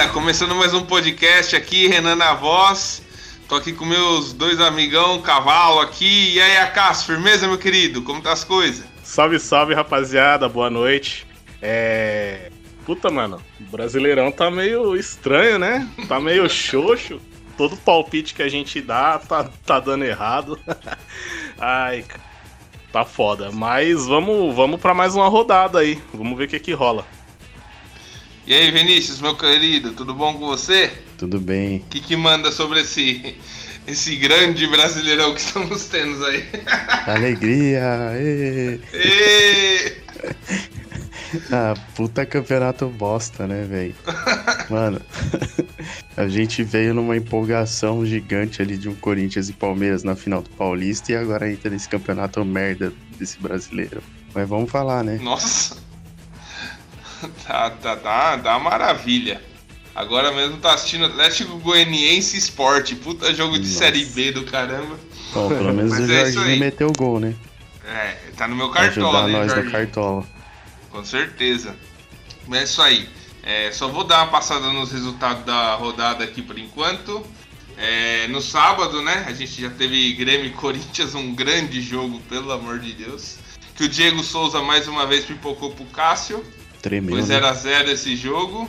galera, 0.00 0.12
começando 0.14 0.54
mais 0.54 0.72
um 0.72 0.82
podcast 0.82 1.54
aqui, 1.54 1.86
Renan 1.86 2.16
na 2.16 2.32
voz. 2.32 3.02
Tô 3.46 3.56
aqui 3.56 3.70
com 3.70 3.84
meus 3.84 4.32
dois 4.32 4.58
amigão, 4.58 5.20
cavalo 5.20 5.80
aqui. 5.80 6.32
E 6.32 6.40
aí, 6.40 6.56
Acas, 6.56 7.02
firmeza, 7.02 7.46
meu 7.46 7.58
querido? 7.58 8.00
Como 8.00 8.22
tá 8.22 8.32
as 8.32 8.42
coisas? 8.42 8.86
Salve, 9.02 9.38
salve, 9.38 9.74
rapaziada, 9.74 10.48
boa 10.48 10.70
noite. 10.70 11.26
É. 11.60 12.50
Puta, 12.86 13.10
mano, 13.10 13.42
o 13.60 13.64
Brasileirão 13.64 14.32
tá 14.32 14.50
meio 14.50 14.96
estranho, 14.96 15.58
né? 15.58 15.86
Tá 16.08 16.18
meio 16.18 16.48
xoxo. 16.48 17.20
Todo 17.58 17.76
palpite 17.76 18.32
que 18.32 18.42
a 18.42 18.48
gente 18.48 18.80
dá 18.80 19.18
tá, 19.18 19.50
tá 19.66 19.80
dando 19.80 20.04
errado. 20.04 20.58
Ai, 21.60 22.06
tá 22.90 23.04
foda. 23.04 23.50
Mas 23.52 24.06
vamos, 24.06 24.54
vamos 24.54 24.80
para 24.80 24.94
mais 24.94 25.14
uma 25.14 25.28
rodada 25.28 25.80
aí. 25.80 26.00
Vamos 26.14 26.38
ver 26.38 26.44
o 26.44 26.48
que 26.48 26.58
que 26.58 26.72
rola. 26.72 27.04
E 28.50 28.52
aí, 28.52 28.68
Vinícius, 28.72 29.20
meu 29.20 29.36
querido, 29.36 29.92
tudo 29.92 30.12
bom 30.12 30.34
com 30.34 30.46
você? 30.48 30.90
Tudo 31.16 31.38
bem. 31.38 31.76
O 31.76 31.80
que, 31.88 32.00
que 32.00 32.16
manda 32.16 32.50
sobre 32.50 32.80
esse, 32.80 33.36
esse 33.86 34.16
grande 34.16 34.66
brasileirão 34.66 35.32
que 35.32 35.40
estamos 35.40 35.84
tendo 35.84 36.26
aí? 36.26 36.44
Alegria! 37.06 38.10
Ê. 38.16 38.80
Ê! 38.92 39.92
ah, 41.52 41.74
puta 41.94 42.26
campeonato 42.26 42.88
bosta, 42.88 43.46
né, 43.46 43.64
velho? 43.70 43.94
Mano, 44.68 45.00
a 46.16 46.26
gente 46.26 46.64
veio 46.64 46.92
numa 46.92 47.16
empolgação 47.16 48.04
gigante 48.04 48.60
ali 48.60 48.76
de 48.76 48.88
um 48.88 48.96
Corinthians 48.96 49.48
e 49.48 49.52
Palmeiras 49.52 50.02
na 50.02 50.16
final 50.16 50.42
do 50.42 50.50
Paulista 50.50 51.12
e 51.12 51.14
agora 51.14 51.48
entra 51.48 51.70
nesse 51.70 51.88
campeonato 51.88 52.44
merda 52.44 52.92
desse 53.16 53.38
brasileiro. 53.38 54.02
Mas 54.34 54.48
vamos 54.48 54.68
falar, 54.72 55.04
né? 55.04 55.20
Nossa! 55.22 55.88
Tá, 57.46 57.70
tá, 57.70 57.96
tá, 57.96 58.38
tá 58.38 58.56
uma 58.56 58.70
maravilha. 58.70 59.42
Agora 59.94 60.32
mesmo 60.32 60.58
tá 60.58 60.74
assistindo 60.74 61.06
Atlético 61.06 61.58
Goianiense 61.58 62.36
Esporte. 62.36 62.94
Puta 62.94 63.34
jogo 63.34 63.58
de 63.58 63.66
Nossa. 63.66 63.78
Série 63.78 64.04
B 64.04 64.32
do 64.32 64.44
caramba. 64.44 64.98
Bom, 65.34 65.48
pelo 65.48 65.74
menos 65.74 65.92
o 65.92 66.02
é 66.10 66.30
Jorginho 66.30 66.58
meteu 66.60 66.88
o 66.88 66.92
gol, 66.92 67.20
né? 67.20 67.34
É, 67.84 68.16
tá 68.36 68.46
no 68.46 68.56
meu 68.56 68.70
cartola, 68.70 69.26
né, 69.26 69.32
nós 69.32 69.46
Jorginho? 69.48 69.66
no 69.66 69.72
cartola. 69.72 70.24
Com 70.90 71.04
certeza. 71.04 71.76
Mas 72.46 72.60
é 72.60 72.64
isso 72.64 72.82
aí. 72.82 73.08
É, 73.42 73.72
só 73.72 73.88
vou 73.88 74.04
dar 74.04 74.22
uma 74.22 74.30
passada 74.30 74.72
nos 74.72 74.92
resultados 74.92 75.44
da 75.44 75.74
rodada 75.74 76.24
aqui 76.24 76.42
por 76.42 76.58
enquanto. 76.58 77.24
É, 77.76 78.28
no 78.28 78.40
sábado, 78.40 79.02
né? 79.02 79.24
A 79.26 79.32
gente 79.32 79.60
já 79.60 79.70
teve 79.70 80.12
Grêmio 80.12 80.46
e 80.46 80.50
Corinthians, 80.50 81.14
um 81.14 81.34
grande 81.34 81.80
jogo, 81.80 82.20
pelo 82.28 82.52
amor 82.52 82.78
de 82.78 82.92
Deus. 82.92 83.38
Que 83.74 83.84
o 83.84 83.88
Diego 83.88 84.22
Souza 84.22 84.60
mais 84.60 84.86
uma 84.86 85.06
vez 85.06 85.24
pipocou 85.24 85.70
pro 85.70 85.84
Cássio. 85.86 86.44
Tremeu, 86.80 87.16
Foi 87.16 87.26
né? 87.26 87.40
0x0 87.40 87.88
esse 87.88 88.16
jogo. 88.16 88.68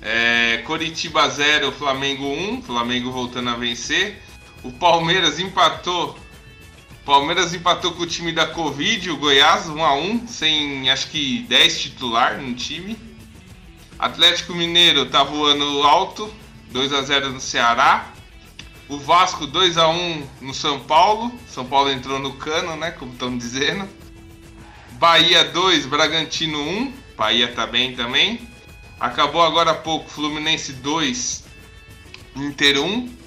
É, 0.00 0.62
Coritiba 0.66 1.28
0, 1.28 1.72
Flamengo 1.72 2.24
1. 2.26 2.62
Flamengo 2.62 3.10
voltando 3.10 3.50
a 3.50 3.56
vencer. 3.56 4.22
O 4.62 4.72
Palmeiras 4.72 5.38
empatou. 5.38 6.18
O 6.90 7.04
Palmeiras 7.04 7.54
empatou 7.54 7.92
com 7.92 8.02
o 8.02 8.06
time 8.06 8.32
da 8.32 8.46
Covid, 8.46 9.10
o 9.10 9.16
Goiás 9.16 9.66
1x1, 9.66 10.28
sem 10.28 10.90
acho 10.90 11.08
que 11.08 11.46
10 11.48 11.80
titular 11.80 12.38
no 12.38 12.54
time. 12.54 12.98
Atlético 13.98 14.54
Mineiro 14.54 15.06
tá 15.06 15.24
voando 15.24 15.64
alto, 15.84 16.32
2x0 16.72 17.32
no 17.32 17.40
Ceará. 17.40 18.12
O 18.88 18.98
Vasco 18.98 19.46
2x1 19.46 20.22
no 20.40 20.54
São 20.54 20.80
Paulo. 20.80 21.32
São 21.46 21.64
Paulo 21.64 21.90
entrou 21.90 22.18
no 22.18 22.34
cano, 22.34 22.76
né? 22.76 22.90
Como 22.90 23.12
estão 23.12 23.36
dizendo. 23.36 23.88
Bahia 24.92 25.44
2, 25.44 25.86
Bragantino 25.86 26.58
1. 26.58 27.07
Bahia 27.18 27.48
tá 27.48 27.66
bem 27.66 27.96
também. 27.96 28.48
Acabou 29.00 29.42
agora 29.42 29.72
há 29.72 29.74
pouco 29.74 30.08
Fluminense 30.08 30.72
2, 30.74 31.44
Inter 32.36 32.80
1. 32.80 33.18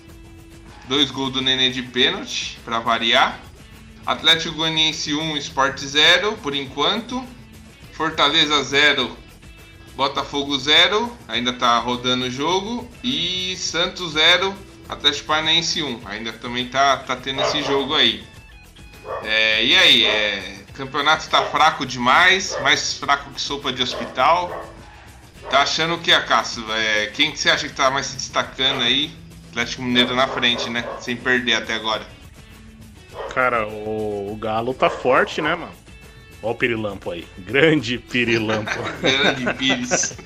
Dois 0.88 1.12
gols 1.12 1.34
do 1.34 1.42
Nenê 1.42 1.70
de 1.70 1.84
pênalti, 1.84 2.58
para 2.64 2.80
variar. 2.80 3.40
Atlético 4.06 4.56
Goianiense 4.56 5.14
1, 5.14 5.38
Sport 5.38 5.80
0, 5.80 6.38
por 6.38 6.56
enquanto. 6.56 7.22
Fortaleza 7.92 8.64
0, 8.64 9.16
Botafogo 9.96 10.58
0, 10.58 11.16
ainda 11.28 11.54
tá 11.54 11.78
rodando 11.78 12.26
o 12.26 12.32
jogo. 12.32 12.90
E 13.04 13.56
Santos 13.58 14.14
0, 14.14 14.56
Atlético 14.88 15.28
Paranaense 15.28 15.84
1, 15.84 16.02
ainda 16.06 16.34
também 16.34 16.68
tá, 16.68 16.98
tá 16.98 17.16
tendo 17.16 17.42
esse 17.42 17.62
jogo 17.64 17.94
aí. 17.94 18.24
É, 19.24 19.64
e 19.64 19.76
aí, 19.76 20.06
é, 20.06 20.61
campeonato 20.86 21.30
tá 21.30 21.44
fraco 21.44 21.86
demais, 21.86 22.58
mais 22.64 22.98
fraco 22.98 23.30
que 23.32 23.40
sopa 23.40 23.72
de 23.72 23.84
hospital. 23.84 24.66
Tá 25.50 25.62
achando 25.62 25.94
o 25.96 26.00
que, 26.00 26.12
Acácio? 26.12 26.64
É, 26.72 27.08
quem 27.08 27.32
que 27.32 27.38
você 27.38 27.50
acha 27.52 27.68
que 27.68 27.76
tá 27.76 27.92
mais 27.92 28.08
se 28.08 28.16
destacando 28.16 28.82
aí? 28.82 29.12
Atlético 29.50 29.84
Mineiro 29.84 30.16
na 30.16 30.28
frente, 30.28 30.70
né? 30.70 30.84
Sem 31.00 31.16
perder 31.16 31.56
até 31.56 31.76
agora. 31.76 32.02
Cara, 33.34 33.68
o, 33.68 34.32
o 34.32 34.36
Galo 34.38 34.74
tá 34.74 34.90
forte, 34.90 35.42
né, 35.42 35.54
mano? 35.54 35.74
Ó 36.42 36.52
o 36.52 36.56
Pirilampo 36.56 37.12
aí. 37.12 37.28
Grande 37.38 38.00
Pirilampo. 38.00 38.72
Grande 39.02 39.54
Pires. 39.54 40.18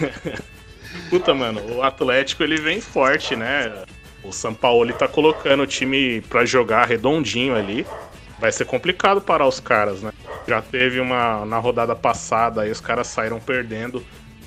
Puta, 1.08 1.32
mano, 1.32 1.76
o 1.76 1.82
Atlético 1.82 2.42
ele 2.42 2.60
vem 2.60 2.82
forte, 2.82 3.34
né? 3.34 3.84
O 4.22 4.30
São 4.30 4.52
Paulo 4.52 4.84
ele 4.84 4.92
tá 4.92 5.08
colocando 5.08 5.62
o 5.62 5.66
time 5.66 6.20
pra 6.22 6.44
jogar 6.44 6.86
redondinho 6.86 7.56
ali. 7.56 7.86
Vai 8.38 8.52
ser 8.52 8.64
complicado 8.64 9.20
parar 9.20 9.46
os 9.46 9.58
caras, 9.58 10.02
né? 10.02 10.12
Já 10.46 10.62
teve 10.62 11.00
uma 11.00 11.44
na 11.44 11.58
rodada 11.58 11.94
passada 11.94 12.62
aí 12.62 12.70
os 12.70 12.80
caras 12.80 13.08
saíram 13.08 13.40
perdendo 13.40 14.04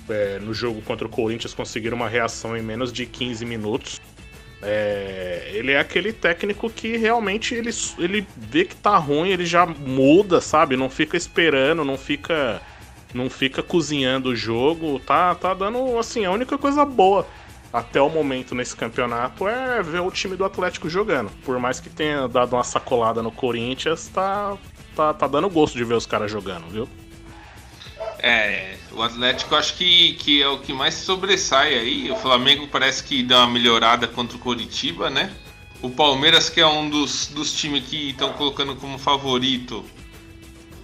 é, 0.10 0.40
no 0.40 0.54
jogo 0.54 0.82
contra 0.82 1.06
o 1.06 1.10
Corinthians, 1.10 1.54
conseguiram 1.54 1.98
uma 1.98 2.08
reação 2.08 2.56
em 2.56 2.62
menos 2.62 2.92
de 2.92 3.06
15 3.06 3.46
minutos. 3.46 4.02
É, 4.64 5.52
ele 5.54 5.72
é 5.72 5.80
aquele 5.80 6.14
técnico 6.14 6.70
que 6.70 6.96
realmente 6.96 7.56
ele, 7.56 7.72
ele 7.98 8.28
vê 8.38 8.64
que 8.64 8.76
tá 8.76 8.96
ruim, 8.98 9.30
ele 9.30 9.46
já 9.46 9.66
muda, 9.66 10.40
sabe? 10.40 10.78
Não 10.78 10.90
fica 10.90 11.18
esperando, 11.18 11.84
não 11.84 11.98
fica 11.98 12.62
não 13.14 13.30
fica 13.30 13.62
cozinhando 13.62 14.30
o 14.30 14.36
jogo, 14.36 14.98
tá, 15.00 15.36
tá 15.36 15.54
dando 15.54 16.00
assim, 16.00 16.24
a 16.24 16.32
única 16.32 16.58
coisa 16.58 16.86
boa 16.86 17.28
até 17.74 18.02
o 18.02 18.10
momento 18.10 18.54
nesse 18.54 18.76
campeonato 18.76 19.48
é 19.48 19.82
ver 19.82 20.02
o 20.02 20.12
time 20.12 20.36
do 20.36 20.44
Atlético 20.44 20.90
jogando. 20.90 21.32
Por 21.44 21.58
mais 21.60 21.80
que 21.80 21.90
tenha 21.90 22.28
dado 22.28 22.54
uma 22.56 22.64
sacolada 22.64 23.24
no 23.24 23.32
Corinthians, 23.32 24.08
tá, 24.08 24.58
tá, 24.96 25.14
tá 25.14 25.28
dando 25.28 25.50
gosto 25.50 25.78
de 25.78 25.84
ver 25.84 25.96
os 25.96 26.06
caras 26.06 26.30
jogando, 26.30 26.68
viu? 26.70 26.90
É, 28.20 28.76
o 28.92 29.02
Atlético 29.02 29.56
acho 29.56 29.76
que, 29.76 30.14
que 30.14 30.42
é 30.42 30.48
o 30.48 30.60
que 30.60 30.74
mais 30.74 30.94
sobressai 30.96 31.78
aí. 31.78 32.12
O 32.12 32.16
Flamengo 32.16 32.68
parece 32.68 33.04
que 33.04 33.24
dá 33.24 33.40
uma 33.40 33.54
melhorada 33.54 34.08
contra 34.08 34.38
o 34.38 34.40
Coritiba, 34.40 35.10
né? 35.10 35.34
O 35.82 35.90
Palmeiras, 35.90 36.50
que 36.50 36.60
é 36.60 36.68
um 36.68 36.90
dos, 36.90 37.28
dos 37.28 37.54
times 37.54 37.86
que 37.86 38.10
estão 38.10 38.34
colocando 38.34 38.76
como 38.76 39.00
favorito. 39.00 39.84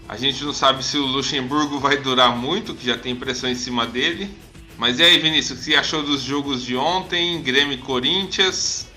A 0.09 0.16
gente 0.16 0.44
não 0.44 0.54
sabe 0.54 0.84
se 0.84 0.98
o 0.98 1.06
Luxemburgo 1.06 1.80
vai 1.80 1.98
durar 1.98 2.36
muito, 2.36 2.74
que 2.74 2.86
já 2.86 2.98
tem 2.98 3.16
pressão 3.16 3.50
em 3.50 3.56
cima 3.56 3.86
dele. 3.86 4.34
Mas 4.77 4.99
e 4.99 5.03
aí, 5.03 5.17
Vinícius, 5.17 5.59
o 5.59 5.63
que 5.63 5.71
você 5.71 5.75
achou 5.75 6.03
dos 6.03 6.21
jogos 6.21 6.63
de 6.63 6.75
ontem? 6.75 7.41
Grêmio 7.41 7.73
e 7.73 7.77
Corinthians? 7.77 8.88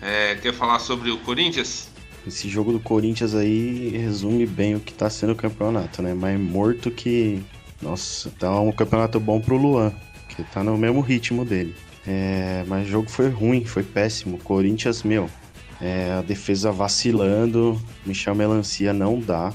É, 0.00 0.36
quer 0.36 0.54
falar 0.54 0.78
sobre 0.78 1.10
o 1.10 1.18
Corinthians? 1.18 1.88
Esse 2.24 2.48
jogo 2.48 2.72
do 2.72 2.78
Corinthians 2.78 3.34
aí 3.34 3.88
resume 3.88 4.46
bem 4.46 4.76
o 4.76 4.80
que 4.80 4.92
tá 4.92 5.10
sendo 5.10 5.32
o 5.32 5.36
campeonato, 5.36 6.02
né? 6.02 6.14
Mais 6.14 6.38
morto 6.38 6.90
que. 6.90 7.42
Nossa, 7.82 8.30
tá 8.38 8.60
um 8.60 8.70
campeonato 8.70 9.18
bom 9.18 9.40
pro 9.40 9.56
Luan, 9.56 9.92
que 10.28 10.42
tá 10.44 10.62
no 10.62 10.78
mesmo 10.78 11.00
ritmo 11.00 11.44
dele. 11.44 11.74
É, 12.06 12.64
mas 12.68 12.86
o 12.86 12.90
jogo 12.90 13.10
foi 13.10 13.28
ruim, 13.28 13.64
foi 13.64 13.82
péssimo. 13.82 14.38
Corinthians, 14.38 15.02
meu, 15.02 15.28
é, 15.80 16.12
a 16.12 16.22
defesa 16.22 16.70
vacilando, 16.70 17.80
Michel 18.06 18.36
Melancia 18.36 18.92
não 18.92 19.18
dá, 19.18 19.52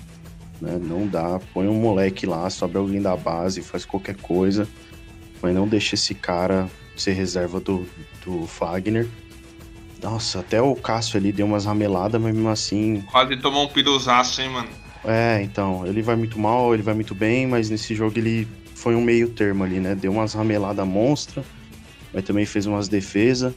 né? 0.60 0.78
Não 0.82 1.08
dá. 1.08 1.40
Põe 1.54 1.70
um 1.70 1.80
moleque 1.80 2.26
lá, 2.26 2.50
sobe 2.50 2.78
alguém 2.78 3.02
da 3.02 3.16
base, 3.16 3.62
faz 3.62 3.86
qualquer 3.86 4.16
coisa, 4.18 4.68
mas 5.44 5.54
não 5.54 5.68
deixa 5.68 5.96
esse 5.96 6.16
cara 6.16 6.70
ser 6.96 7.12
reserva 7.12 7.60
do, 7.60 7.86
do 8.26 8.48
Fagner. 8.48 9.10
Nossa, 10.02 10.40
até 10.40 10.62
o 10.62 10.74
Cássio 10.74 11.18
ali 11.18 11.34
deu 11.34 11.46
umas 11.46 11.66
rameladas, 11.66 12.20
mas 12.20 12.34
mesmo 12.34 12.50
assim. 12.50 13.04
Quase 13.12 13.36
tomou 13.38 13.66
um 13.66 13.68
piruzaço, 13.68 14.42
hein, 14.42 14.50
mano? 14.50 14.70
É, 15.04 15.42
então, 15.44 15.86
ele 15.86 16.02
vai 16.02 16.16
muito 16.16 16.40
mal, 16.40 16.74
ele 16.74 16.82
vai 16.82 16.94
muito 16.94 17.14
bem, 17.14 17.46
mas 17.46 17.70
nesse 17.70 17.94
jogo 17.94 18.18
ele 18.18 18.48
foi 18.74 18.96
um 18.96 19.02
meio 19.02 19.30
termo 19.30 19.66
ali, 19.66 19.82
né? 19.82 19.96
Deu 19.96 20.14
umas 20.14 20.34
rameladas 20.34 20.88
monstra, 20.88 21.44
mas 22.14 22.24
também 22.24 22.46
fez 22.46 22.66
umas 22.66 22.88
defesas. 22.88 23.54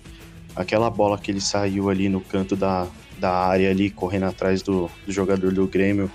Aquela 0.57 0.91
bola 0.91 1.17
que 1.17 1.31
ele 1.31 1.41
saiu 1.41 1.89
ali 1.89 2.09
no 2.09 2.21
canto 2.21 2.57
da, 2.57 2.89
da 3.19 3.33
área 3.33 3.71
ali, 3.71 3.91
correndo 3.91 4.27
atrás 4.27 4.63
do, 4.63 4.91
do 5.07 5.13
jogador 5.13 5.53
do 5.53 5.67
Grêmio, 5.67 6.11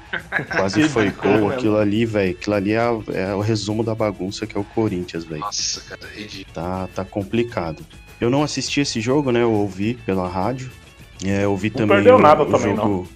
quase 0.52 0.88
foi 0.88 1.10
gol. 1.10 1.50
Aquilo 1.50 1.78
ali, 1.78 2.06
velho, 2.06 2.32
aquilo 2.32 2.56
ali 2.56 2.74
é, 2.74 2.82
é 3.14 3.34
o 3.34 3.40
resumo 3.40 3.84
da 3.84 3.96
bagunça 3.96 4.46
que 4.46 4.58
é 4.58 4.60
o 4.60 4.64
Corinthians, 4.64 5.26
velho. 5.26 5.42
Nossa, 5.42 5.82
cara, 5.82 6.02
ridículo. 6.14 6.54
Tá, 6.54 6.88
tá 6.94 7.06
complicado. 7.06 7.86
Eu 8.20 8.30
não 8.30 8.44
assisti 8.44 8.82
esse 8.82 9.02
jogo, 9.02 9.32
né? 9.32 9.42
Eu 9.42 9.52
ouvi 9.52 9.96
pela 10.06 10.28
rádio. 10.28 10.70
É, 11.26 11.44
eu 11.44 11.52
ouvi 11.52 11.70
Não 11.70 11.78
também 11.78 11.98
perdeu 11.98 12.16
o, 12.16 12.20
nada 12.20 12.44
o 12.44 12.46
também, 12.46 12.76
jogo. 12.76 13.08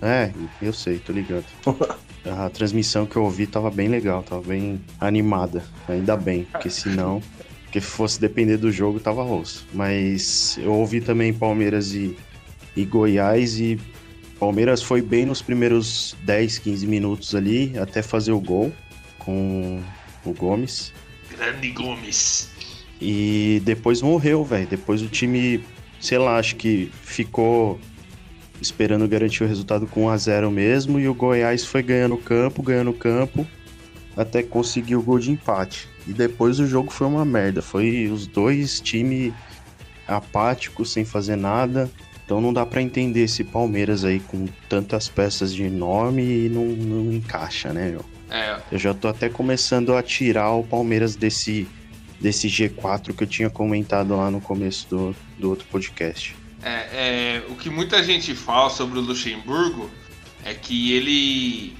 É, 0.00 0.30
eu 0.60 0.72
sei, 0.72 0.98
tô 0.98 1.12
ligado. 1.12 1.44
A 2.26 2.48
transmissão 2.48 3.04
que 3.04 3.16
eu 3.16 3.22
ouvi 3.22 3.46
tava 3.46 3.70
bem 3.70 3.86
legal, 3.86 4.22
tava 4.22 4.40
bem 4.40 4.80
animada. 4.98 5.62
Ainda 5.86 6.16
bem, 6.16 6.44
porque 6.44 6.70
senão. 6.70 7.22
Porque 7.64 7.80
se 7.82 7.86
fosse 7.86 8.18
depender 8.18 8.56
do 8.56 8.72
jogo, 8.72 8.98
tava 8.98 9.22
rosto. 9.22 9.66
Mas 9.74 10.58
eu 10.62 10.72
ouvi 10.72 11.02
também 11.02 11.34
Palmeiras 11.34 11.92
e, 11.92 12.16
e 12.76 12.84
Goiás 12.84 13.58
e 13.58 13.78
Palmeiras 14.38 14.82
foi 14.82 15.00
bem 15.00 15.24
nos 15.26 15.40
primeiros 15.40 16.16
10, 16.22 16.58
15 16.58 16.86
minutos 16.86 17.34
ali, 17.34 17.72
até 17.78 18.02
fazer 18.02 18.32
o 18.32 18.40
gol 18.40 18.72
com 19.18 19.80
o 20.24 20.32
Gomes. 20.32 20.92
Grande 21.30 21.70
Gomes. 21.70 22.50
E 23.00 23.60
depois 23.64 24.02
morreu, 24.02 24.44
velho. 24.44 24.66
Depois 24.66 25.02
o 25.02 25.08
time, 25.08 25.62
sei 26.00 26.18
lá, 26.18 26.38
acho 26.38 26.56
que 26.56 26.90
ficou 27.02 27.78
esperando 28.60 29.06
garantir 29.08 29.44
o 29.44 29.46
resultado 29.46 29.86
com 29.86 30.06
1 30.06 30.08
a 30.08 30.16
0 30.16 30.50
mesmo 30.50 30.98
e 30.98 31.08
o 31.08 31.14
Goiás 31.14 31.64
foi 31.64 31.82
ganhando 31.82 32.16
campo, 32.16 32.62
ganhando 32.62 32.92
campo 32.92 33.46
até 34.16 34.42
conseguir 34.42 34.96
o 34.96 35.02
gol 35.02 35.18
de 35.18 35.30
empate. 35.30 35.88
E 36.06 36.12
depois 36.12 36.60
o 36.60 36.66
jogo 36.66 36.90
foi 36.90 37.06
uma 37.06 37.24
merda. 37.24 37.62
Foi 37.62 38.08
os 38.08 38.26
dois 38.26 38.80
times 38.80 39.32
apáticos, 40.06 40.92
sem 40.92 41.04
fazer 41.04 41.36
nada. 41.36 41.90
Então 42.24 42.40
não 42.40 42.52
dá 42.52 42.64
para 42.64 42.80
entender 42.80 43.24
esse 43.24 43.44
Palmeiras 43.44 44.04
aí 44.04 44.18
com 44.20 44.46
tantas 44.68 45.08
peças 45.08 45.54
de 45.54 45.68
nome 45.68 46.22
e 46.22 46.48
não, 46.48 46.64
não 46.64 47.12
encaixa, 47.12 47.72
né, 47.72 47.90
meu? 47.90 48.04
É, 48.30 48.58
Eu 48.72 48.78
já 48.78 48.94
tô 48.94 49.08
até 49.08 49.28
começando 49.28 49.94
a 49.94 50.02
tirar 50.02 50.52
o 50.52 50.64
Palmeiras 50.64 51.14
desse, 51.14 51.68
desse 52.20 52.48
G4 52.48 53.14
que 53.14 53.22
eu 53.22 53.26
tinha 53.28 53.50
comentado 53.50 54.16
lá 54.16 54.30
no 54.30 54.40
começo 54.40 54.88
do, 54.88 55.16
do 55.38 55.50
outro 55.50 55.66
podcast. 55.70 56.34
é, 56.62 56.70
é, 56.70 57.44
o 57.50 57.54
que 57.54 57.68
muita 57.68 58.02
gente 58.02 58.34
fala 58.34 58.70
sobre 58.70 58.98
o 58.98 59.02
Luxemburgo 59.02 59.90
é 60.44 60.54
que 60.54 60.92
ele. 60.92 61.76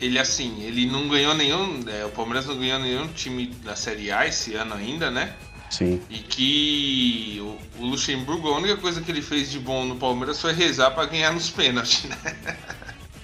Ele 0.00 0.18
assim, 0.18 0.62
ele 0.62 0.86
não 0.86 1.08
ganhou 1.08 1.34
nenhum. 1.34 1.82
é, 1.88 2.04
o 2.06 2.10
Palmeiras 2.10 2.46
não 2.46 2.58
ganhou 2.58 2.78
nenhum 2.78 3.06
time 3.08 3.48
da 3.64 3.76
Série 3.76 4.10
A 4.10 4.26
esse 4.26 4.54
ano 4.54 4.74
ainda, 4.74 5.10
né? 5.10 5.34
Sim. 5.70 6.02
E 6.10 6.18
que 6.18 7.38
o, 7.40 7.82
o 7.82 7.86
Luxemburgo, 7.86 8.48
a 8.48 8.58
única 8.58 8.76
coisa 8.76 9.00
que 9.00 9.10
ele 9.10 9.22
fez 9.22 9.50
de 9.50 9.58
bom 9.58 9.84
no 9.84 9.96
Palmeiras 9.96 10.40
foi 10.40 10.52
rezar 10.52 10.90
pra 10.90 11.06
ganhar 11.06 11.32
nos 11.32 11.48
pênaltis, 11.48 12.04
né? 12.04 12.18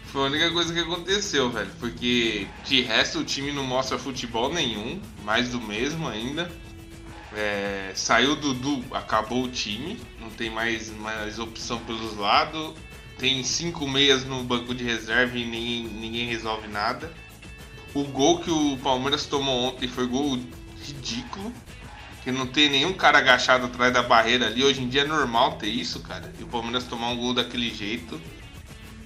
Foi 0.06 0.22
a 0.22 0.26
única 0.28 0.50
coisa 0.50 0.72
que 0.72 0.80
aconteceu, 0.80 1.50
velho. 1.50 1.70
Porque 1.78 2.46
de 2.64 2.80
resto 2.80 3.18
o 3.18 3.24
time 3.24 3.52
não 3.52 3.64
mostra 3.64 3.98
futebol 3.98 4.50
nenhum, 4.50 4.98
mais 5.24 5.50
do 5.50 5.60
mesmo 5.60 6.08
ainda. 6.08 6.50
É, 7.34 7.92
saiu 7.94 8.32
o 8.32 8.36
Dudu, 8.36 8.82
acabou 8.92 9.44
o 9.44 9.48
time, 9.50 10.00
não 10.18 10.30
tem 10.30 10.48
mais, 10.48 10.90
mais 10.90 11.38
opção 11.38 11.80
pelos 11.80 12.16
lados. 12.16 12.72
Tem 13.18 13.42
cinco 13.44 13.86
meias 13.86 14.24
no 14.24 14.42
banco 14.42 14.74
de 14.74 14.84
reserva 14.84 15.36
e 15.36 15.44
ninguém, 15.44 15.84
ninguém 15.84 16.28
resolve 16.28 16.66
nada. 16.68 17.12
O 17.92 18.04
gol 18.04 18.38
que 18.40 18.50
o 18.50 18.78
Palmeiras 18.78 19.26
tomou 19.26 19.64
ontem 19.64 19.86
foi 19.88 20.06
gol 20.06 20.38
ridículo. 20.82 21.52
Que 22.26 22.32
não 22.32 22.44
tem 22.44 22.68
nenhum 22.68 22.92
cara 22.92 23.18
agachado 23.18 23.66
atrás 23.66 23.92
da 23.92 24.02
barreira 24.02 24.46
ali. 24.48 24.64
Hoje 24.64 24.82
em 24.82 24.88
dia 24.88 25.02
é 25.02 25.04
normal 25.04 25.52
ter 25.58 25.68
isso, 25.68 26.00
cara. 26.00 26.32
E 26.40 26.42
o 26.42 26.48
Palmeiras 26.48 26.82
tomar 26.82 27.10
um 27.10 27.16
gol 27.16 27.32
daquele 27.32 27.72
jeito. 27.72 28.20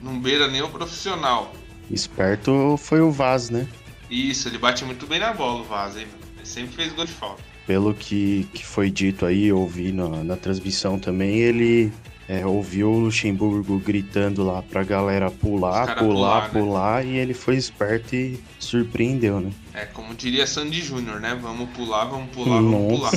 Não 0.01 0.19
beira 0.19 0.49
nem 0.49 0.63
o 0.63 0.71
profissional. 0.71 1.53
Esperto 1.91 2.79
foi 2.79 3.03
o 3.03 3.13
Vaz, 3.13 3.51
né? 3.51 3.69
Isso, 4.11 4.49
ele 4.49 4.57
bate 4.57 4.87
muito 4.87 5.07
bem 5.07 5.19
na 5.19 5.35
bola, 5.35 5.61
o 5.61 5.65
Vaz, 5.65 5.99
hein? 5.99 6.07
Ele 6.39 6.47
sempre 6.47 6.75
fez 6.75 6.95
gol 6.95 7.05
de 7.05 7.13
falta. 7.13 7.43
Pelo 7.67 7.93
que, 7.93 8.49
que 8.55 8.65
foi 8.65 8.91
dito 8.91 9.27
aí, 9.27 9.49
eu 9.49 9.59
ouvi 9.59 9.93
na, 9.93 10.09
na 10.25 10.37
transmissão 10.37 10.99
também, 10.99 11.41
ele 11.41 11.93
é, 12.27 12.47
ouviu 12.47 12.91
o 12.91 13.01
Luxemburgo 13.01 13.79
gritando 13.81 14.43
lá 14.43 14.63
pra 14.63 14.83
galera 14.83 15.31
pular, 15.31 15.95
pular, 15.95 15.99
pular, 15.99 16.43
né? 16.45 16.49
pular, 16.49 17.05
e 17.05 17.17
ele 17.19 17.35
foi 17.35 17.57
esperto 17.57 18.17
e 18.17 18.41
surpreendeu, 18.59 19.41
né? 19.41 19.51
É, 19.81 19.87
como 19.87 20.15
diria 20.15 20.47
Sandy 20.47 20.83
Júnior, 20.83 21.21
né? 21.21 21.39
Vamos 21.41 21.71
pular, 21.71 22.05
vamos 22.05 22.29
pular, 22.35 22.61
vamos 22.61 22.99
pular. 22.99 23.13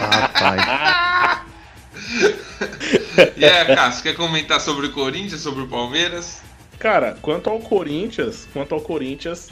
Rapaz, 0.00 1.44
E 3.36 3.44
aí, 3.44 3.74
Cássio, 3.76 4.02
quer 4.02 4.14
comentar 4.16 4.60
sobre 4.60 4.86
o 4.86 4.92
Corinthians, 4.92 5.42
sobre 5.42 5.62
o 5.62 5.68
Palmeiras? 5.68 6.40
Cara, 6.78 7.16
quanto 7.20 7.50
ao 7.50 7.60
Corinthians, 7.60 8.48
quanto 8.52 8.74
ao 8.74 8.80
Corinthians, 8.80 9.50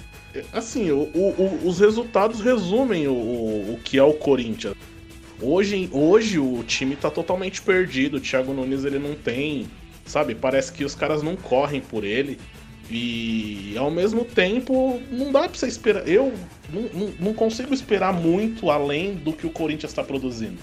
assim, 0.55 0.91
o- 0.91 1.11
o- 1.15 1.35
o- 1.39 1.69
os 1.69 1.79
resultados 1.81 2.41
resumem 2.41 3.07
o, 3.07 3.13
o, 3.13 3.75
o 3.75 3.81
que 3.85 3.99
é 3.99 4.03
o 4.03 4.15
Corinthians. 4.15 4.75
Hoje, 5.41 5.89
hoje 5.93 6.39
o 6.39 6.63
time 6.67 6.97
tá 6.97 7.11
totalmente 7.11 7.61
perdido. 7.61 8.17
O 8.17 8.21
Thiago 8.21 8.55
Nunes 8.55 8.85
ele 8.85 8.99
não 8.99 9.15
tem, 9.15 9.69
sabe? 10.07 10.35
Parece 10.35 10.73
que 10.73 10.85
os 10.85 10.95
caras 10.95 11.23
não 11.23 11.37
correm 11.37 11.81
por 11.83 12.05
ele. 12.05 12.39
E 12.91 13.75
ao 13.79 13.91
mesmo 13.91 14.25
tempo, 14.25 15.01
não 15.11 15.33
dá 15.33 15.49
pra 15.49 15.59
você 15.59 15.67
esperar. 15.67 16.07
Eu 16.07 16.33
não, 16.73 16.83
não, 16.83 17.15
não 17.19 17.35
consigo 17.35 17.73
esperar 17.73 18.13
muito 18.13 18.71
além 18.71 19.15
do 19.15 19.33
que 19.33 19.47
o 19.47 19.51
Corinthians 19.51 19.93
tá 19.93 20.03
produzindo. 20.03 20.59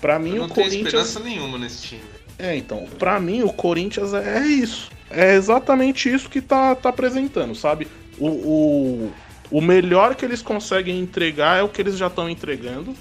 Pra 0.00 0.18
mim, 0.18 0.38
não 0.38 0.46
o 0.46 0.48
Corinthians. 0.48 0.86
esperança 0.86 1.20
nenhuma 1.20 1.58
nesse 1.58 1.82
time. 1.82 2.02
É, 2.38 2.56
então, 2.56 2.86
pra 2.98 3.20
mim 3.20 3.42
o 3.42 3.52
Corinthians 3.52 4.12
é 4.12 4.38
é 4.38 4.46
isso. 4.46 4.90
É 5.10 5.34
exatamente 5.34 6.12
isso 6.12 6.28
que 6.28 6.40
tá, 6.40 6.74
tá 6.74 6.88
apresentando, 6.88 7.54
sabe? 7.54 7.86
O, 8.18 8.28
o, 8.28 9.12
o 9.50 9.60
melhor 9.60 10.14
que 10.14 10.24
eles 10.24 10.42
conseguem 10.42 10.98
entregar 10.98 11.58
é 11.58 11.62
o 11.62 11.68
que 11.68 11.80
eles 11.80 11.96
já 11.96 12.08
estão 12.08 12.28
entregando 12.28 12.94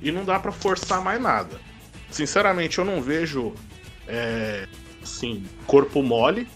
e 0.00 0.12
não 0.12 0.24
dá 0.24 0.38
pra 0.38 0.52
forçar 0.52 1.02
mais 1.02 1.20
nada. 1.20 1.58
Sinceramente, 2.10 2.78
eu 2.78 2.84
não 2.84 3.02
vejo, 3.02 3.52
é, 4.06 4.66
assim, 5.02 5.42
corpo 5.66 6.02
mole 6.02 6.46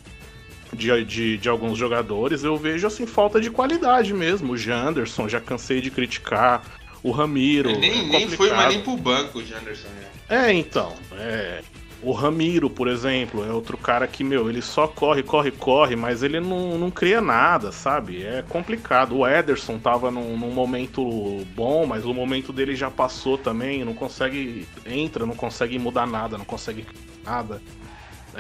de, 0.73 1.05
de, 1.05 1.39
de 1.39 1.49
alguns 1.49 1.79
jogadores. 1.79 2.45
Eu 2.45 2.57
vejo, 2.57 2.87
assim, 2.87 3.07
falta 3.07 3.41
de 3.41 3.51
qualidade 3.51 4.13
mesmo. 4.15 4.53
O 4.53 4.57
Janderson, 4.57 5.29
já 5.29 5.41
cansei 5.41 5.81
de 5.81 5.91
criticar. 5.91 6.63
O 7.03 7.11
Ramiro. 7.11 7.71
Ele 7.71 7.79
nem, 7.79 8.01
é 8.01 8.03
nem 8.03 8.29
foi 8.29 8.51
mais 8.51 8.75
nem 8.75 8.83
pro 8.83 8.97
banco, 8.97 9.39
o 9.39 9.45
Janderson. 9.45 9.89
né? 9.89 10.07
É, 10.29 10.53
então. 10.53 10.93
É... 11.15 11.63
O 12.03 12.13
Ramiro, 12.13 12.71
por 12.71 12.89
exemplo, 12.89 13.45
é 13.47 13.53
outro 13.53 13.77
cara 13.77 14.07
que, 14.07 14.25
meu, 14.25 14.49
ele 14.49 14.63
só 14.63 14.89
corre, 14.89 15.23
corre, 15.23 15.51
corre, 15.51 15.97
mas 15.97 16.23
ele 16.23 16.41
não, 16.41 16.79
não 16.79 16.91
cria 16.91 17.21
nada, 17.21 17.73
sabe? 17.73 18.25
É 18.25 18.43
complicado. 18.49 19.19
O 19.19 19.29
Ederson 19.29 19.79
tava 19.79 20.11
num, 20.11 20.35
num 20.35 20.51
momento 20.51 21.45
bom, 21.55 21.85
mas 21.85 22.07
o 22.07 22.15
momento 22.15 22.55
dele 22.55 22.75
já 22.75 22.91
passou 22.91 23.37
também, 23.37 23.85
não 23.85 23.93
consegue. 23.93 24.67
Entra, 24.87 25.27
não 25.27 25.35
consegue 25.35 25.79
mudar 25.79 26.07
nada, 26.07 26.39
não 26.39 26.45
consegue 26.47 26.87
nada. 27.23 27.61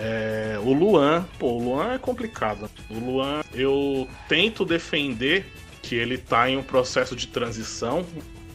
É, 0.03 0.59
o 0.59 0.73
Luan, 0.73 1.27
pô, 1.39 1.49
o 1.49 1.63
Luan 1.63 1.93
é 1.93 1.99
complicado. 1.99 2.71
O 2.89 2.99
Luan, 2.99 3.43
eu 3.53 4.09
tento 4.29 4.65
defender 4.65 5.45
que 5.83 5.95
ele 5.95 6.17
tá 6.17 6.49
em 6.49 6.57
um 6.57 6.63
processo 6.63 7.15
de 7.15 7.27
transição, 7.27 8.07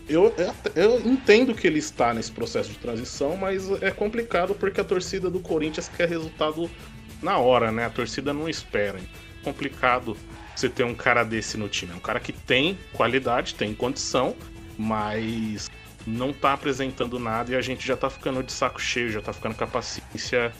eu, 0.07 0.33
eu, 0.75 0.99
entendo 1.01 1.53
que 1.53 1.65
ele 1.65 1.79
está 1.79 2.13
nesse 2.13 2.31
processo 2.31 2.69
de 2.69 2.77
transição, 2.77 3.35
mas 3.35 3.69
é 3.81 3.89
complicado 3.89 4.53
porque 4.53 4.79
a 4.79 4.83
torcida 4.83 5.29
do 5.29 5.39
Corinthians 5.39 5.87
quer 5.87 6.07
resultado 6.07 6.69
na 7.21 7.37
hora, 7.37 7.71
né? 7.71 7.85
A 7.85 7.89
torcida 7.89 8.31
não 8.33 8.47
espera. 8.47 8.99
É 8.99 9.43
complicado 9.43 10.15
você 10.55 10.69
ter 10.69 10.83
um 10.83 10.93
cara 10.93 11.23
desse 11.23 11.57
no 11.57 11.67
time. 11.67 11.91
É 11.91 11.95
um 11.95 11.99
cara 11.99 12.19
que 12.19 12.31
tem 12.31 12.77
qualidade, 12.93 13.55
tem 13.55 13.73
condição, 13.73 14.35
mas 14.77 15.69
não 16.05 16.31
tá 16.31 16.53
apresentando 16.53 17.17
nada 17.17 17.51
e 17.51 17.55
a 17.55 17.61
gente 17.61 17.85
já 17.85 17.97
tá 17.97 18.09
ficando 18.09 18.43
de 18.43 18.51
saco 18.51 18.79
cheio, 18.79 19.11
já 19.11 19.21
tá 19.21 19.33
ficando 19.33 19.55
com 19.55 19.63
a 19.63 19.67
paciência 19.67 20.53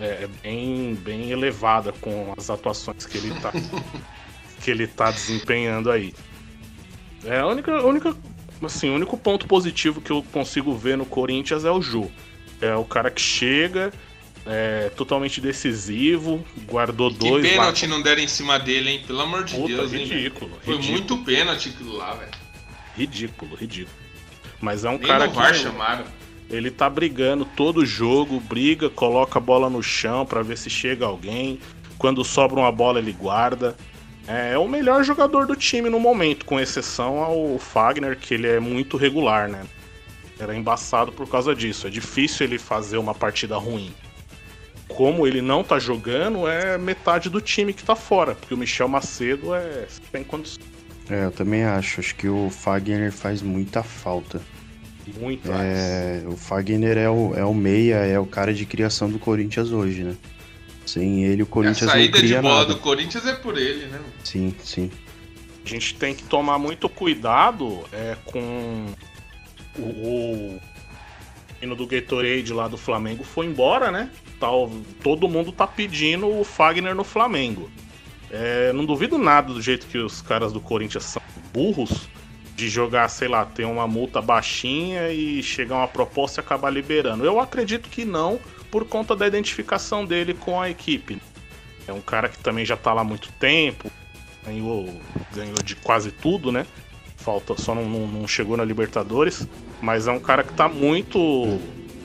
é, 0.00 0.28
bem, 0.42 0.94
bem 0.94 1.30
elevada 1.30 1.92
com 1.92 2.34
as 2.36 2.50
atuações 2.50 3.06
que 3.06 3.18
ele 3.18 3.34
tá, 3.40 3.52
que 4.62 4.70
ele 4.70 4.86
tá 4.86 5.10
desempenhando 5.10 5.90
aí. 5.90 6.14
É 7.24 7.38
a 7.40 7.46
única, 7.46 7.72
a 7.76 7.84
única 7.84 8.16
assim, 8.62 8.90
o 8.90 8.94
único 8.94 9.16
ponto 9.16 9.46
positivo 9.46 10.00
que 10.00 10.10
eu 10.10 10.22
consigo 10.32 10.74
ver 10.74 10.96
no 10.96 11.04
Corinthians 11.06 11.64
é 11.64 11.70
o 11.70 11.80
Ju. 11.82 12.10
É 12.60 12.74
o 12.74 12.84
cara 12.84 13.10
que 13.10 13.20
chega, 13.20 13.92
é 14.46 14.90
totalmente 14.96 15.40
decisivo, 15.40 16.44
guardou 16.66 17.10
Que 17.12 17.18
dois 17.18 17.44
lá. 17.44 17.50
pênalti 17.50 17.86
não 17.86 18.00
deram 18.02 18.22
em 18.22 18.28
cima 18.28 18.58
dele, 18.58 18.90
hein? 18.90 19.04
Pelo 19.06 19.20
amor 19.20 19.44
de 19.44 19.54
Puta, 19.54 19.68
Deus, 19.68 19.92
hein? 19.92 20.04
ridículo, 20.06 20.50
Foi 20.64 20.74
ridículo. 20.74 20.98
muito 20.98 21.18
pênalti 21.24 21.68
aquilo 21.68 21.96
lá, 21.96 22.14
velho. 22.14 22.30
Ridículo, 22.96 23.54
ridículo. 23.56 23.96
Mas 24.60 24.84
é 24.84 24.88
um 24.90 24.98
Nem 24.98 25.06
cara 25.06 25.26
no 25.26 25.32
VAR 25.32 25.52
que 25.52 25.58
chamaram. 25.58 26.04
Ele 26.50 26.70
tá 26.70 26.88
brigando 26.88 27.44
todo 27.44 27.84
jogo, 27.84 28.40
briga, 28.40 28.88
coloca 28.88 29.38
a 29.38 29.42
bola 29.42 29.68
no 29.68 29.82
chão 29.82 30.24
pra 30.24 30.42
ver 30.42 30.56
se 30.56 30.70
chega 30.70 31.04
alguém. 31.04 31.60
Quando 31.98 32.24
sobra 32.24 32.58
uma 32.58 32.72
bola 32.72 32.98
ele 32.98 33.12
guarda. 33.12 33.76
É 34.26 34.58
o 34.58 34.68
melhor 34.68 35.02
jogador 35.04 35.46
do 35.46 35.56
time 35.56 35.88
no 35.88 35.98
momento, 35.98 36.44
com 36.44 36.60
exceção 36.60 37.22
ao 37.22 37.58
Fagner, 37.58 38.16
que 38.16 38.34
ele 38.34 38.46
é 38.46 38.60
muito 38.60 38.96
regular, 38.98 39.48
né? 39.48 39.64
Era 40.38 40.54
embaçado 40.54 41.10
por 41.10 41.28
causa 41.28 41.54
disso. 41.54 41.86
É 41.86 41.90
difícil 41.90 42.46
ele 42.46 42.58
fazer 42.58 42.98
uma 42.98 43.14
partida 43.14 43.56
ruim. 43.56 43.92
Como 44.86 45.26
ele 45.26 45.40
não 45.42 45.64
tá 45.64 45.78
jogando, 45.78 46.46
é 46.46 46.76
metade 46.78 47.28
do 47.28 47.40
time 47.40 47.72
que 47.72 47.82
tá 47.82 47.96
fora, 47.96 48.34
porque 48.34 48.54
o 48.54 48.56
Michel 48.56 48.88
Macedo 48.88 49.54
é 49.54 49.86
sem 50.10 50.22
condições. 50.24 50.64
é, 51.10 51.24
eu 51.24 51.30
também 51.30 51.64
acho. 51.64 52.00
Acho 52.00 52.14
que 52.14 52.28
o 52.28 52.50
Fagner 52.50 53.12
faz 53.12 53.42
muita 53.42 53.82
falta. 53.82 54.40
Muito 55.18 55.50
É, 55.50 56.22
o 56.26 56.36
Fagner 56.36 56.98
é 56.98 57.08
o, 57.08 57.34
é 57.34 57.44
o 57.44 57.54
meia, 57.54 57.96
é 57.96 58.18
o 58.18 58.26
cara 58.26 58.52
de 58.52 58.66
criação 58.66 59.10
do 59.10 59.18
Corinthians 59.18 59.70
hoje, 59.70 60.02
né? 60.04 60.16
Sem 60.84 61.24
ele, 61.24 61.42
o 61.42 61.46
A 61.46 61.48
Corinthians 61.48 61.82
não 61.82 61.92
saída 61.92 62.18
de 62.18 62.24
cria 62.24 62.42
bola 62.42 62.60
nada. 62.60 62.74
do 62.74 62.80
Corinthians 62.80 63.26
é 63.26 63.34
por 63.34 63.58
ele, 63.58 63.86
né? 63.86 64.00
Sim, 64.24 64.54
sim. 64.62 64.90
A 65.64 65.68
gente 65.68 65.94
tem 65.94 66.14
que 66.14 66.24
tomar 66.24 66.58
muito 66.58 66.88
cuidado 66.88 67.84
é, 67.92 68.16
com 68.24 68.86
o, 69.78 69.82
o 69.82 70.60
hino 71.60 71.76
do 71.76 71.86
Gatorade 71.86 72.52
lá 72.52 72.68
do 72.68 72.76
Flamengo 72.78 73.22
foi 73.22 73.46
embora, 73.46 73.90
né? 73.90 74.10
Tal, 74.40 74.70
todo 75.02 75.28
mundo 75.28 75.52
tá 75.52 75.66
pedindo 75.66 76.26
o 76.28 76.44
Fagner 76.44 76.94
no 76.94 77.04
Flamengo. 77.04 77.70
É, 78.30 78.72
não 78.72 78.84
duvido 78.84 79.18
nada 79.18 79.52
do 79.52 79.60
jeito 79.60 79.86
que 79.86 79.98
os 79.98 80.22
caras 80.22 80.52
do 80.52 80.60
Corinthians 80.60 81.04
são 81.04 81.22
burros 81.52 82.08
de 82.58 82.68
jogar, 82.68 83.08
sei 83.08 83.28
lá, 83.28 83.44
ter 83.44 83.64
uma 83.64 83.86
multa 83.86 84.20
baixinha 84.20 85.12
e 85.12 85.40
chegar 85.44 85.76
uma 85.76 85.86
proposta 85.86 86.40
e 86.40 86.42
acabar 86.42 86.70
liberando. 86.70 87.24
Eu 87.24 87.38
acredito 87.38 87.88
que 87.88 88.04
não, 88.04 88.40
por 88.68 88.84
conta 88.84 89.14
da 89.14 89.28
identificação 89.28 90.04
dele 90.04 90.34
com 90.34 90.60
a 90.60 90.68
equipe. 90.68 91.22
É 91.86 91.92
um 91.92 92.00
cara 92.00 92.28
que 92.28 92.36
também 92.38 92.64
já 92.64 92.76
tá 92.76 92.92
lá 92.92 93.02
há 93.02 93.04
muito 93.04 93.30
tempo, 93.34 93.88
ganhou, 94.44 94.92
ganhou 95.32 95.54
de 95.62 95.76
quase 95.76 96.10
tudo, 96.10 96.50
né? 96.50 96.66
Falta, 97.16 97.56
só 97.56 97.76
não, 97.76 97.88
não, 97.88 98.08
não 98.08 98.26
chegou 98.26 98.56
na 98.56 98.64
Libertadores, 98.64 99.46
mas 99.80 100.08
é 100.08 100.10
um 100.10 100.18
cara 100.18 100.42
que 100.42 100.52
tá 100.52 100.68
muito. 100.68 101.60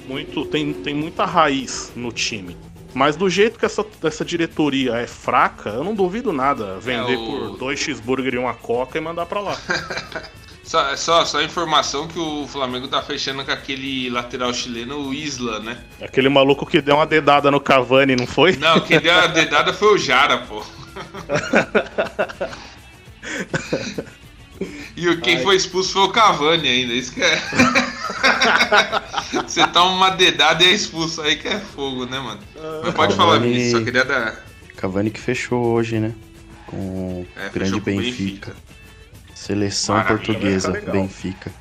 muito 0.07 0.45
tem, 0.45 0.71
tem 0.71 0.93
muita 0.93 1.25
raiz 1.25 1.91
no 1.95 2.11
time. 2.11 2.55
Mas 2.93 3.15
do 3.15 3.27
jeito 3.27 3.57
que 3.57 3.65
essa, 3.65 3.83
essa 4.03 4.23
diretoria 4.23 4.97
é 4.97 5.07
fraca, 5.07 5.71
eu 5.71 5.83
não 5.83 5.95
duvido 5.95 6.31
nada 6.31 6.77
vender 6.79 7.15
é 7.15 7.17
o... 7.17 7.25
por 7.25 7.57
dois 7.57 7.79
cheeseburger 7.79 8.35
e 8.35 8.37
uma 8.37 8.53
coca 8.53 8.99
e 8.99 9.01
mandar 9.01 9.25
pra 9.25 9.39
lá. 9.39 9.57
Só, 10.63 10.95
só, 10.95 11.25
só 11.25 11.41
informação 11.41 12.07
que 12.07 12.17
o 12.17 12.47
Flamengo 12.47 12.87
tá 12.87 13.01
fechando 13.01 13.43
com 13.43 13.51
aquele 13.51 14.09
lateral 14.09 14.53
chileno, 14.53 15.09
o 15.09 15.13
Isla, 15.13 15.59
né? 15.59 15.77
Aquele 16.01 16.29
maluco 16.29 16.65
que 16.65 16.81
deu 16.81 16.95
uma 16.95 17.05
dedada 17.05 17.51
no 17.51 17.59
Cavani, 17.59 18.15
não 18.15 18.25
foi? 18.25 18.55
Não, 18.55 18.79
quem 18.79 18.97
deu 18.99 19.13
a 19.13 19.27
dedada 19.27 19.73
foi 19.73 19.95
o 19.95 19.97
Jara, 19.97 20.37
pô. 20.37 20.63
e 24.95 25.17
quem 25.17 25.35
Ai. 25.37 25.43
foi 25.43 25.57
expulso 25.57 25.91
foi 25.91 26.03
o 26.03 26.09
Cavani 26.09 26.67
ainda, 26.67 26.93
isso 26.93 27.13
que 27.13 27.21
é. 27.21 27.41
Você 29.45 29.67
toma 29.67 29.91
uma 29.91 30.11
dedada 30.11 30.63
e 30.63 30.67
é 30.67 30.71
expulso, 30.71 31.21
aí 31.21 31.35
que 31.35 31.49
é 31.49 31.59
fogo, 31.59 32.05
né, 32.05 32.19
mano? 32.19 32.39
Mas 32.83 32.93
pode 32.93 33.15
Cavani... 33.15 33.17
falar, 33.17 33.39
Vinícius, 33.39 33.71
só 33.71 33.81
queria 33.83 34.05
dar. 34.05 34.45
Cavani 34.77 35.11
que 35.11 35.19
fechou 35.19 35.65
hoje, 35.65 35.99
né? 35.99 36.13
Com 36.67 36.77
o 36.77 37.27
é, 37.35 37.49
grande 37.49 37.81
Benfica. 37.81 38.53
Benfica. 38.53 38.62
Seleção 39.43 39.95
Maravilha, 39.95 40.17
portuguesa, 40.17 40.71
Benfica. 40.89 41.51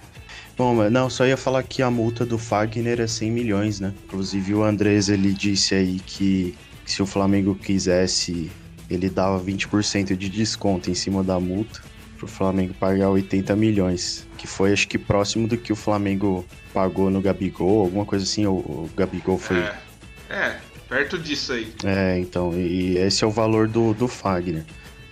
Bom, 0.56 0.88
não, 0.88 1.10
só 1.10 1.26
ia 1.26 1.36
falar 1.36 1.64
que 1.64 1.82
a 1.82 1.90
multa 1.90 2.24
do 2.24 2.38
Fagner 2.38 3.00
é 3.00 3.08
100 3.08 3.30
milhões, 3.32 3.80
né? 3.80 3.92
Inclusive 4.04 4.54
o 4.54 4.62
Andrés, 4.62 5.08
ele 5.08 5.32
disse 5.32 5.74
aí 5.74 5.98
que, 5.98 6.54
se 6.86 7.02
o 7.02 7.06
Flamengo 7.06 7.56
quisesse, 7.56 8.52
ele 8.88 9.10
dava 9.10 9.42
20% 9.42 10.14
de 10.14 10.28
desconto 10.28 10.92
em 10.92 10.94
cima 10.94 11.24
da 11.24 11.40
multa 11.40 11.80
pro 12.16 12.28
Flamengo 12.28 12.72
pagar 12.74 13.10
80 13.10 13.56
milhões, 13.56 14.28
que 14.38 14.46
foi 14.46 14.72
acho 14.72 14.86
que 14.86 14.96
próximo 14.96 15.48
do 15.48 15.56
que 15.56 15.72
o 15.72 15.76
Flamengo 15.76 16.46
pagou 16.72 17.10
no 17.10 17.20
Gabigol, 17.20 17.80
alguma 17.80 18.04
coisa 18.06 18.24
assim, 18.24 18.46
o, 18.46 18.52
o 18.52 18.90
Gabigol 18.96 19.38
foi... 19.38 19.58
É, 19.58 19.74
é, 20.30 20.60
perto 20.88 21.18
disso 21.18 21.52
aí. 21.52 21.72
É, 21.82 22.16
então, 22.16 22.52
e 22.56 22.96
esse 22.96 23.24
é 23.24 23.26
o 23.26 23.30
valor 23.32 23.66
do, 23.66 23.92
do 23.92 24.06
Fagner. 24.06 24.64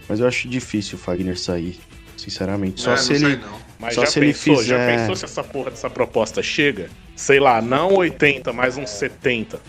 Mas 0.09 0.21
eu 0.21 0.29
acho 0.29 0.49
difícil 0.49 0.97
o 0.97 1.01
Fagner 1.01 1.37
sair 1.37 1.81
sinceramente. 2.21 2.81
Só 2.81 2.93
é, 2.93 2.97
se 2.97 3.15
ele. 3.15 3.41
Mas 3.79 3.95
só 3.95 4.05
se 4.05 4.21
pensou, 4.21 4.23
ele 4.23 4.63
fizer... 4.63 4.65
já 4.65 4.99
pensou 4.99 5.17
se 5.17 5.25
essa 5.25 5.43
porra 5.43 5.71
dessa 5.71 5.89
proposta 5.89 6.43
chega? 6.43 6.91
Sei 7.17 7.41
lá, 7.41 7.63
não 7.63 7.95
80, 7.95 8.53
mas 8.53 8.77
uns 8.77 8.91
70. 8.91 9.61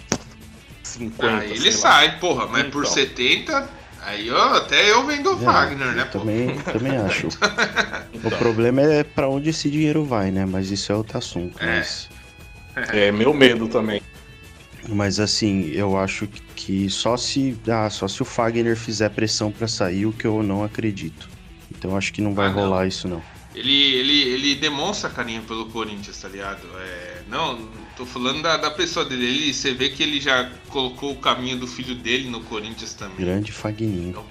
50. 0.83 1.37
Ah, 1.37 1.45
ele 1.45 1.71
sai, 1.71 2.07
lá. 2.07 2.13
porra, 2.13 2.47
mas 2.47 2.59
então. 2.61 2.71
por 2.71 2.85
70, 2.85 3.69
aí 4.01 4.27
eu, 4.27 4.37
até 4.37 4.91
eu 4.91 5.05
vendo 5.05 5.33
o 5.33 5.41
é, 5.41 5.45
Wagner, 5.45 5.95
né? 5.95 6.03
Também, 6.05 6.57
também 6.59 6.97
acho. 6.99 7.27
então. 7.27 8.31
O 8.31 8.37
problema 8.37 8.81
é 8.81 9.03
para 9.03 9.29
onde 9.29 9.49
esse 9.49 9.69
dinheiro 9.69 10.03
vai, 10.03 10.31
né? 10.31 10.45
Mas 10.45 10.69
isso 10.71 10.91
é 10.91 10.95
outro 10.95 11.17
assunto. 11.17 11.57
É, 11.63 11.77
mas... 11.77 12.09
é 12.89 13.11
meu 13.11 13.33
medo 13.33 13.67
também. 13.67 14.01
Mas 14.89 15.19
assim, 15.19 15.71
eu 15.71 15.97
acho 15.97 16.27
que 16.55 16.89
só 16.89 17.15
se, 17.15 17.57
ah, 17.67 17.89
só 17.89 18.07
se 18.07 18.21
o 18.21 18.25
Fagner 18.25 18.75
fizer 18.75 19.09
pressão 19.09 19.51
para 19.51 19.67
sair, 19.67 20.05
o 20.05 20.11
que 20.11 20.25
eu 20.25 20.41
não 20.41 20.63
acredito. 20.63 21.29
Então 21.81 21.97
acho 21.97 22.13
que 22.13 22.21
não 22.21 22.35
vai 22.35 22.45
ah, 22.45 22.51
rolar 22.51 22.81
não. 22.81 22.87
isso 22.87 23.07
não. 23.07 23.23
Ele, 23.55 23.73
ele, 23.95 24.21
ele 24.21 24.55
demonstra 24.55 25.09
carinho 25.09 25.41
pelo 25.41 25.65
Corinthians, 25.65 26.21
tá 26.21 26.29
ligado? 26.29 26.61
É, 26.77 27.23
não, 27.27 27.67
tô 27.97 28.05
falando 28.05 28.43
da, 28.43 28.55
da 28.55 28.69
pessoa 28.69 29.03
dele. 29.03 29.25
Ele, 29.25 29.51
você 29.51 29.73
vê 29.73 29.89
que 29.89 30.03
ele 30.03 30.21
já 30.21 30.51
colocou 30.69 31.11
o 31.11 31.15
caminho 31.15 31.57
do 31.57 31.65
filho 31.65 31.95
dele 31.95 32.29
no 32.29 32.41
Corinthians 32.41 32.93
também. 32.93 33.17
Grande 33.17 33.51
Fagninho. 33.51 34.23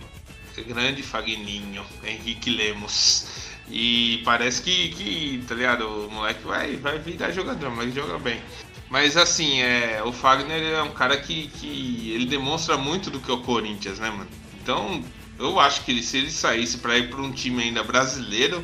Grande 0.65 1.03
Fagninho, 1.03 1.85
Henrique 2.05 2.51
Lemos. 2.51 3.27
E 3.69 4.23
parece 4.25 4.63
que, 4.63 4.91
que 4.91 5.45
tá 5.49 5.57
ligado? 5.57 6.07
O 6.07 6.09
moleque 6.09 6.47
vai, 6.47 6.77
vai 6.77 7.01
virar 7.01 7.33
jogador, 7.33 7.69
mas 7.75 7.93
joga 7.93 8.17
bem. 8.17 8.41
Mas 8.89 9.17
assim, 9.17 9.61
é, 9.61 10.01
o 10.05 10.13
Fagner 10.13 10.63
é 10.63 10.83
um 10.83 10.93
cara 10.93 11.17
que, 11.17 11.49
que 11.49 12.13
ele 12.15 12.27
demonstra 12.27 12.77
muito 12.77 13.11
do 13.11 13.19
que 13.19 13.29
é 13.29 13.35
o 13.35 13.41
Corinthians, 13.41 13.99
né, 13.99 14.09
mano? 14.09 14.29
Então, 14.63 15.03
eu 15.41 15.59
acho 15.59 15.85
que 15.85 15.91
ele, 15.91 16.03
se 16.03 16.19
ele 16.19 16.31
saísse 16.31 16.79
para 16.79 16.99
ir 16.99 17.09
para 17.09 17.21
um 17.21 17.33
time 17.33 17.63
ainda 17.63 17.83
brasileiro, 17.83 18.63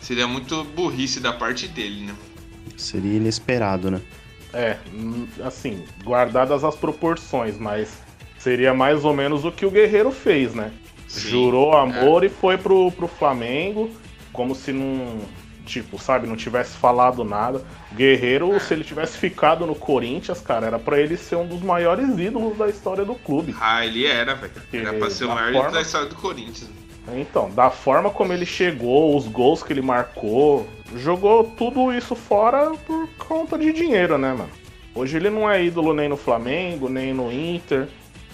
seria 0.00 0.26
muito 0.26 0.62
burrice 0.64 1.18
da 1.18 1.32
parte 1.32 1.66
dele, 1.66 2.06
né? 2.06 2.14
Seria 2.76 3.16
inesperado, 3.16 3.90
né? 3.90 4.00
É, 4.52 4.78
assim, 5.44 5.84
guardadas 6.04 6.62
as 6.62 6.76
proporções, 6.76 7.58
mas 7.58 7.98
seria 8.38 8.72
mais 8.72 9.04
ou 9.04 9.12
menos 9.12 9.44
o 9.44 9.50
que 9.50 9.66
o 9.66 9.70
Guerreiro 9.70 10.12
fez, 10.12 10.54
né? 10.54 10.70
Sim, 11.08 11.28
Jurou 11.28 11.76
amor 11.76 12.22
é. 12.22 12.26
e 12.26 12.30
foi 12.30 12.56
pro, 12.56 12.92
pro 12.92 13.08
Flamengo, 13.08 13.90
como 14.32 14.54
se 14.54 14.72
não 14.72 15.18
tipo, 15.64 15.98
sabe, 15.98 16.26
não 16.26 16.36
tivesse 16.36 16.76
falado 16.76 17.24
nada. 17.24 17.62
O 17.90 17.94
Guerreiro, 17.94 18.58
se 18.60 18.74
ele 18.74 18.84
tivesse 18.84 19.18
ficado 19.18 19.66
no 19.66 19.74
Corinthians, 19.74 20.40
cara, 20.40 20.66
era 20.66 20.78
para 20.78 21.00
ele 21.00 21.16
ser 21.16 21.36
um 21.36 21.46
dos 21.46 21.62
maiores 21.62 22.18
ídolos 22.18 22.56
da 22.56 22.68
história 22.68 23.04
do 23.04 23.14
clube. 23.14 23.54
Ah, 23.60 23.84
ele 23.84 24.06
era, 24.06 24.34
velho. 24.34 24.52
Era 24.72 24.92
pra 24.92 25.10
ser 25.10 25.24
o 25.24 25.28
maior 25.28 25.52
forma... 25.52 25.58
ídolo 25.58 25.72
da 25.72 25.80
história 25.80 26.08
do 26.08 26.16
Corinthians. 26.16 26.70
Então, 27.12 27.50
da 27.50 27.70
forma 27.70 28.10
como 28.10 28.32
ele 28.32 28.46
chegou, 28.46 29.16
os 29.16 29.26
gols 29.26 29.62
que 29.62 29.72
ele 29.72 29.82
marcou, 29.82 30.66
jogou 30.96 31.44
tudo 31.44 31.92
isso 31.92 32.14
fora 32.14 32.72
por 32.86 33.08
conta 33.18 33.58
de 33.58 33.72
dinheiro, 33.72 34.16
né, 34.16 34.32
mano? 34.32 34.50
Hoje 34.94 35.16
ele 35.16 35.28
não 35.28 35.50
é 35.50 35.62
ídolo 35.62 35.92
nem 35.92 36.08
no 36.08 36.16
Flamengo, 36.16 36.88
nem 36.88 37.12
no 37.12 37.30
Inter. 37.30 37.88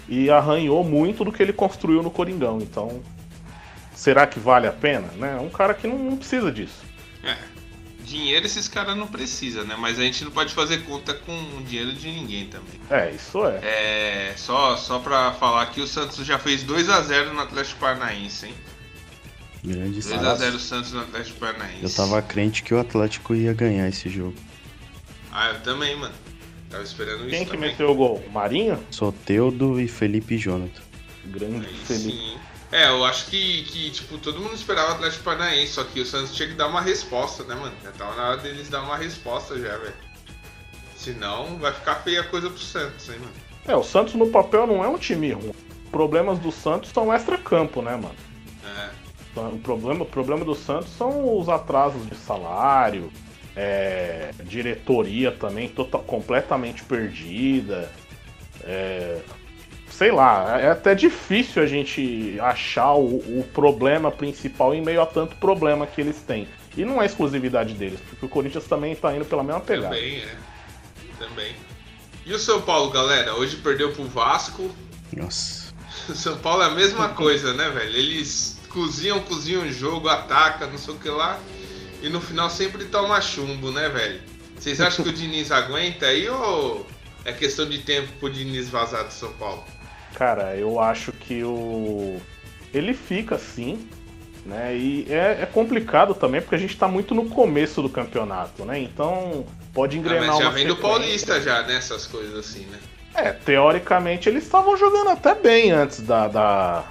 E 0.09 0.29
arranhou 0.29 0.83
muito 0.83 1.25
do 1.25 1.33
que 1.33 1.43
ele 1.43 1.53
construiu 1.53 2.03
no 2.03 2.11
Coringão. 2.11 2.59
Então, 2.61 3.01
será 3.95 4.27
que 4.27 4.41
vale 4.41 4.67
a 4.67 4.73
pena? 4.73 5.09
Né? 5.17 5.39
Um 5.41 5.49
cara 5.49 5.73
que 5.73 5.87
não, 5.87 5.99
não 5.99 6.17
precisa 6.17 6.51
disso. 6.51 6.89
É. 7.23 7.37
Dinheiro 8.05 8.47
esses 8.47 8.67
caras 8.67 8.97
não 8.97 9.07
precisam, 9.07 9.65
né? 9.65 9.77
Mas 9.79 9.99
a 9.99 10.03
gente 10.03 10.25
não 10.25 10.31
pode 10.31 10.55
fazer 10.55 10.79
conta 10.85 11.15
com 11.15 11.33
o 11.59 11.62
dinheiro 11.62 11.93
de 11.93 12.11
ninguém 12.11 12.47
também. 12.47 12.81
É, 12.91 13.11
isso 13.11 13.45
é. 13.47 13.61
É. 13.62 14.35
Só, 14.37 14.77
só 14.77 14.99
pra 14.99 15.33
falar 15.35 15.67
que 15.67 15.81
o 15.81 15.87
Santos 15.87 16.25
já 16.27 16.39
fez 16.39 16.65
2x0 16.65 17.33
no 17.33 17.41
Atlético 17.41 17.79
Paranaense, 17.79 18.47
hein? 18.47 18.55
Grande 19.62 20.00
2x0 20.00 20.59
Santos 20.59 20.93
no 20.93 21.00
Atlético 21.03 21.39
Paranaense. 21.39 21.83
Eu 21.83 21.93
tava 21.95 22.21
crente 22.23 22.62
que 22.62 22.73
o 22.75 22.81
Atlético 22.81 23.35
ia 23.35 23.53
ganhar 23.53 23.89
esse 23.89 24.09
jogo. 24.09 24.35
Ah, 25.31 25.50
eu 25.50 25.61
também, 25.61 25.95
mano. 25.97 26.15
Tava 26.71 26.83
esperando 26.83 27.19
Quem 27.19 27.27
isso. 27.27 27.37
Quem 27.37 27.45
que 27.45 27.50
também. 27.53 27.71
meteu 27.71 27.91
o 27.91 27.95
gol? 27.95 28.25
Marinho? 28.33 28.83
Soteudo 28.91 29.81
e 29.81 29.87
Felipe 29.87 30.39
Jonathan. 30.39 30.83
Grande 31.27 31.67
Aí 31.67 31.75
Felipe. 31.85 32.17
Sim. 32.17 32.39
É, 32.73 32.89
eu 32.89 33.05
acho 33.05 33.27
que, 33.27 33.65
que, 33.65 33.91
tipo, 33.91 34.17
todo 34.19 34.39
mundo 34.39 34.55
esperava 34.55 34.93
o 34.93 34.95
Atlético 34.95 35.25
Paranaense, 35.25 35.73
só 35.73 35.85
que 35.85 36.00
o 36.00 36.07
Santos 36.07 36.35
tinha 36.35 36.49
que 36.49 36.55
dar 36.55 36.69
uma 36.69 36.81
resposta, 36.81 37.43
né, 37.45 37.55
mano? 37.55 37.75
Já 37.83 37.91
tava 37.91 38.15
na 38.15 38.29
hora 38.29 38.37
deles 38.37 38.69
dar 38.69 38.83
uma 38.83 38.97
resposta 38.97 39.59
já, 39.59 39.77
velho. 39.77 39.95
Senão 40.97 41.59
vai 41.59 41.73
ficar 41.73 41.97
feia 41.97 42.21
a 42.21 42.25
coisa 42.25 42.49
pro 42.49 42.59
Santos, 42.61 43.09
hein, 43.09 43.19
mano? 43.19 43.33
É, 43.67 43.75
o 43.75 43.83
Santos 43.83 44.15
no 44.15 44.29
papel 44.29 44.67
não 44.67 44.85
é 44.85 44.89
um 44.89 44.99
time 44.99 45.33
ruim. 45.33 45.53
Problemas 45.91 46.39
do 46.39 46.53
Santos 46.53 46.91
são 46.91 47.12
extra-campo, 47.12 47.83
né, 47.83 47.97
mano? 47.97 48.15
É. 48.65 48.91
Então, 49.33 49.49
o 49.49 49.59
problema, 49.59 50.03
o 50.03 50.07
problema 50.07 50.45
do 50.45 50.55
Santos 50.55 50.91
são 50.97 51.39
os 51.39 51.49
atrasos 51.49 52.09
de 52.09 52.15
salário, 52.15 53.12
é, 53.57 54.31
diretoria 54.45 55.33
também 55.33 55.69
total, 55.69 56.03
completamente 56.03 56.85
perdida. 56.85 57.91
É, 58.62 59.21
sei 60.00 60.11
lá, 60.11 60.59
é 60.59 60.71
até 60.71 60.95
difícil 60.95 61.62
a 61.62 61.66
gente 61.66 62.40
achar 62.40 62.95
o, 62.95 63.16
o, 63.16 63.47
problema 63.52 64.11
principal 64.11 64.75
em 64.75 64.80
meio 64.80 65.02
a 65.02 65.04
tanto 65.04 65.37
problema 65.37 65.87
que 65.87 66.00
eles 66.00 66.23
têm. 66.23 66.49
E 66.75 66.87
não 66.87 67.02
é 67.02 67.04
exclusividade 67.04 67.75
deles, 67.75 68.00
porque 68.09 68.25
o 68.25 68.28
Corinthians 68.30 68.64
também 68.64 68.97
tá 68.97 69.14
indo 69.14 69.26
pela 69.26 69.45
mesma 69.45 69.61
pegada. 69.61 69.95
Também, 69.95 70.21
é. 70.21 70.37
Também. 71.19 71.54
E 72.25 72.33
o 72.33 72.38
São 72.38 72.62
Paulo, 72.62 72.90
galera? 72.90 73.35
Hoje 73.35 73.57
perdeu 73.57 73.92
pro 73.92 74.04
Vasco. 74.04 74.75
Nossa. 75.14 75.71
O 76.09 76.14
São 76.16 76.38
Paulo 76.38 76.62
é 76.62 76.66
a 76.69 76.71
mesma 76.71 77.11
coisa, 77.11 77.52
né, 77.52 77.69
velho? 77.69 77.95
Eles 77.95 78.59
cozinham, 78.71 79.21
cozinham 79.21 79.64
o 79.64 79.71
jogo, 79.71 80.09
atacam, 80.09 80.71
não 80.71 80.78
sei 80.78 80.95
o 80.95 80.99
que 80.99 81.11
lá. 81.11 81.38
E 82.00 82.09
no 82.09 82.23
final 82.23 82.49
sempre 82.49 82.87
toma 82.87 83.21
chumbo, 83.21 83.71
né, 83.71 83.90
velho? 83.90 84.23
Vocês 84.59 84.80
acham 84.80 85.04
que 85.04 85.11
o 85.11 85.12
Diniz 85.21 85.52
aguenta 85.52 86.07
aí 86.07 86.26
ou 86.26 86.87
é 87.23 87.35
questão 87.35 87.69
de 87.69 87.80
tempo 87.80 88.11
pro 88.19 88.30
Diniz 88.30 88.71
vazar 88.71 89.04
do 89.04 89.12
São 89.12 89.30
Paulo? 89.35 89.62
Cara, 90.21 90.55
eu 90.55 90.79
acho 90.79 91.12
que 91.12 91.43
o. 91.43 92.21
Ele 92.75 92.93
fica 92.93 93.39
sim, 93.39 93.89
Né? 94.45 94.77
E 94.77 95.07
é, 95.09 95.39
é, 95.41 95.47
complicado 95.47 96.15
também 96.15 96.43
porque 96.43 96.57
a 96.57 96.59
gente 96.59 96.75
está 96.75 96.87
muito 96.87 97.15
no 97.15 97.31
começo 97.31 97.81
do 97.81 97.89
campeonato, 97.89 98.67
né? 98.67 98.79
Então 98.79 99.47
pode 99.73 99.97
engrenar 99.97 100.25
ah, 100.25 100.33
mas 100.33 100.39
já 100.39 100.50
vem 100.50 100.67
do 100.67 100.77
Paulista 100.77 101.41
já, 101.41 101.62
né? 101.62 101.77
Essas 101.77 102.07
coisas 102.07 102.37
assim, 102.37 102.67
né? 102.67 102.79
É, 103.15 103.33
teoricamente 103.33 104.29
eles 104.29 104.45
estavam 104.45 104.77
jogando 104.77 105.09
até 105.09 105.35
bem 105.35 105.71
antes 105.71 106.03
da, 106.03 106.29
da, 106.29 106.85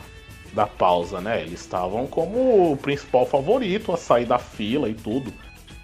da 0.51 0.65
pausa, 0.65 1.21
né? 1.21 1.41
Eles 1.41 1.62
estavam 1.62 2.07
como 2.07 2.71
o 2.71 2.77
principal 2.77 3.27
favorito 3.27 3.91
a 3.91 3.98
sair 3.98 4.25
da 4.25 4.39
fila 4.39 4.89
e 4.89 4.95
tudo. 4.95 5.31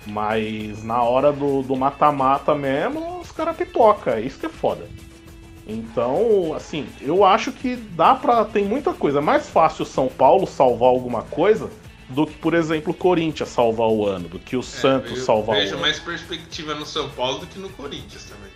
Mas 0.07 0.83
na 0.83 1.03
hora 1.03 1.31
do 1.31 1.75
mata-mata 1.75 2.55
mesmo, 2.55 3.19
os 3.19 3.31
caras 3.31 3.55
pipoca. 3.55 4.19
Isso 4.19 4.39
que 4.39 4.47
é 4.47 4.49
foda. 4.49 4.87
Então, 5.67 6.53
assim, 6.55 6.87
eu 7.01 7.25
acho 7.25 7.51
que 7.51 7.75
dá 7.75 8.13
pra. 8.13 8.45
Tem 8.45 8.63
muita 8.63 8.93
coisa. 8.93 9.17
É 9.17 9.21
mais 9.21 9.49
fácil 9.49 9.83
o 9.83 9.85
São 9.85 10.07
Paulo 10.07 10.45
salvar 10.45 10.89
alguma 10.89 11.23
coisa 11.23 11.69
do 12.07 12.27
que, 12.27 12.35
por 12.35 12.53
exemplo, 12.53 12.91
o 12.91 12.95
Corinthians 12.95 13.49
salvar 13.49 13.87
o 13.87 14.05
ano, 14.05 14.29
do 14.29 14.37
que 14.37 14.55
o 14.55 14.59
é, 14.59 14.63
Santos 14.63 15.23
salvar 15.23 15.55
o 15.55 15.59
ano. 15.59 15.61
Eu 15.61 15.69
vejo 15.71 15.81
mais 15.81 15.99
perspectiva 15.99 16.75
no 16.75 16.85
São 16.85 17.09
Paulo 17.09 17.39
do 17.39 17.47
que 17.47 17.57
no 17.57 17.69
Corinthians 17.69 18.25
também. 18.25 18.51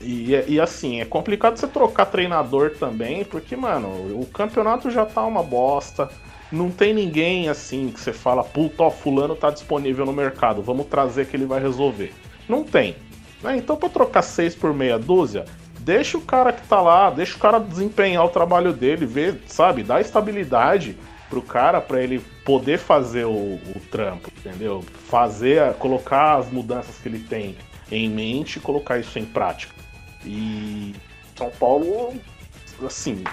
E, 0.00 0.30
e 0.48 0.60
assim, 0.60 1.00
é 1.00 1.04
complicado 1.04 1.56
você 1.56 1.66
trocar 1.66 2.06
treinador 2.06 2.72
também, 2.78 3.24
porque, 3.24 3.56
mano, 3.56 3.88
o 4.20 4.26
campeonato 4.26 4.90
já 4.90 5.04
tá 5.04 5.24
uma 5.24 5.42
bosta. 5.42 6.08
Não 6.50 6.70
tem 6.70 6.92
ninguém 6.92 7.48
assim 7.48 7.88
que 7.88 7.98
você 7.98 8.12
fala, 8.12 8.44
puta, 8.44 8.82
ó, 8.82 8.90
fulano 8.90 9.34
tá 9.34 9.50
disponível 9.50 10.04
no 10.04 10.12
mercado, 10.12 10.60
vamos 10.60 10.86
trazer 10.86 11.26
que 11.26 11.34
ele 11.34 11.46
vai 11.46 11.60
resolver. 11.60 12.12
Não 12.48 12.62
tem. 12.62 12.94
Né? 13.42 13.56
Então, 13.56 13.76
pra 13.76 13.88
trocar 13.88 14.22
seis 14.22 14.54
por 14.54 14.74
meia 14.74 14.98
dúzia, 14.98 15.44
deixa 15.82 16.16
o 16.16 16.20
cara 16.20 16.52
que 16.52 16.66
tá 16.66 16.80
lá, 16.80 17.10
deixa 17.10 17.36
o 17.36 17.38
cara 17.38 17.58
desempenhar 17.58 18.24
o 18.24 18.28
trabalho 18.28 18.72
dele, 18.72 19.04
ver, 19.04 19.42
sabe, 19.46 19.82
dá 19.82 20.00
estabilidade 20.00 20.96
pro 21.28 21.42
cara 21.42 21.80
para 21.80 22.02
ele 22.02 22.20
poder 22.44 22.78
fazer 22.78 23.24
o, 23.24 23.30
o, 23.54 23.82
trampo, 23.90 24.30
entendeu? 24.38 24.84
Fazer, 25.08 25.74
colocar 25.74 26.36
as 26.36 26.50
mudanças 26.50 26.96
que 26.98 27.08
ele 27.08 27.18
tem 27.18 27.56
em 27.90 28.08
mente 28.08 28.56
e 28.56 28.60
colocar 28.60 28.98
isso 28.98 29.18
em 29.18 29.24
prática. 29.24 29.74
E 30.24 30.94
São 31.36 31.50
Paulo, 31.50 32.14
assim, 32.86 33.24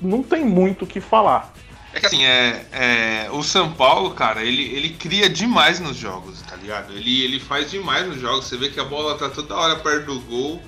não 0.00 0.22
tem 0.22 0.44
muito 0.44 0.84
o 0.84 0.86
que 0.86 1.00
falar. 1.00 1.52
É 1.92 2.00
que 2.00 2.06
assim, 2.06 2.24
é, 2.24 2.66
é, 2.72 3.30
o 3.32 3.42
São 3.42 3.72
Paulo, 3.72 4.10
cara, 4.10 4.44
ele, 4.44 4.62
ele 4.62 4.90
cria 4.90 5.28
demais 5.28 5.80
nos 5.80 5.96
jogos, 5.96 6.42
tá 6.42 6.54
ligado? 6.56 6.92
Ele, 6.92 7.22
ele 7.24 7.40
faz 7.40 7.70
demais 7.70 8.06
nos 8.06 8.20
jogos. 8.20 8.46
Você 8.46 8.56
vê 8.56 8.68
que 8.68 8.78
a 8.78 8.84
bola 8.84 9.16
tá 9.16 9.28
toda 9.30 9.54
hora 9.54 9.76
perto 9.76 10.06
do 10.06 10.20
gol, 10.20 10.62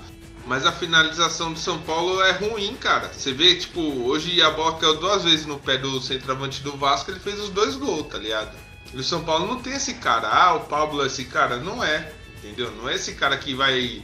mas 0.48 0.64
a 0.64 0.72
finalização 0.72 1.52
do 1.52 1.58
São 1.58 1.78
Paulo 1.82 2.22
é 2.22 2.32
ruim, 2.32 2.74
cara. 2.76 3.12
Você 3.12 3.34
vê, 3.34 3.54
tipo, 3.54 3.80
hoje 3.80 4.40
a 4.40 4.50
bola 4.50 4.78
caiu 4.78 4.96
duas 4.96 5.22
vezes 5.22 5.44
no 5.44 5.58
pé 5.58 5.76
do 5.76 6.00
centroavante 6.00 6.62
do 6.62 6.74
Vasco, 6.74 7.10
ele 7.10 7.20
fez 7.20 7.38
os 7.38 7.50
dois 7.50 7.76
gols, 7.76 8.06
tá 8.06 8.16
ligado? 8.16 8.56
E 8.92 8.96
o 8.96 9.04
São 9.04 9.22
Paulo 9.22 9.46
não 9.46 9.60
tem 9.60 9.74
esse 9.74 9.94
cara. 9.94 10.26
Ah, 10.26 10.54
o 10.54 10.60
Pablo 10.60 11.02
é 11.02 11.06
esse 11.06 11.26
cara. 11.26 11.58
Não 11.58 11.84
é, 11.84 12.10
entendeu? 12.38 12.70
Não 12.72 12.88
é 12.88 12.94
esse 12.94 13.12
cara 13.14 13.36
que 13.36 13.54
vai 13.54 14.02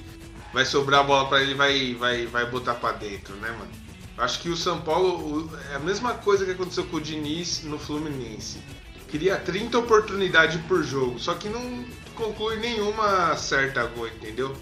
vai 0.53 0.67
sobrar 0.67 1.01
a 1.01 1.03
bola 1.03 1.29
para 1.29 1.43
ele 1.43 1.55
vai 1.55 1.95
vai 1.95 2.27
vai 2.27 2.45
botar 2.45 2.75
para 2.75 2.99
dentro, 2.99 3.35
né, 3.37 3.51
mano? 3.51 3.71
Acho 4.19 4.41
que 4.41 4.51
o 4.51 4.57
São 4.57 4.83
Paulo 4.83 5.51
é 5.73 5.77
a 5.77 5.81
mesma 5.81 6.13
coisa 6.13 6.45
que 6.45 6.51
aconteceu 6.51 6.85
com 6.85 6.99
o 6.99 7.01
Diniz 7.01 7.65
no 7.65 7.79
Fluminense. 7.79 8.63
Cria 9.11 9.37
30 9.37 9.79
oportunidades 9.79 10.61
por 10.69 10.85
jogo, 10.85 11.19
só 11.19 11.35
que 11.35 11.49
não 11.49 11.85
conclui 12.15 12.57
nenhuma 12.57 13.35
certa 13.35 13.85
gol, 13.87 14.07
entendeu? 14.09 14.55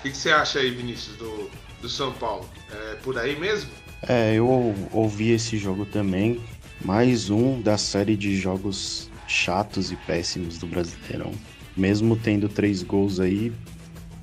O 0.00 0.02
que, 0.02 0.10
que, 0.12 0.16
você 0.16 0.30
acha 0.30 0.60
aí, 0.60 0.70
Vinícius, 0.70 1.14
do, 1.18 1.50
do 1.82 1.86
São 1.86 2.10
Paulo? 2.10 2.48
É 2.72 2.94
por 3.02 3.18
aí 3.18 3.38
mesmo? 3.38 3.70
É, 4.08 4.32
eu 4.34 4.74
ouvi 4.92 5.32
esse 5.32 5.58
jogo 5.58 5.84
também. 5.84 6.40
Mais 6.82 7.28
um 7.28 7.60
da 7.60 7.76
série 7.76 8.16
de 8.16 8.34
jogos 8.34 9.10
chatos 9.28 9.92
e 9.92 9.96
péssimos 9.96 10.56
do 10.56 10.66
Brasileirão. 10.66 11.32
Mesmo 11.76 12.16
tendo 12.16 12.48
três 12.48 12.82
gols 12.82 13.20
aí, 13.20 13.52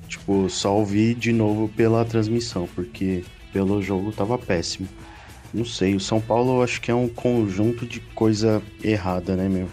tipo, 0.08 0.50
só 0.50 0.76
ouvi 0.76 1.14
de 1.14 1.32
novo 1.32 1.68
pela 1.68 2.04
transmissão, 2.04 2.68
porque 2.74 3.22
pelo 3.52 3.80
jogo 3.80 4.10
tava 4.10 4.36
péssimo. 4.36 4.88
Não 5.54 5.64
sei, 5.64 5.94
o 5.94 6.00
São 6.00 6.20
Paulo 6.20 6.56
eu 6.58 6.62
acho 6.64 6.80
que 6.80 6.90
é 6.90 6.94
um 6.94 7.08
conjunto 7.08 7.86
de 7.86 8.00
coisa 8.00 8.60
errada, 8.82 9.36
né, 9.36 9.48
meu? 9.48 9.68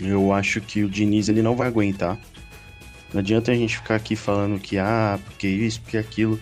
Eu 0.00 0.32
acho 0.32 0.58
que 0.62 0.82
o 0.82 0.88
Diniz 0.88 1.28
ele 1.28 1.42
não 1.42 1.54
vai 1.54 1.68
aguentar. 1.68 2.18
Não 3.12 3.20
adianta 3.20 3.52
a 3.52 3.54
gente 3.54 3.76
ficar 3.76 3.96
aqui 3.96 4.16
falando 4.16 4.58
que 4.58 4.78
ah, 4.78 5.18
porque 5.24 5.46
isso, 5.46 5.80
porque 5.82 5.98
aquilo. 5.98 6.40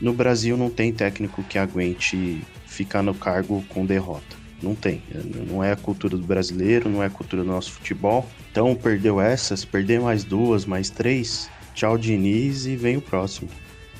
No 0.00 0.14
Brasil 0.14 0.56
não 0.56 0.70
tem 0.70 0.92
técnico 0.92 1.42
que 1.42 1.58
aguente 1.58 2.40
ficar 2.66 3.02
no 3.02 3.14
cargo 3.14 3.62
com 3.68 3.84
derrota. 3.84 4.36
Não 4.62 4.74
tem. 4.74 5.02
Não 5.48 5.62
é 5.62 5.72
a 5.72 5.76
cultura 5.76 6.16
do 6.16 6.24
brasileiro, 6.24 6.88
não 6.88 7.02
é 7.02 7.06
a 7.06 7.10
cultura 7.10 7.42
do 7.42 7.48
nosso 7.48 7.72
futebol. 7.72 8.26
Então 8.50 8.74
perdeu 8.74 9.20
essas, 9.20 9.64
perder 9.64 10.00
mais 10.00 10.24
duas, 10.24 10.64
mais 10.64 10.88
três. 10.88 11.50
Tchau, 11.74 11.98
Diniz, 11.98 12.66
e 12.66 12.76
vem 12.76 12.96
o 12.96 13.02
próximo. 13.02 13.48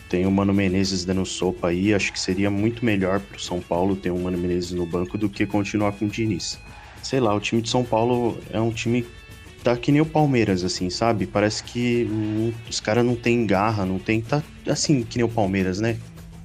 Tem 0.09 0.27
o 0.27 0.31
Mano 0.31 0.53
Menezes 0.53 1.05
dando 1.05 1.25
sopa 1.25 1.69
aí. 1.69 1.95
Acho 1.95 2.13
que 2.13 2.19
seria 2.19 2.51
muito 2.51 2.85
melhor 2.85 3.21
pro 3.21 3.41
São 3.41 3.61
Paulo 3.61 3.95
ter 3.95 4.11
um 4.11 4.23
Mano 4.23 4.39
Menezes 4.39 4.73
no 4.73 4.85
banco 4.85 5.17
do 5.17 5.29
que 5.29 5.47
continuar 5.47 5.93
com 5.93 6.07
o 6.07 6.09
Diniz. 6.09 6.59
Sei 7.03 7.21
lá, 7.21 7.35
o 7.35 7.41
time 7.41 7.63
de 7.63 7.69
São 7.69 7.85
Paulo 7.85 8.39
é 8.51 8.61
um 8.61 8.71
time 8.71 9.07
tá 9.63 9.77
que 9.77 9.93
nem 9.93 10.01
o 10.01 10.07
Palmeiras, 10.07 10.65
assim, 10.65 10.91
sabe? 10.91 11.27
Parece 11.27 11.63
que 11.63 12.09
hum, 12.11 12.53
os 12.69 12.81
caras 12.81 13.05
não 13.05 13.15
tem 13.15 13.47
garra, 13.47 13.85
não 13.85 13.99
tem. 13.99 14.21
Tá 14.21 14.43
assim, 14.67 15.03
que 15.03 15.19
nem 15.19 15.25
o 15.25 15.29
Palmeiras, 15.29 15.81
né? 15.81 15.99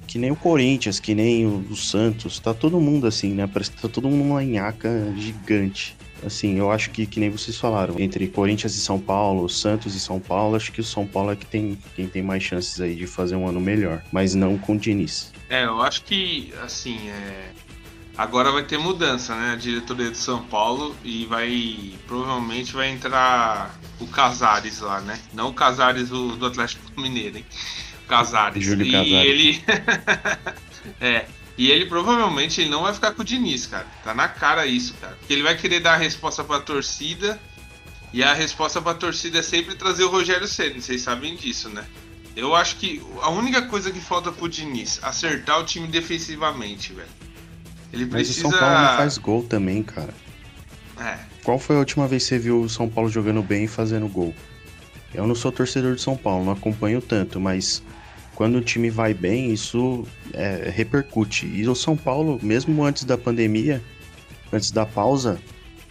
Que 0.06 0.18
nem 0.18 0.30
o 0.30 0.36
Corinthians, 0.36 1.00
que 1.00 1.14
nem 1.14 1.46
o, 1.46 1.66
o 1.70 1.76
Santos. 1.76 2.38
Tá 2.38 2.54
todo 2.54 2.80
mundo 2.80 3.06
assim, 3.06 3.32
né? 3.32 3.48
Parece 3.52 3.72
que 3.72 3.82
tá 3.82 3.88
todo 3.88 4.08
mundo 4.08 4.24
numa 4.24 4.44
nhaca 4.44 5.12
gigante. 5.16 5.96
Assim, 6.24 6.58
eu 6.58 6.70
acho 6.70 6.90
que, 6.90 7.06
que 7.06 7.20
nem 7.20 7.28
vocês 7.28 7.56
falaram, 7.56 8.00
entre 8.00 8.26
Corinthians 8.26 8.74
e 8.74 8.80
São 8.80 8.98
Paulo, 8.98 9.48
Santos 9.48 9.94
e 9.94 10.00
São 10.00 10.18
Paulo, 10.18 10.56
acho 10.56 10.72
que 10.72 10.80
o 10.80 10.84
São 10.84 11.06
Paulo 11.06 11.30
é 11.32 11.36
que 11.36 11.44
tem, 11.44 11.76
quem 11.94 12.08
tem 12.08 12.22
mais 12.22 12.42
chances 12.42 12.80
aí 12.80 12.94
de 12.94 13.06
fazer 13.06 13.36
um 13.36 13.46
ano 13.46 13.60
melhor, 13.60 14.02
mas 14.10 14.34
não 14.34 14.56
com 14.56 14.74
o 14.74 14.78
Diniz. 14.78 15.30
É, 15.50 15.64
eu 15.66 15.80
acho 15.82 16.02
que, 16.04 16.52
assim, 16.62 16.96
é... 17.10 17.50
agora 18.16 18.50
vai 18.50 18.62
ter 18.62 18.78
mudança, 18.78 19.34
né? 19.34 19.52
A 19.52 19.56
diretoria 19.56 20.10
de 20.10 20.16
São 20.16 20.42
Paulo 20.44 20.96
e 21.04 21.26
vai, 21.26 21.94
provavelmente 22.06 22.72
vai 22.72 22.90
entrar 22.90 23.74
o 24.00 24.06
Casares 24.06 24.80
lá, 24.80 25.00
né? 25.00 25.20
Não 25.32 25.48
o 25.48 25.54
Casares 25.54 26.08
do, 26.08 26.36
do 26.36 26.46
Atlético 26.46 27.00
Mineiro, 27.00 27.38
hein? 27.38 27.46
Casares. 28.08 28.64
Júlio 28.64 28.86
e 28.86 28.92
Casares. 28.92 29.12
ele... 29.12 29.64
é, 31.00 31.26
e 31.58 31.70
ele 31.70 31.86
provavelmente 31.86 32.60
ele 32.60 32.70
não 32.70 32.82
vai 32.82 32.92
ficar 32.92 33.12
com 33.12 33.22
o 33.22 33.24
Diniz, 33.24 33.66
cara. 33.66 33.86
Tá 34.04 34.14
na 34.14 34.28
cara 34.28 34.66
isso, 34.66 34.94
cara. 34.94 35.16
Porque 35.16 35.32
ele 35.32 35.42
vai 35.42 35.56
querer 35.56 35.80
dar 35.80 35.94
a 35.94 35.96
resposta 35.96 36.44
pra 36.44 36.60
torcida. 36.60 37.40
E 38.12 38.22
a 38.22 38.32
resposta 38.32 38.80
pra 38.80 38.94
torcida 38.94 39.38
é 39.38 39.42
sempre 39.42 39.74
trazer 39.74 40.04
o 40.04 40.08
Rogério 40.08 40.46
Ceni. 40.46 40.80
Vocês 40.80 41.02
sabem 41.02 41.34
disso, 41.34 41.68
né? 41.68 41.84
Eu 42.36 42.54
acho 42.54 42.76
que 42.76 43.02
a 43.22 43.30
única 43.30 43.62
coisa 43.62 43.90
que 43.90 44.00
falta 44.00 44.30
pro 44.30 44.48
Diniz 44.48 45.00
acertar 45.02 45.58
o 45.58 45.64
time 45.64 45.88
defensivamente, 45.88 46.92
velho. 46.92 47.08
Ele 47.92 48.06
precisa. 48.06 48.14
Mas 48.14 48.30
o 48.30 48.40
São 48.40 48.50
Paulo 48.50 48.78
não 48.78 48.96
faz 48.96 49.18
gol 49.18 49.42
também, 49.42 49.82
cara. 49.82 50.14
É. 50.98 51.18
Qual 51.42 51.58
foi 51.58 51.76
a 51.76 51.78
última 51.78 52.08
vez 52.08 52.24
que 52.24 52.30
você 52.30 52.38
viu 52.38 52.62
o 52.62 52.68
São 52.68 52.88
Paulo 52.88 53.08
jogando 53.08 53.42
bem 53.42 53.64
e 53.64 53.68
fazendo 53.68 54.08
gol? 54.08 54.34
Eu 55.14 55.26
não 55.26 55.34
sou 55.34 55.52
torcedor 55.52 55.94
de 55.94 56.02
São 56.02 56.16
Paulo, 56.16 56.44
não 56.44 56.52
acompanho 56.52 57.00
tanto, 57.00 57.40
mas 57.40 57.82
quando 58.34 58.56
o 58.56 58.60
time 58.60 58.90
vai 58.90 59.14
bem, 59.14 59.52
isso 59.52 60.04
é, 60.32 60.70
repercute. 60.74 61.46
E 61.46 61.66
o 61.68 61.74
São 61.74 61.96
Paulo, 61.96 62.38
mesmo 62.42 62.84
antes 62.84 63.04
da 63.04 63.16
pandemia, 63.16 63.82
antes 64.52 64.70
da 64.70 64.84
pausa, 64.84 65.40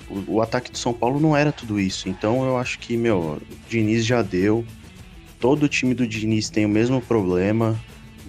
o, 0.09 0.35
o, 0.35 0.41
ataque 0.41 0.71
do 0.71 0.77
São 0.77 0.93
Paulo 0.93 1.19
não 1.19 1.35
era 1.35 1.51
tudo 1.51 1.79
isso. 1.79 2.07
Então 2.07 2.45
eu 2.45 2.57
acho 2.57 2.77
que, 2.77 2.95
meu, 2.95 3.17
o 3.17 3.41
Diniz 3.67 4.05
já 4.05 4.21
deu. 4.21 4.63
Todo 5.39 5.63
o 5.63 5.67
time 5.67 5.93
do 5.93 6.07
Diniz 6.07 6.49
tem 6.49 6.65
o 6.65 6.69
mesmo 6.69 7.01
problema. 7.01 7.79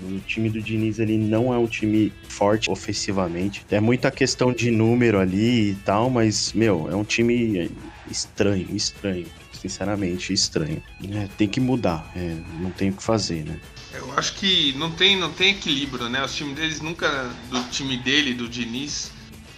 O 0.03 0.21
time 0.21 0.51
do 0.51 0.61
Diniz 0.61 0.99
ele 0.99 1.17
não 1.17 1.53
é 1.53 1.59
um 1.59 1.67
time 1.67 2.13
forte 2.29 2.71
ofensivamente. 2.71 3.65
É 3.71 3.81
muita 3.81 4.11
questão 4.11 4.53
de 4.53 4.71
número 4.71 5.19
ali 5.19 5.71
e 5.71 5.75
tal, 5.77 6.11
mas, 6.11 6.53
meu, 6.53 6.89
é 6.91 6.95
um 6.95 7.05
time 7.05 7.71
estranho, 8.11 8.69
estranho. 8.75 9.27
Sinceramente, 9.53 10.33
estranho. 10.33 10.83
É, 11.13 11.29
tem 11.39 11.49
que 11.49 11.59
mudar, 11.59 12.13
é, 12.15 12.37
não 12.61 12.71
tem 12.71 12.91
o 12.91 12.93
que 12.93 13.03
fazer, 13.03 13.45
né? 13.45 13.59
Eu 13.95 14.13
acho 14.17 14.35
que 14.35 14.75
não 14.75 14.91
tem, 14.91 15.17
não 15.17 15.33
tem 15.33 15.53
equilíbrio, 15.53 16.09
né? 16.09 16.23
Os 16.23 16.35
times 16.35 16.55
deles 16.55 16.81
nunca. 16.81 17.09
Do 17.51 17.63
time 17.71 17.97
dele, 17.97 18.35
do 18.35 18.49
Diniz, 18.49 19.11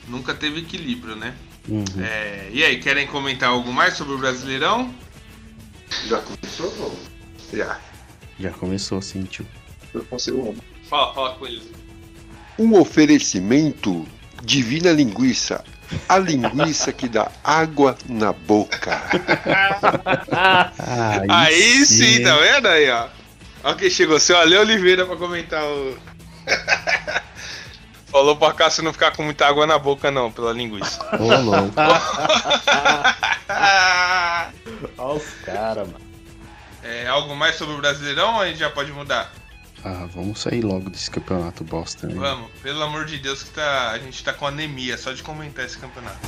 nunca 0.07 0.33
teve 0.33 0.61
equilíbrio, 0.61 1.17
né? 1.17 1.35
Uhum. 1.69 1.85
É, 2.01 2.49
e 2.53 2.65
aí, 2.65 2.79
querem 2.79 3.07
comentar 3.07 3.51
algo 3.51 3.73
mais 3.73 3.95
sobre 3.95 4.15
o 4.15 4.19
Brasileirão? 4.19 4.95
Já 6.07 6.21
começou? 6.21 6.99
Já. 7.53 7.81
Já 8.39 8.51
começou, 8.51 9.03
sim, 9.03 9.25
tio. 9.25 9.47
Eu 9.95 10.05
consigo. 10.05 10.55
Fala, 10.89 11.15
fala 11.15 11.35
com 11.35 11.47
eles. 11.47 11.65
Um 12.59 12.79
oferecimento 12.79 14.07
Divina 14.43 14.91
Linguiça. 14.93 15.65
A 16.09 16.19
linguiça 16.19 16.93
que 16.93 17.09
dá 17.09 17.31
água 17.43 17.97
na 18.07 18.33
boca. 18.33 19.01
aí, 20.79 21.27
aí 21.31 21.87
sim, 21.87 22.17
sim, 22.17 22.23
tá 22.23 22.37
vendo 22.37 22.69
aí, 22.69 22.91
ó? 22.91 23.09
Olha 23.65 23.75
quem 23.75 23.89
chegou, 23.89 24.21
seu 24.21 24.37
Ale 24.37 24.57
Oliveira, 24.59 25.07
pra 25.07 25.17
comentar 25.17 25.65
o. 25.65 25.97
Falou 28.11 28.37
pra 28.37 28.53
Cássio 28.53 28.83
não 28.83 28.93
ficar 28.93 29.13
com 29.13 29.23
muita 29.23 29.47
água 29.47 29.67
na 29.67 29.79
boca, 29.79 30.11
não, 30.11 30.33
pela 30.33 30.53
linguiça. 30.53 30.99
Ô, 31.19 31.25
louco. 31.25 31.75
Olha 34.99 35.15
os 35.15 35.25
caras, 35.45 35.87
mano. 35.87 36.09
É, 36.83 37.07
algo 37.07 37.35
mais 37.35 37.57
sobre 37.57 37.75
o 37.75 37.79
Brasileirão 37.79 38.35
ou 38.35 38.41
a 38.41 38.47
gente 38.47 38.59
já 38.59 38.71
pode 38.71 38.93
mudar? 38.93 39.31
Ah, 39.85 40.07
vamos 40.13 40.41
sair 40.41 40.63
logo 40.63 40.91
desse 40.91 41.11
campeonato 41.11 41.63
bosta, 41.63 42.07
né? 42.07 42.15
Vamos, 42.17 42.51
pelo 42.63 42.83
amor 42.83 43.05
de 43.05 43.19
Deus, 43.19 43.43
que 43.43 43.51
tá, 43.51 43.91
a 43.91 43.99
gente 43.99 44.23
tá 44.25 44.33
com 44.33 44.47
anemia 44.47 44.99
só 44.99 45.13
de 45.13 45.23
comentar 45.23 45.65
esse 45.65 45.79
campeonato. 45.79 46.19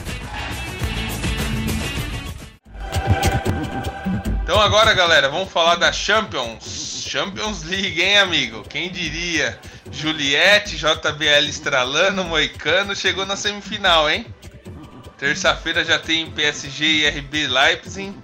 Então 4.42 4.60
agora, 4.60 4.94
galera, 4.94 5.28
vamos 5.28 5.50
falar 5.50 5.76
da 5.76 5.92
Champions. 5.92 7.04
Champions 7.08 7.64
League, 7.64 8.00
hein, 8.00 8.18
amigo? 8.18 8.62
Quem 8.68 8.90
diria? 8.90 9.58
Juliette, 9.90 10.76
JBL 10.76 11.48
estralando, 11.48 12.24
Moicano, 12.24 12.94
chegou 12.94 13.26
na 13.26 13.36
semifinal, 13.36 14.08
hein? 14.08 14.26
Terça-feira 15.18 15.84
já 15.84 15.98
tem 15.98 16.30
PSG 16.30 16.84
e 16.84 17.08
RB 17.08 17.46
Leipzig. 17.46 18.14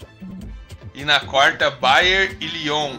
E 0.95 1.05
na 1.05 1.21
quarta, 1.21 1.71
Bayern 1.71 2.37
e 2.41 2.47
Lyon. 2.47 2.99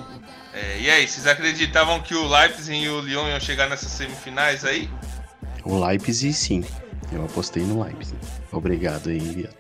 É, 0.58 0.80
e 0.80 0.90
aí, 0.90 1.08
vocês 1.08 1.28
acreditavam 1.28 2.00
que 2.02 2.16
o 2.16 2.28
Leipzig 2.28 2.76
e 2.76 2.90
o 2.90 3.00
Lyon 3.02 3.28
iam 3.30 3.40
chegar 3.40 3.70
nessas 3.70 3.92
semifinais 3.92 4.66
aí? 4.66 4.90
O 5.64 5.86
Leipzig, 5.86 6.34
sim. 6.34 6.66
Eu 7.12 7.26
apostei 7.26 7.62
no 7.62 7.84
Leipzig. 7.84 8.18
Obrigado 8.52 9.10
aí, 9.10 9.20
viado. 9.20 9.56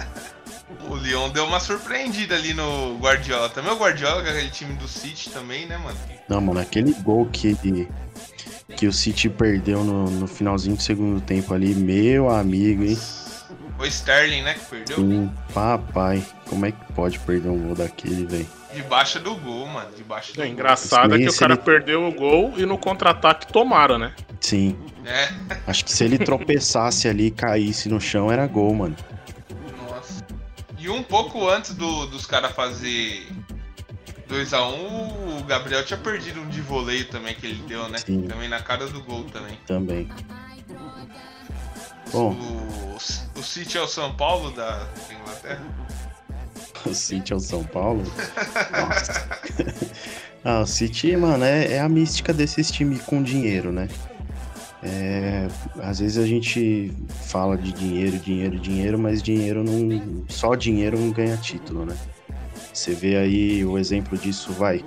o 0.88 0.96
Lyon 0.96 1.28
deu 1.28 1.44
uma 1.44 1.60
surpreendida 1.60 2.36
ali 2.36 2.54
no 2.54 2.96
Guardiola. 2.96 3.50
Também 3.50 3.70
o 3.70 3.76
Guardiola, 3.76 4.22
que 4.22 4.28
é 4.30 4.32
aquele 4.32 4.50
time 4.50 4.72
do 4.76 4.88
City 4.88 5.28
também, 5.28 5.66
né, 5.66 5.76
mano? 5.76 5.98
Não, 6.26 6.40
mano, 6.40 6.58
aquele 6.58 6.94
gol 6.94 7.26
que, 7.26 7.54
que 8.74 8.86
o 8.86 8.92
City 8.94 9.28
perdeu 9.28 9.84
no, 9.84 10.08
no 10.10 10.26
finalzinho 10.26 10.74
do 10.74 10.82
segundo 10.82 11.20
tempo 11.20 11.52
ali, 11.52 11.74
meu 11.74 12.30
amigo, 12.30 12.82
hein? 12.82 12.98
Foi 13.76 13.88
Sterling, 13.88 14.42
né, 14.42 14.54
que 14.54 14.64
perdeu? 14.66 14.96
Sim, 14.96 15.30
papai. 15.52 16.24
Como 16.48 16.66
é 16.66 16.72
que 16.72 16.92
pode 16.92 17.18
perder 17.20 17.48
um 17.48 17.58
gol 17.58 17.74
daquele, 17.74 18.26
velho? 18.26 18.46
Debaixo 18.72 19.20
do 19.20 19.34
gol, 19.36 19.66
mano. 19.66 19.88
Debaixo 19.96 20.34
do 20.34 20.42
é, 20.42 20.48
engraçado 20.48 21.14
é 21.14 21.18
que 21.18 21.28
o 21.28 21.36
cara 21.36 21.54
ele... 21.54 21.62
perdeu 21.62 22.06
o 22.06 22.12
gol 22.12 22.54
e 22.56 22.66
no 22.66 22.78
contra-ataque 22.78 23.46
tomaram, 23.52 23.98
né? 23.98 24.14
Sim. 24.40 24.76
É. 25.04 25.28
Acho 25.66 25.84
que 25.84 25.92
se 25.92 26.04
ele 26.04 26.18
tropeçasse 26.18 27.08
ali 27.08 27.26
e 27.26 27.30
caísse 27.30 27.88
no 27.88 28.00
chão, 28.00 28.30
era 28.30 28.46
gol, 28.46 28.74
mano. 28.74 28.96
Nossa. 29.88 30.24
E 30.78 30.88
um 30.88 31.02
pouco 31.02 31.48
antes 31.48 31.74
do, 31.74 32.06
dos 32.06 32.26
caras 32.26 32.52
fazer 32.52 33.26
2x1, 34.28 34.74
um, 34.74 35.38
o 35.38 35.44
Gabriel 35.44 35.84
tinha 35.84 35.98
perdido 35.98 36.40
um 36.40 36.48
de 36.48 36.60
voleio 36.60 37.04
também 37.06 37.34
que 37.34 37.46
ele 37.46 37.62
deu, 37.68 37.88
né? 37.88 37.98
Sim. 37.98 38.22
Também 38.22 38.48
na 38.48 38.60
cara 38.60 38.86
do 38.86 39.00
gol 39.02 39.24
também. 39.24 39.58
Também. 39.66 40.08
Bom. 42.14 42.32
O, 42.32 43.40
o 43.40 43.42
City 43.42 43.76
é 43.76 43.82
o 43.82 43.88
São 43.88 44.14
Paulo 44.14 44.52
da 44.52 44.86
Inglaterra? 45.10 45.64
O 46.86 46.94
City 46.94 47.32
é 47.32 47.36
o 47.36 47.40
São 47.40 47.64
Paulo? 47.64 48.04
Nossa. 48.70 49.28
ah, 50.44 50.60
o 50.60 50.66
City, 50.66 51.16
mano, 51.16 51.44
é, 51.44 51.72
é 51.72 51.80
a 51.80 51.88
mística 51.88 52.32
desses 52.32 52.70
times 52.70 53.02
com 53.02 53.20
dinheiro, 53.20 53.72
né? 53.72 53.88
É, 54.80 55.48
às 55.82 55.98
vezes 55.98 56.16
a 56.16 56.26
gente 56.26 56.92
fala 57.24 57.56
de 57.56 57.72
dinheiro, 57.72 58.16
dinheiro, 58.16 58.60
dinheiro, 58.60 58.96
mas 58.96 59.20
dinheiro 59.20 59.64
não. 59.64 60.24
Só 60.28 60.54
dinheiro 60.54 60.96
não 60.96 61.10
ganha 61.10 61.36
título, 61.36 61.84
né? 61.84 61.96
Você 62.72 62.94
vê 62.94 63.16
aí 63.16 63.64
o 63.64 63.76
exemplo 63.76 64.16
disso, 64.16 64.52
vai. 64.52 64.84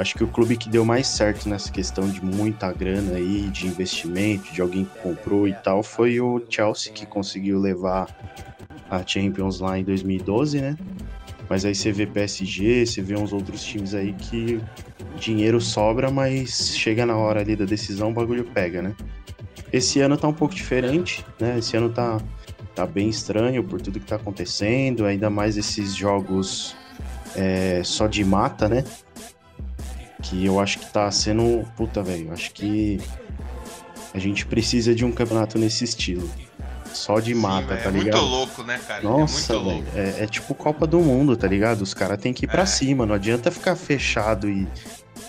Acho 0.00 0.14
que 0.14 0.24
o 0.24 0.28
clube 0.28 0.56
que 0.56 0.70
deu 0.70 0.82
mais 0.82 1.06
certo 1.06 1.46
nessa 1.46 1.70
questão 1.70 2.08
de 2.08 2.24
muita 2.24 2.72
grana 2.72 3.16
aí, 3.16 3.50
de 3.50 3.66
investimento, 3.66 4.50
de 4.50 4.62
alguém 4.62 4.86
que 4.86 4.98
comprou 4.98 5.46
e 5.46 5.52
tal, 5.52 5.82
foi 5.82 6.18
o 6.18 6.42
Chelsea, 6.48 6.90
que 6.90 7.04
conseguiu 7.04 7.60
levar 7.60 8.08
a 8.88 9.06
Champions 9.06 9.60
lá 9.60 9.78
em 9.78 9.84
2012, 9.84 10.58
né? 10.58 10.74
Mas 11.50 11.66
aí 11.66 11.74
você 11.74 11.92
vê 11.92 12.06
PSG, 12.06 12.86
você 12.86 13.02
vê 13.02 13.14
uns 13.14 13.30
outros 13.30 13.62
times 13.62 13.92
aí 13.92 14.14
que 14.14 14.58
dinheiro 15.18 15.60
sobra, 15.60 16.10
mas 16.10 16.74
chega 16.74 17.04
na 17.04 17.18
hora 17.18 17.40
ali 17.42 17.54
da 17.54 17.66
decisão, 17.66 18.08
o 18.08 18.14
bagulho 18.14 18.44
pega, 18.44 18.80
né? 18.80 18.94
Esse 19.70 20.00
ano 20.00 20.16
tá 20.16 20.26
um 20.26 20.32
pouco 20.32 20.54
diferente, 20.54 21.22
né? 21.38 21.58
Esse 21.58 21.76
ano 21.76 21.90
tá, 21.90 22.18
tá 22.74 22.86
bem 22.86 23.10
estranho 23.10 23.62
por 23.62 23.82
tudo 23.82 24.00
que 24.00 24.06
tá 24.06 24.16
acontecendo, 24.16 25.04
ainda 25.04 25.28
mais 25.28 25.58
esses 25.58 25.94
jogos 25.94 26.74
é, 27.36 27.82
só 27.84 28.06
de 28.06 28.24
mata, 28.24 28.66
né? 28.66 28.82
Que 30.22 30.44
eu 30.44 30.60
acho 30.60 30.78
que 30.78 30.86
tá 30.86 31.10
sendo. 31.10 31.66
Puta, 31.76 32.02
velho. 32.02 32.32
Acho 32.32 32.52
que 32.52 33.00
a 34.14 34.18
gente 34.18 34.46
precisa 34.46 34.94
de 34.94 35.04
um 35.04 35.12
campeonato 35.12 35.58
nesse 35.58 35.84
estilo. 35.84 36.28
Só 36.92 37.20
de 37.20 37.34
mata, 37.34 37.76
Sim, 37.76 37.82
tá 37.84 37.90
ligado? 37.90 38.16
É 38.16 38.20
muito 38.20 38.30
louco, 38.30 38.62
né, 38.64 38.80
cara? 38.86 39.00
É 39.00 39.04
Nossa, 39.04 39.54
é, 39.54 40.00
é, 40.00 40.24
é, 40.24 40.26
tipo 40.26 40.54
Copa 40.54 40.86
do 40.86 40.98
Mundo, 40.98 41.36
tá 41.36 41.46
ligado? 41.46 41.82
Os 41.82 41.94
caras 41.94 42.18
têm 42.18 42.32
que 42.32 42.44
ir 42.44 42.48
pra 42.48 42.62
é. 42.62 42.66
cima. 42.66 43.06
Não 43.06 43.14
adianta 43.14 43.50
ficar 43.50 43.76
fechado 43.76 44.48
e, 44.48 44.66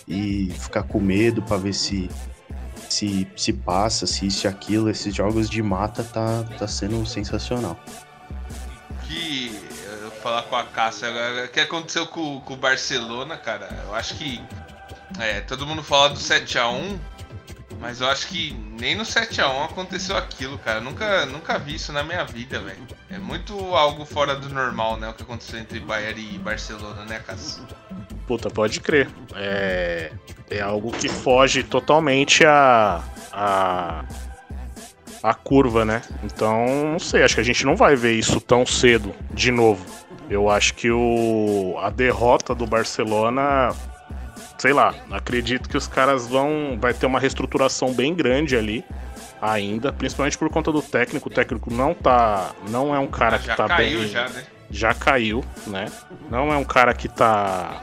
e 0.07 0.51
ficar 0.57 0.83
com 0.83 0.99
medo 0.99 1.41
pra 1.43 1.57
ver 1.57 1.73
se, 1.73 2.09
se, 2.89 3.27
se 3.35 3.53
passa, 3.53 4.07
se 4.07 4.25
isso 4.25 4.47
e 4.47 4.49
aquilo. 4.49 4.89
Esses 4.89 5.13
jogos 5.13 5.49
de 5.49 5.61
mata 5.61 6.03
tá, 6.03 6.43
tá 6.57 6.67
sendo 6.67 7.05
sensacional. 7.05 7.79
Que 9.07 9.51
falar 10.21 10.43
com 10.43 10.55
a 10.55 10.63
Cássia 10.63 11.09
agora. 11.09 11.45
O 11.45 11.49
que 11.49 11.59
aconteceu 11.59 12.05
com, 12.07 12.39
com 12.41 12.53
o 12.53 12.57
Barcelona, 12.57 13.37
cara? 13.37 13.67
Eu 13.85 13.95
acho 13.95 14.15
que. 14.15 14.41
É, 15.19 15.41
todo 15.41 15.65
mundo 15.65 15.83
fala 15.83 16.09
do 16.09 16.19
7x1, 16.19 16.99
mas 17.79 17.99
eu 17.99 18.07
acho 18.07 18.27
que 18.27 18.53
nem 18.79 18.95
no 18.95 19.03
7x1 19.03 19.65
aconteceu 19.65 20.15
aquilo, 20.15 20.57
cara. 20.59 20.79
Nunca, 20.79 21.25
nunca 21.25 21.57
vi 21.57 21.75
isso 21.75 21.91
na 21.91 22.03
minha 22.03 22.23
vida, 22.23 22.59
velho. 22.59 22.87
É 23.09 23.17
muito 23.17 23.53
algo 23.75 24.05
fora 24.05 24.35
do 24.35 24.49
normal, 24.49 24.97
né? 24.97 25.09
O 25.09 25.13
que 25.13 25.23
aconteceu 25.23 25.59
entre 25.59 25.79
Bayern 25.79 26.35
e 26.35 26.37
Barcelona, 26.37 27.05
né, 27.05 27.19
Cássio? 27.25 27.65
Puta, 28.27 28.49
pode 28.49 28.79
crer. 28.79 29.09
É, 29.35 30.11
é 30.49 30.61
algo 30.61 30.91
que 30.91 31.09
foge 31.09 31.63
totalmente 31.63 32.45
a, 32.45 33.03
a, 33.31 34.05
a 35.23 35.33
curva, 35.33 35.83
né? 35.83 36.01
Então, 36.23 36.91
não 36.91 36.99
sei, 36.99 37.23
acho 37.23 37.35
que 37.35 37.41
a 37.41 37.45
gente 37.45 37.65
não 37.65 37.75
vai 37.75 37.95
ver 37.95 38.13
isso 38.13 38.39
tão 38.39 38.65
cedo 38.65 39.13
de 39.33 39.51
novo. 39.51 39.83
Eu 40.29 40.49
acho 40.49 40.75
que 40.75 40.89
o, 40.89 41.75
a 41.81 41.89
derrota 41.89 42.55
do 42.55 42.65
Barcelona, 42.65 43.75
sei 44.61 44.73
lá, 44.73 44.93
acredito 45.09 45.67
que 45.67 45.75
os 45.75 45.87
caras 45.87 46.27
vão. 46.27 46.77
Vai 46.79 46.93
ter 46.93 47.07
uma 47.07 47.19
reestruturação 47.19 47.91
bem 47.91 48.13
grande 48.13 48.55
ali 48.55 48.85
ainda, 49.41 49.91
principalmente 49.91 50.37
por 50.37 50.51
conta 50.51 50.71
do 50.71 50.83
técnico. 50.83 51.29
O 51.29 51.31
técnico 51.31 51.73
não 51.73 51.95
tá. 51.95 52.51
Não 52.69 52.93
é 52.93 52.99
um 52.99 53.07
cara 53.07 53.39
que 53.39 53.47
tá 53.47 53.67
caiu, 53.67 53.99
bem. 54.01 54.07
Já, 54.07 54.29
né? 54.29 54.43
já 54.69 54.93
caiu, 54.93 55.43
né? 55.65 55.87
Não 56.29 56.53
é 56.53 56.57
um 56.57 56.63
cara 56.63 56.93
que 56.93 57.07
tá 57.07 57.81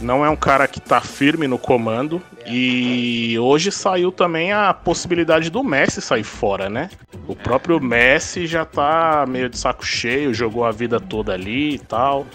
não 0.00 0.24
é 0.24 0.30
um 0.30 0.36
cara 0.36 0.66
que 0.66 0.80
tá 0.80 1.02
firme 1.02 1.46
no 1.46 1.58
comando. 1.58 2.22
E 2.46 3.38
hoje 3.38 3.70
saiu 3.70 4.10
também 4.10 4.50
a 4.50 4.72
possibilidade 4.72 5.50
do 5.50 5.62
Messi 5.62 6.00
sair 6.00 6.24
fora, 6.24 6.70
né? 6.70 6.88
O 7.28 7.36
próprio 7.36 7.78
Messi 7.78 8.46
já 8.46 8.64
tá 8.64 9.26
meio 9.28 9.50
de 9.50 9.58
saco 9.58 9.84
cheio, 9.84 10.32
jogou 10.32 10.64
a 10.64 10.70
vida 10.70 10.98
toda 10.98 11.34
ali 11.34 11.74
e 11.74 11.78
tal. 11.78 12.26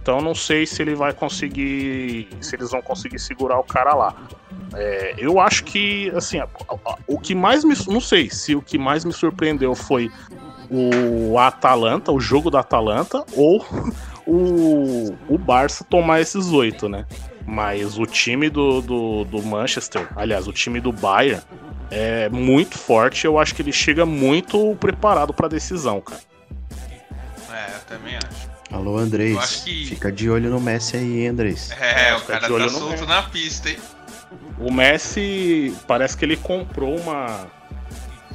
Então 0.00 0.20
não 0.20 0.34
sei 0.34 0.66
se 0.66 0.80
ele 0.80 0.94
vai 0.94 1.12
conseguir. 1.12 2.28
Se 2.40 2.56
eles 2.56 2.70
vão 2.70 2.80
conseguir 2.80 3.18
segurar 3.18 3.58
o 3.58 3.64
cara 3.64 3.94
lá. 3.94 4.14
É, 4.74 5.14
eu 5.18 5.40
acho 5.40 5.64
que, 5.64 6.10
assim, 6.14 6.40
o 7.06 7.18
que 7.18 7.34
mais 7.34 7.64
me. 7.64 7.74
Não 7.88 8.00
sei 8.00 8.30
se 8.30 8.54
o 8.54 8.62
que 8.62 8.78
mais 8.78 9.04
me 9.04 9.12
surpreendeu 9.12 9.74
foi 9.74 10.10
o 10.70 11.38
Atalanta, 11.38 12.12
o 12.12 12.20
jogo 12.20 12.50
da 12.50 12.60
Atalanta, 12.60 13.24
ou 13.34 13.64
o, 14.26 15.14
o 15.28 15.38
Barça 15.38 15.84
tomar 15.84 16.20
esses 16.20 16.52
oito, 16.52 16.88
né? 16.88 17.06
Mas 17.46 17.98
o 17.98 18.04
time 18.04 18.50
do, 18.50 18.82
do, 18.82 19.24
do 19.24 19.42
Manchester, 19.42 20.06
aliás, 20.14 20.46
o 20.46 20.52
time 20.52 20.80
do 20.80 20.92
Bayern 20.92 21.42
é 21.90 22.28
muito 22.28 22.76
forte. 22.76 23.24
Eu 23.24 23.38
acho 23.38 23.54
que 23.54 23.62
ele 23.62 23.72
chega 23.72 24.04
muito 24.04 24.76
preparado 24.76 25.32
para 25.32 25.48
decisão, 25.48 26.00
cara. 26.00 26.20
É, 27.50 27.74
eu 27.74 27.80
também 27.86 28.16
acho. 28.16 28.57
Alô, 28.70 28.98
Andrés. 28.98 29.62
Que... 29.64 29.86
Fica 29.86 30.12
de 30.12 30.28
olho 30.28 30.50
no 30.50 30.60
Messi 30.60 30.96
aí, 30.96 31.20
hein, 31.20 31.28
Andrés. 31.28 31.70
É, 31.72 32.14
o 32.16 32.20
cara 32.22 32.48
tá 32.48 32.68
solto 32.68 33.06
na 33.06 33.22
pista, 33.22 33.70
hein? 33.70 33.78
O 34.58 34.72
Messi 34.72 35.74
parece 35.86 36.16
que 36.16 36.24
ele 36.24 36.36
comprou 36.36 36.96
uma 36.96 37.46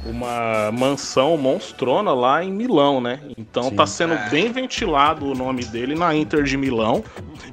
uma 0.04 0.70
mansão 0.70 1.36
monstrona 1.36 2.12
lá 2.12 2.44
em 2.44 2.52
Milão, 2.52 3.00
né? 3.00 3.20
Então 3.38 3.64
Sim. 3.64 3.76
tá 3.76 3.86
sendo 3.86 4.14
é. 4.14 4.28
bem 4.28 4.52
ventilado 4.52 5.26
o 5.26 5.34
nome 5.34 5.64
dele 5.64 5.94
na 5.94 6.14
Inter 6.14 6.42
de 6.42 6.56
Milão. 6.56 7.02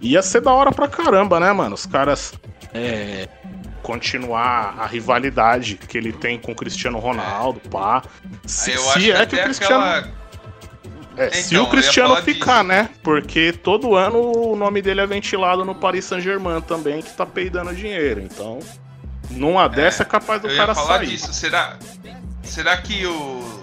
Ia 0.01 0.21
ser 0.21 0.41
da 0.41 0.51
hora 0.51 0.71
pra 0.71 0.87
caramba, 0.87 1.39
né, 1.39 1.51
mano? 1.53 1.75
Os 1.75 1.85
caras 1.85 2.33
é, 2.73 3.27
continuar 3.81 4.75
a 4.77 4.85
rivalidade 4.85 5.75
que 5.75 5.97
ele 5.97 6.11
tem 6.11 6.37
com 6.37 6.51
o 6.51 6.55
Cristiano 6.55 6.99
Ronaldo, 6.99 7.61
pá. 7.69 8.03
Se, 8.45 8.77
se 8.77 9.11
é 9.11 9.25
que, 9.25 9.35
que 9.35 9.41
o 9.41 9.43
Cristiano. 9.43 9.83
Aquela... 9.83 10.20
É, 11.17 11.27
então, 11.27 11.41
se 11.41 11.57
o 11.57 11.67
Cristiano 11.67 12.15
ficar, 12.17 12.63
disso. 12.63 12.67
né? 12.67 12.89
Porque 13.03 13.51
todo 13.51 13.95
ano 13.95 14.19
o 14.19 14.55
nome 14.55 14.81
dele 14.81 15.01
é 15.01 15.07
ventilado 15.07 15.65
no 15.65 15.75
Paris 15.75 16.05
Saint-Germain 16.05 16.61
também, 16.61 17.01
que 17.01 17.11
tá 17.11 17.25
peidando 17.25 17.75
dinheiro. 17.75 18.21
Então. 18.21 18.59
Numa 19.29 19.67
dessa 19.67 20.03
é 20.03 20.05
capaz 20.05 20.41
do 20.41 20.47
eu 20.49 20.57
cara 20.57 20.71
ia 20.71 20.75
falar 20.75 20.97
sair. 20.97 21.07
disso. 21.07 21.33
Será, 21.33 21.77
será 22.43 22.77
que 22.77 23.05
o 23.05 23.61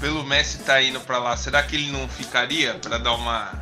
pelo 0.00 0.24
Messi 0.24 0.60
tá 0.60 0.82
indo 0.82 0.98
pra 1.00 1.18
lá, 1.18 1.36
será 1.36 1.62
que 1.62 1.76
ele 1.76 1.92
não 1.92 2.08
ficaria 2.08 2.74
pra 2.74 2.96
dar 2.96 3.12
uma 3.14 3.52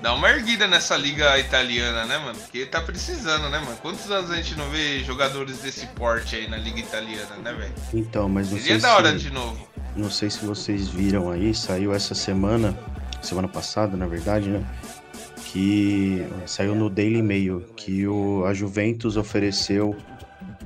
dar 0.00 0.12
uma 0.12 0.28
erguida 0.28 0.66
nessa 0.66 0.96
liga 0.96 1.38
italiana, 1.38 2.04
né, 2.04 2.18
mano? 2.18 2.38
Porque 2.38 2.66
tá 2.66 2.80
precisando, 2.80 3.48
né, 3.48 3.58
mano? 3.58 3.76
Quantos 3.80 4.10
anos 4.10 4.30
a 4.30 4.36
gente 4.36 4.54
não 4.54 4.68
vê 4.68 5.02
jogadores 5.02 5.58
desse 5.58 5.86
porte 5.88 6.36
aí 6.36 6.46
na 6.46 6.58
liga 6.58 6.78
italiana, 6.78 7.36
né, 7.42 7.52
velho? 7.54 7.72
Então, 7.94 8.28
mas 8.28 8.50
não 8.50 8.58
Seria 8.58 8.74
sei 8.74 8.80
da 8.82 8.96
hora 8.96 9.12
se... 9.12 9.18
de 9.18 9.30
novo. 9.30 9.66
Não 9.96 10.10
sei 10.10 10.28
se 10.28 10.44
vocês 10.44 10.88
viram 10.88 11.30
aí, 11.30 11.54
saiu 11.54 11.94
essa 11.94 12.14
semana, 12.14 12.76
semana 13.22 13.46
passada, 13.46 13.96
na 13.96 14.06
verdade, 14.06 14.48
né? 14.48 14.64
Que 15.52 16.26
saiu 16.46 16.74
no 16.74 16.90
Daily 16.90 17.22
Mail 17.22 17.60
que 17.76 18.06
o, 18.06 18.44
a 18.44 18.52
Juventus 18.52 19.16
ofereceu 19.16 19.96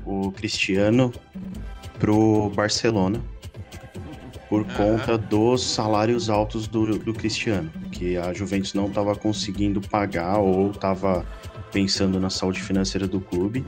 o 0.05 0.33
Cristiano 0.33 1.12
pro 1.99 2.51
Barcelona 2.55 3.21
por 4.49 4.64
conta 4.64 5.19
dos 5.19 5.62
salários 5.62 6.31
altos 6.31 6.67
do, 6.67 6.99
do 6.99 7.12
Cristiano, 7.12 7.71
que 7.93 8.17
a 8.17 8.33
Juventus 8.33 8.73
não 8.73 8.87
estava 8.87 9.14
conseguindo 9.14 9.79
pagar 9.81 10.38
ou 10.38 10.71
estava 10.71 11.25
pensando 11.71 12.19
na 12.19 12.31
saúde 12.31 12.62
financeira 12.62 13.07
do 13.07 13.21
clube 13.21 13.62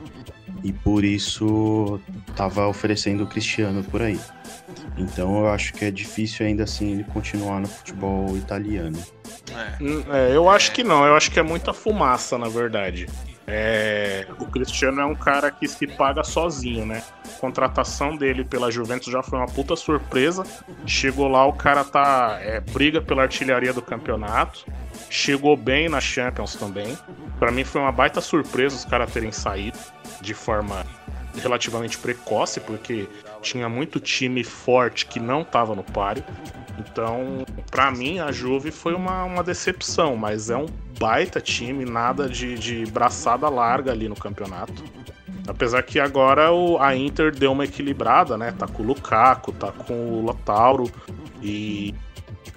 e 0.63 0.73
por 0.73 1.03
isso 1.03 1.99
estava 2.27 2.67
oferecendo 2.67 3.23
o 3.23 3.27
Cristiano 3.27 3.83
por 3.83 4.01
aí. 4.01 4.19
Então 4.97 5.39
eu 5.39 5.49
acho 5.49 5.73
que 5.73 5.85
é 5.85 5.91
difícil 5.91 6.45
ainda 6.45 6.63
assim 6.63 6.91
ele 6.91 7.03
continuar 7.05 7.59
no 7.59 7.67
futebol 7.67 8.35
italiano. 8.37 8.97
É. 9.51 10.31
É, 10.31 10.35
eu 10.35 10.49
acho 10.49 10.71
que 10.71 10.83
não, 10.83 11.05
eu 11.05 11.15
acho 11.15 11.31
que 11.31 11.39
é 11.39 11.43
muita 11.43 11.73
fumaça, 11.73 12.37
na 12.37 12.49
verdade. 12.49 13.07
É, 13.47 14.27
o 14.39 14.45
Cristiano 14.45 15.01
é 15.01 15.05
um 15.05 15.15
cara 15.15 15.51
que 15.51 15.67
se 15.67 15.85
paga 15.85 16.23
sozinho, 16.23 16.85
né? 16.85 17.03
A 17.25 17.39
contratação 17.39 18.15
dele 18.15 18.45
pela 18.45 18.71
Juventus 18.71 19.11
já 19.11 19.21
foi 19.21 19.39
uma 19.39 19.47
puta 19.47 19.75
surpresa. 19.75 20.43
Chegou 20.85 21.27
lá, 21.27 21.45
o 21.45 21.53
cara 21.53 21.83
tá. 21.83 22.37
é, 22.41 22.59
briga 22.59 23.01
pela 23.01 23.23
artilharia 23.23 23.73
do 23.73 23.81
campeonato. 23.81 24.65
Chegou 25.09 25.57
bem 25.57 25.89
na 25.89 25.99
Champions 25.99 26.55
também. 26.55 26.97
Pra 27.39 27.51
mim 27.51 27.63
foi 27.63 27.81
uma 27.81 27.91
baita 27.91 28.21
surpresa 28.21 28.75
os 28.75 28.85
caras 28.85 29.11
terem 29.11 29.31
saído 29.31 29.77
de 30.21 30.33
forma 30.33 30.85
relativamente 31.35 31.97
precoce, 31.97 32.59
porque 32.59 33.07
tinha 33.41 33.67
muito 33.67 33.99
time 33.99 34.43
forte 34.43 35.05
que 35.05 35.19
não 35.19 35.43
tava 35.43 35.75
no 35.75 35.83
páreo. 35.83 36.23
Então, 36.79 37.45
pra 37.69 37.91
mim, 37.91 38.19
a 38.19 38.31
Juve 38.31 38.71
foi 38.71 38.93
uma, 38.93 39.23
uma 39.23 39.43
decepção, 39.43 40.15
mas 40.15 40.49
é 40.49 40.57
um 40.57 40.65
baita 40.99 41.39
time, 41.41 41.85
nada 41.85 42.27
de, 42.29 42.57
de 42.57 42.85
braçada 42.91 43.47
larga 43.49 43.91
ali 43.91 44.07
no 44.07 44.15
campeonato. 44.15 44.83
Apesar 45.47 45.81
que 45.83 45.99
agora 45.99 46.51
o, 46.51 46.79
a 46.79 46.95
Inter 46.95 47.35
deu 47.35 47.51
uma 47.51 47.65
equilibrada, 47.65 48.37
né? 48.37 48.53
Tá 48.57 48.67
com 48.67 48.83
o 48.83 48.85
Lukaku, 48.85 49.51
tá 49.51 49.71
com 49.71 49.93
o 49.93 50.25
Lautaro 50.25 50.89
e 51.41 51.93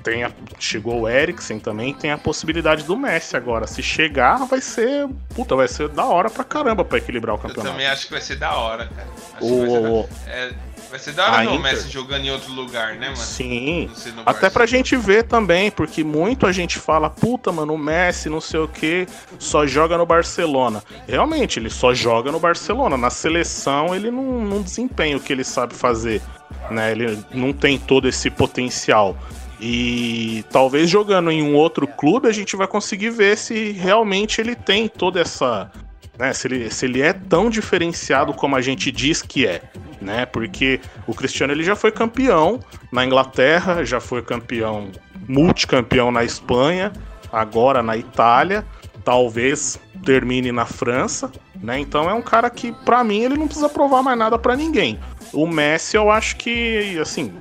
tem 0.03 0.23
a- 0.23 0.31
chegou 0.59 1.01
o 1.01 1.09
Eriksen 1.09 1.59
também, 1.59 1.95
tem 1.95 2.11
a 2.11 2.19
possibilidade 2.19 2.85
do 2.85 2.95
Messi 2.97 3.37
agora. 3.37 3.67
Se 3.67 3.83
chegar, 3.83 4.45
vai 4.47 4.61
ser, 4.61 5.09
puta, 5.35 5.57
vai 5.57 5.67
ser 5.67 5.89
da 5.89 6.05
hora 6.05 6.29
pra 6.29 6.45
caramba 6.45 6.85
pra 6.85 6.99
equilibrar 6.99 7.35
o 7.35 7.39
Eu 7.39 7.43
campeonato. 7.43 7.73
também 7.73 7.87
acho 7.87 8.07
que 8.07 8.13
vai 8.13 8.21
ser 8.21 8.37
da 8.37 8.55
hora, 8.55 8.87
cara. 8.95 9.09
Acho 9.37 9.39
que 9.39 9.45
O- 9.53 9.61
vai, 9.61 9.71
ser 9.71 9.83
da... 10.27 10.33
É, 10.33 10.53
vai 10.91 10.99
ser 10.99 11.13
da 11.13 11.31
hora 11.31 11.43
ver 11.43 11.57
o 11.57 11.61
Messi 11.61 11.91
jogando 11.91 12.25
em 12.25 12.31
outro 12.31 12.53
lugar, 12.53 12.95
né, 12.95 13.07
mano? 13.07 13.17
Sim. 13.17 13.91
Até 14.25 14.49
pra 14.51 14.67
gente 14.67 14.97
ver 14.97 15.25
também, 15.25 15.71
porque 15.71 16.05
muito 16.05 16.47
a 16.47 16.53
gente 16.53 16.79
fala, 16.79 17.11
puta, 17.11 17.51
mano, 17.53 17.75
o 17.75 17.79
Messi, 17.79 18.29
não 18.29 18.41
sei 18.41 18.61
o 18.61 18.69
que, 18.69 19.07
só 19.39 19.67
joga 19.67 19.99
no 19.99 20.07
Barcelona. 20.07 20.83
Realmente, 21.07 21.59
ele 21.59 21.71
só 21.71 21.93
joga 21.93 22.31
no 22.31 22.39
Barcelona. 22.39 22.97
Na 22.97 23.11
seleção, 23.11 23.95
ele 23.95 24.11
não, 24.11 24.45
não 24.45 24.63
desempenha 24.63 25.17
o 25.17 25.21
que 25.21 25.33
ele 25.33 25.45
sabe 25.45 25.75
fazer. 25.75 26.23
Né? 26.71 26.93
Ele 26.93 27.25
não 27.33 27.53
tem 27.53 27.79
todo 27.79 28.09
esse 28.09 28.31
potencial. 28.31 29.17
E 29.61 30.45
talvez 30.51 30.91
jogando 30.91 31.31
em 31.31 31.43
um 31.43 31.55
outro 31.55 31.87
clube, 31.87 32.29
a 32.29 32.33
gente 32.33 32.57
vai 32.57 32.67
conseguir 32.67 33.11
ver 33.11 33.37
se 33.37 33.73
realmente 33.73 34.41
ele 34.41 34.55
tem 34.55 34.89
toda 34.89 35.21
essa. 35.21 35.71
Né, 36.19 36.33
se, 36.33 36.47
ele, 36.47 36.71
se 36.71 36.85
ele 36.85 37.03
é 37.03 37.13
tão 37.13 37.51
diferenciado 37.51 38.33
como 38.35 38.55
a 38.57 38.61
gente 38.61 38.93
diz 38.93 39.23
que 39.23 39.47
é. 39.47 39.63
Né? 40.05 40.27
Porque 40.27 40.83
o 41.07 41.15
Cristiano 41.15 41.53
ele 41.55 41.65
já 41.65 41.75
foi 41.75 41.91
campeão 41.91 42.61
na 42.93 43.07
Inglaterra, 43.07 43.83
já 43.85 44.01
foi 44.01 44.21
campeão, 44.21 44.91
multicampeão 45.27 46.13
na 46.13 46.23
Espanha, 46.23 46.93
agora 47.33 47.83
na 47.83 47.97
Itália, 47.97 48.67
talvez 49.03 49.81
termine 50.05 50.53
na 50.53 50.67
França, 50.67 51.33
né? 51.59 51.79
Então 51.79 52.09
é 52.11 52.13
um 52.13 52.21
cara 52.21 52.51
que, 52.51 52.71
pra 52.85 53.03
mim, 53.03 53.23
ele 53.23 53.39
não 53.39 53.47
precisa 53.47 53.71
provar 53.71 54.03
mais 54.03 54.19
nada 54.19 54.39
pra 54.39 54.55
ninguém. 54.55 55.01
O 55.33 55.47
Messi, 55.47 55.97
eu 55.97 56.11
acho 56.11 56.37
que, 56.37 56.99
assim, 57.01 57.33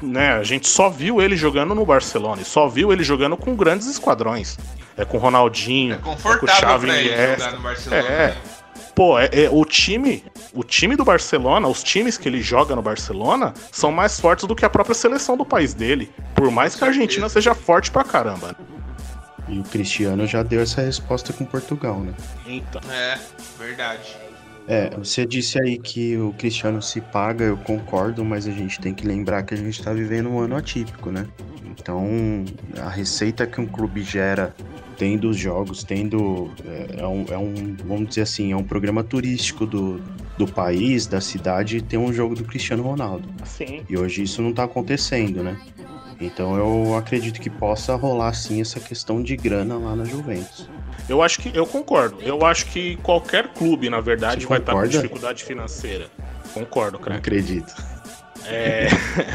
né? 0.00 0.32
A 0.32 0.42
gente 0.42 0.66
só 0.66 0.88
viu 0.88 1.20
ele 1.20 1.36
jogando 1.36 1.74
no 1.74 1.84
Barcelona, 1.84 2.40
e 2.40 2.44
só 2.46 2.66
viu 2.68 2.90
ele 2.90 3.04
jogando 3.04 3.36
com 3.36 3.54
grandes 3.54 3.86
esquadrões. 3.86 4.58
É 4.96 5.04
com 5.04 5.18
o 5.18 5.20
Ronaldinho, 5.20 5.92
É 5.92 5.96
é 5.96 5.98
com 5.98 6.12
o 6.12 6.16
confortável 6.16 6.88
Xavi 6.88 7.36
jogar 7.36 7.52
no 7.52 7.60
Barcelona. 7.60 8.08
É. 8.08 8.28
né? 8.28 8.36
Pô, 8.98 9.16
é, 9.16 9.28
é- 9.32 9.48
o 9.48 9.64
time, 9.64 10.24
o 10.52 10.64
time 10.64 10.96
do 10.96 11.04
Barcelona, 11.04 11.68
os 11.68 11.84
times 11.84 12.18
que 12.18 12.28
ele 12.28 12.42
joga 12.42 12.74
no 12.74 12.82
Barcelona 12.82 13.54
são 13.70 13.92
mais 13.92 14.18
fortes 14.18 14.44
do 14.44 14.56
que 14.56 14.64
a 14.64 14.68
própria 14.68 14.92
seleção 14.92 15.36
do 15.36 15.44
país 15.44 15.72
dele. 15.72 16.10
Por 16.34 16.50
mais 16.50 16.74
que 16.74 16.82
a 16.82 16.88
Argentina 16.88 17.28
seja 17.28 17.54
forte 17.54 17.92
pra 17.92 18.02
caramba. 18.02 18.56
E 19.48 19.60
o 19.60 19.62
Cristiano 19.62 20.26
já 20.26 20.42
deu 20.42 20.60
essa 20.60 20.82
resposta 20.82 21.32
com 21.32 21.44
Portugal, 21.44 22.00
né? 22.00 22.12
Então, 22.44 22.80
É, 22.90 23.16
verdade. 23.56 24.16
É, 24.66 24.90
você 24.90 25.24
disse 25.24 25.62
aí 25.62 25.78
que 25.78 26.16
o 26.16 26.34
Cristiano 26.36 26.82
se 26.82 27.00
paga, 27.00 27.44
eu 27.44 27.56
concordo, 27.56 28.24
mas 28.24 28.48
a 28.48 28.50
gente 28.50 28.80
tem 28.80 28.92
que 28.92 29.06
lembrar 29.06 29.44
que 29.44 29.54
a 29.54 29.56
gente 29.56 29.80
tá 29.80 29.92
vivendo 29.92 30.28
um 30.28 30.40
ano 30.40 30.56
atípico, 30.56 31.12
né? 31.12 31.24
Então, 31.64 32.44
a 32.84 32.88
receita 32.88 33.46
que 33.46 33.60
um 33.60 33.66
clube 33.66 34.02
gera 34.02 34.52
tendo 34.98 35.30
os 35.30 35.36
jogos, 35.38 35.84
tendo. 35.84 36.50
É, 36.66 37.00
é 37.02 37.06
um, 37.06 37.24
é 37.30 37.38
um- 37.38 37.76
vamos 37.86 38.08
dizer 38.08 38.22
assim, 38.22 38.52
é 38.52 38.56
um 38.56 38.64
programa 38.64 39.02
turístico 39.04 39.64
do, 39.64 40.00
do 40.36 40.46
país, 40.46 41.06
da 41.06 41.20
cidade, 41.20 41.80
ter 41.80 41.96
um 41.96 42.12
jogo 42.12 42.34
do 42.34 42.44
Cristiano 42.44 42.82
Ronaldo. 42.82 43.28
sim. 43.44 43.82
E 43.88 43.96
hoje 43.96 44.22
isso 44.24 44.42
não 44.42 44.52
tá 44.52 44.64
acontecendo, 44.64 45.42
né? 45.42 45.56
Então 46.20 46.56
eu 46.56 46.96
acredito 46.96 47.40
que 47.40 47.48
possa 47.48 47.94
rolar 47.94 48.32
sim 48.34 48.60
essa 48.60 48.80
questão 48.80 49.22
de 49.22 49.36
grana 49.36 49.78
lá 49.78 49.94
na 49.94 50.04
Juventus. 50.04 50.68
Eu 51.08 51.22
acho 51.22 51.40
que 51.40 51.56
eu 51.56 51.64
concordo. 51.64 52.16
Eu 52.20 52.44
acho 52.44 52.66
que 52.66 52.96
qualquer 52.96 53.48
clube, 53.52 53.88
na 53.88 54.00
verdade, 54.00 54.42
Você 54.42 54.48
vai 54.48 54.58
estar 54.58 54.72
com 54.72 54.78
concorda? 54.78 54.96
dificuldade 55.00 55.44
financeira. 55.44 56.08
Concordo, 56.52 56.98
cara. 56.98 57.16
acredito. 57.18 57.72
É... 58.46 58.88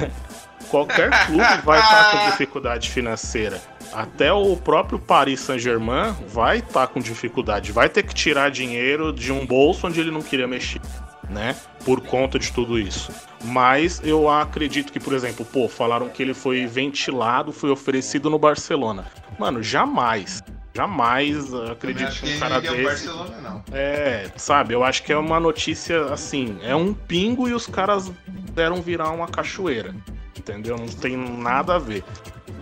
Qualquer 0.70 1.10
clube 1.28 1.62
vai 1.64 1.80
estar 1.80 2.12
com 2.12 2.32
dificuldade 2.32 2.90
financeira. 2.90 3.62
Até 3.94 4.34
o 4.34 4.56
próprio 4.58 4.98
Paris 4.98 5.40
Saint-Germain 5.42 6.16
vai 6.28 6.60
estar 6.60 6.88
com 6.88 7.00
dificuldade. 7.00 7.72
Vai 7.72 7.90
ter 7.90 8.04
que 8.04 8.14
tirar 8.14 8.50
dinheiro 8.50 9.14
de 9.14 9.32
um 9.32 9.46
bolso 9.46 9.88
onde 9.88 10.00
ele 10.00 10.12
não 10.12 10.22
queria 10.22 10.48
mexer, 10.48 10.82
né? 11.30 11.56
Por 11.86 12.02
conta 12.02 12.40
de 12.40 12.52
tudo 12.52 12.80
isso. 12.80 13.12
Mas 13.44 14.02
eu 14.04 14.30
acredito 14.30 14.92
que, 14.92 15.00
por 15.00 15.14
exemplo, 15.14 15.46
pô, 15.46 15.68
falaram 15.68 16.10
que 16.10 16.24
ele 16.24 16.34
foi 16.34 16.66
ventilado, 16.66 17.52
foi 17.52 17.70
oferecido 17.70 18.30
no 18.30 18.40
Barcelona. 18.40 19.06
Mano, 19.38 19.62
jamais. 19.62 20.42
Jamais 20.76 21.54
acredito 21.54 22.14
que 22.14 22.26
um 22.26 22.30
ele 22.30 22.40
cara 22.40 22.56
ao 22.56 22.62
desse. 22.62 22.84
Barcelona, 22.84 23.42
não. 23.42 23.64
É, 23.72 24.32
sabe, 24.36 24.74
eu 24.74 24.84
acho 24.84 25.04
que 25.04 25.14
é 25.14 25.18
uma 25.18 25.40
notícia 25.40 26.06
assim, 26.06 26.58
é 26.64 26.76
um 26.76 26.94
pingo 26.96 27.48
e 27.48 27.54
os 27.54 27.68
caras 27.68 28.12
deram 28.54 28.82
virar 28.82 29.12
uma 29.12 29.28
cachoeira. 29.28 29.94
Entendeu? 30.36 30.76
Não 30.76 30.88
tem 30.88 31.16
nada 31.16 31.76
a 31.76 31.80
ver. 31.80 32.04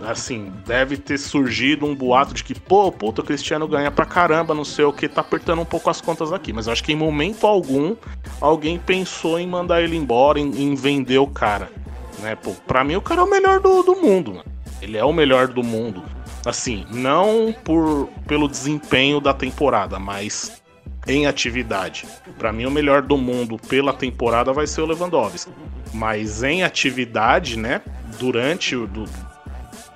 Assim, 0.04 0.52
deve 0.66 0.96
ter 0.96 1.18
surgido 1.18 1.86
um 1.86 1.94
boato 1.94 2.34
de 2.34 2.42
que, 2.42 2.54
pô, 2.54 2.90
puta, 2.90 3.20
o 3.20 3.24
Cristiano 3.24 3.68
ganha 3.68 3.90
pra 3.90 4.04
caramba, 4.04 4.54
não 4.54 4.64
sei 4.64 4.84
o 4.84 4.92
que, 4.92 5.08
tá 5.08 5.20
apertando 5.20 5.60
um 5.60 5.64
pouco 5.64 5.88
as 5.90 6.00
contas 6.00 6.32
aqui. 6.32 6.52
Mas 6.52 6.66
eu 6.66 6.72
acho 6.72 6.82
que 6.82 6.92
em 6.92 6.96
momento 6.96 7.46
algum 7.46 7.94
alguém 8.40 8.78
pensou 8.78 9.38
em 9.38 9.46
mandar 9.46 9.82
ele 9.82 9.96
embora, 9.96 10.38
em, 10.38 10.50
em 10.50 10.74
vender 10.74 11.18
o 11.18 11.26
cara. 11.26 11.70
Né? 12.18 12.34
Pô, 12.34 12.52
pra 12.66 12.84
mim 12.84 12.96
o 12.96 13.00
cara 13.00 13.20
é 13.20 13.24
o 13.24 13.30
melhor 13.30 13.60
do, 13.60 13.82
do 13.82 13.96
mundo, 13.96 14.34
mano. 14.34 14.52
Ele 14.80 14.96
é 14.96 15.04
o 15.04 15.12
melhor 15.12 15.48
do 15.48 15.62
mundo. 15.62 16.02
Assim, 16.44 16.84
não 16.90 17.54
por 17.64 18.08
pelo 18.26 18.48
desempenho 18.48 19.20
da 19.20 19.32
temporada, 19.32 19.98
mas 19.98 20.60
em 21.06 21.26
atividade. 21.26 22.06
Pra 22.38 22.52
mim, 22.52 22.66
o 22.66 22.70
melhor 22.70 23.02
do 23.02 23.16
mundo 23.16 23.58
pela 23.68 23.92
temporada 23.92 24.52
vai 24.52 24.66
ser 24.66 24.80
o 24.80 24.86
Lewandowski. 24.86 25.50
Mas 25.92 26.42
em 26.42 26.62
atividade, 26.62 27.58
né? 27.58 27.80
Durante 28.18 28.74
o. 28.74 28.86
Do, 28.86 29.04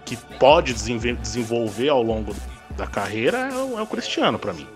que 0.07 0.17
pode 0.39 0.73
desenvolver 0.73 1.89
ao 1.89 2.03
longo 2.03 2.35
da 2.77 2.87
carreira 2.87 3.39
é 3.53 3.57
o, 3.57 3.79
é 3.79 3.83
o 3.83 3.87
Cristiano, 3.87 4.39
pra 4.39 4.53
mim. 4.53 4.67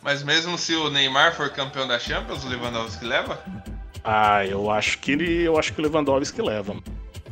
Mas 0.00 0.22
mesmo 0.22 0.56
se 0.56 0.74
o 0.74 0.88
Neymar 0.90 1.34
for 1.34 1.50
campeão 1.50 1.86
da 1.86 1.98
Champions, 1.98 2.44
o 2.44 2.48
Lewandowski 2.48 3.04
leva? 3.04 3.40
Ah, 4.02 4.44
eu 4.46 4.70
acho 4.70 4.98
que 4.98 5.12
ele. 5.12 5.42
Eu 5.42 5.58
acho 5.58 5.72
que 5.72 5.80
o 5.80 5.82
Lewandowski 5.82 6.40
leva. 6.40 6.76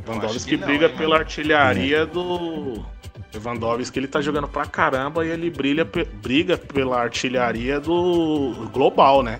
Lewandowski 0.05 0.51
que 0.51 0.57
não, 0.57 0.67
briga 0.67 0.87
hein, 0.87 0.95
pela 0.97 1.17
artilharia 1.17 2.05
do. 2.05 2.85
Lewandowski 3.33 3.99
ele 3.99 4.07
tá 4.07 4.21
jogando 4.21 4.47
pra 4.47 4.65
caramba 4.65 5.25
e 5.25 5.29
ele 5.29 5.49
brilha, 5.49 5.85
briga 6.21 6.57
pela 6.57 7.01
artilharia 7.01 7.79
do 7.79 8.69
global, 8.73 9.23
né? 9.23 9.39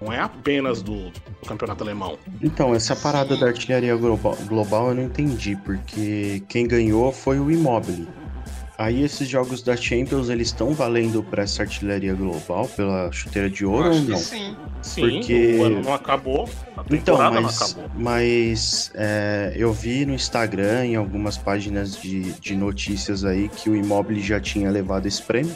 Não 0.00 0.12
é 0.12 0.20
apenas 0.20 0.82
do, 0.82 1.12
do 1.42 1.48
campeonato 1.48 1.82
alemão. 1.82 2.16
Então, 2.40 2.74
essa 2.74 2.94
parada 2.94 3.36
da 3.36 3.46
artilharia 3.46 3.94
global, 3.96 4.36
global 4.46 4.88
eu 4.90 4.94
não 4.94 5.02
entendi, 5.02 5.56
porque 5.56 6.42
quem 6.48 6.66
ganhou 6.66 7.12
foi 7.12 7.38
o 7.40 7.50
Immobile. 7.50 8.08
Aí 8.78 9.02
esses 9.02 9.28
jogos 9.28 9.62
da 9.62 9.76
Champions, 9.76 10.28
eles 10.28 10.48
estão 10.48 10.72
valendo 10.72 11.22
para 11.22 11.42
essa 11.42 11.62
artilharia 11.62 12.14
global 12.14 12.66
pela 12.68 13.12
chuteira 13.12 13.48
de 13.50 13.64
ouro 13.66 13.90
ou 13.92 14.00
não? 14.00 14.16
sim. 14.16 14.56
Sim, 14.80 15.00
Porque- 15.00 15.56
o 15.60 15.64
ano 15.64 15.80
não 15.82 15.94
acabou, 15.94 16.48
a 16.76 16.80
Então, 16.90 17.14
temporada 17.16 17.40
mas, 17.40 17.60
não 17.60 17.66
acabou. 17.66 17.90
mas 17.96 18.90
é, 18.94 19.52
eu 19.54 19.72
vi 19.72 20.04
no 20.04 20.12
Instagram, 20.14 20.86
em 20.86 20.96
algumas 20.96 21.36
páginas 21.38 21.94
de, 21.96 22.32
de 22.40 22.56
notícias 22.56 23.24
aí, 23.24 23.48
que 23.48 23.70
o 23.70 23.76
Immobile 23.76 24.20
já 24.20 24.40
tinha 24.40 24.68
levado 24.70 25.06
esse 25.06 25.22
prêmio. 25.22 25.54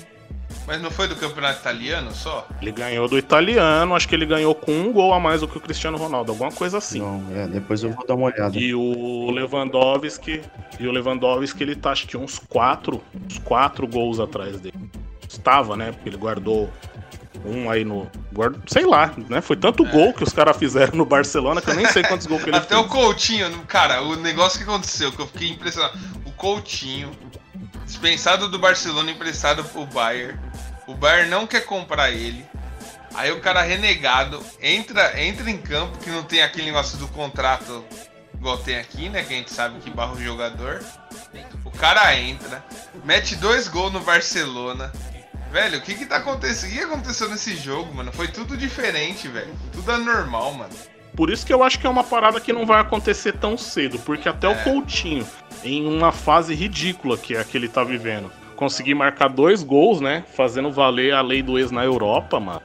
Mas 0.66 0.80
não 0.82 0.90
foi 0.90 1.06
do 1.06 1.14
campeonato 1.14 1.60
italiano 1.60 2.10
só? 2.12 2.46
Ele 2.60 2.72
ganhou 2.72 3.08
do 3.08 3.16
italiano, 3.16 3.94
acho 3.94 4.08
que 4.08 4.14
ele 4.14 4.26
ganhou 4.26 4.52
com 4.54 4.72
um 4.72 4.92
gol 4.92 5.14
a 5.14 5.20
mais 5.20 5.40
do 5.40 5.46
que 5.48 5.56
o 5.56 5.60
Cristiano 5.60 5.96
Ronaldo, 5.96 6.32
alguma 6.32 6.50
coisa 6.50 6.78
assim. 6.78 6.98
Não, 6.98 7.22
é, 7.36 7.46
depois 7.46 7.82
eu 7.84 7.90
vou 7.92 8.04
dar 8.06 8.14
uma 8.14 8.26
olhada. 8.26 8.58
E 8.58 8.74
o 8.74 9.30
Lewandowski, 9.30 10.42
e 10.80 10.86
o 10.86 10.90
Lewandowski 10.92 11.62
ele 11.62 11.76
tá 11.76 11.90
acho 11.92 12.06
que 12.08 12.16
uns 12.16 12.38
quatro, 12.38 13.00
uns 13.28 13.38
quatro 13.38 13.86
gols 13.86 14.18
atrás 14.18 14.58
dele. 14.60 14.74
Estava, 15.28 15.76
né? 15.76 15.92
Porque 15.92 16.08
ele 16.08 16.16
guardou 16.16 16.68
um 17.44 17.70
aí 17.70 17.84
no, 17.84 18.10
guarda- 18.32 18.58
sei 18.66 18.84
lá, 18.84 19.12
né? 19.28 19.40
Foi 19.40 19.56
tanto 19.56 19.84
gol 19.84 20.12
que 20.12 20.24
os 20.24 20.32
caras 20.32 20.56
fizeram 20.56 20.96
no 20.96 21.04
Barcelona 21.04 21.60
que 21.60 21.70
eu 21.70 21.74
nem 21.74 21.86
sei 21.86 22.02
quantos 22.04 22.26
gols 22.26 22.42
que 22.42 22.50
ele 22.50 22.56
Até 22.56 22.74
fez. 22.74 22.80
o 22.86 22.88
Coutinho, 22.88 23.50
cara, 23.68 24.02
o 24.02 24.16
negócio 24.16 24.58
que 24.58 24.64
aconteceu, 24.64 25.12
que 25.12 25.20
eu 25.20 25.26
fiquei 25.28 25.50
impressionado. 25.50 25.96
O 26.24 26.32
Coutinho, 26.32 27.10
dispensado 27.86 28.48
do 28.50 28.58
Barcelona, 28.58 29.10
emprestado 29.10 29.64
pro 29.64 29.86
Bayern. 29.86 30.38
O 30.86 30.94
Bayern 30.94 31.30
não 31.30 31.46
quer 31.46 31.64
comprar 31.64 32.10
ele. 32.10 32.44
Aí 33.14 33.32
o 33.32 33.40
cara 33.40 33.62
renegado 33.62 34.44
entra, 34.60 35.18
entra 35.22 35.50
em 35.50 35.56
campo, 35.56 35.96
que 35.98 36.10
não 36.10 36.22
tem 36.22 36.42
aquele 36.42 36.66
negócio 36.66 36.98
do 36.98 37.08
contrato 37.08 37.82
igual 38.34 38.58
tem 38.58 38.76
aqui, 38.76 39.08
né? 39.08 39.24
Que 39.24 39.34
a 39.34 39.36
gente 39.38 39.52
sabe 39.52 39.80
que 39.80 39.90
barra 39.90 40.12
o 40.12 40.22
jogador. 40.22 40.84
O 41.64 41.70
cara 41.70 42.14
entra, 42.16 42.64
mete 43.04 43.34
dois 43.36 43.66
gols 43.68 43.92
no 43.92 44.00
Barcelona. 44.00 44.92
Velho, 45.50 45.78
o 45.78 45.82
que 45.82 45.94
que 45.94 46.06
tá 46.06 46.16
acontecendo? 46.16 46.70
O 46.70 46.74
que 46.74 46.80
aconteceu 46.80 47.28
nesse 47.28 47.56
jogo, 47.56 47.94
mano? 47.94 48.12
Foi 48.12 48.28
tudo 48.28 48.56
diferente, 48.56 49.28
velho. 49.28 49.54
Tudo 49.72 49.90
anormal, 49.90 50.52
mano. 50.52 50.74
Por 51.16 51.30
isso 51.30 51.46
que 51.46 51.52
eu 51.52 51.64
acho 51.64 51.78
que 51.78 51.86
é 51.86 51.90
uma 51.90 52.04
parada 52.04 52.38
que 52.40 52.52
não 52.52 52.66
vai 52.66 52.80
acontecer 52.80 53.32
tão 53.32 53.56
cedo, 53.56 53.98
porque 54.00 54.28
até 54.28 54.46
É. 54.46 54.50
o 54.50 54.62
Coutinho, 54.64 55.26
em 55.64 55.86
uma 55.86 56.12
fase 56.12 56.54
ridícula 56.54 57.16
que 57.16 57.34
é 57.34 57.40
a 57.40 57.44
que 57.44 57.56
ele 57.56 57.68
tá 57.68 57.82
vivendo, 57.82 58.30
conseguir 58.54 58.94
marcar 58.94 59.28
dois 59.28 59.62
gols, 59.62 60.00
né? 60.00 60.24
Fazendo 60.36 60.70
valer 60.70 61.14
a 61.14 61.22
lei 61.22 61.42
do 61.42 61.58
ex 61.58 61.70
na 61.70 61.84
Europa, 61.84 62.38
mano. 62.38 62.62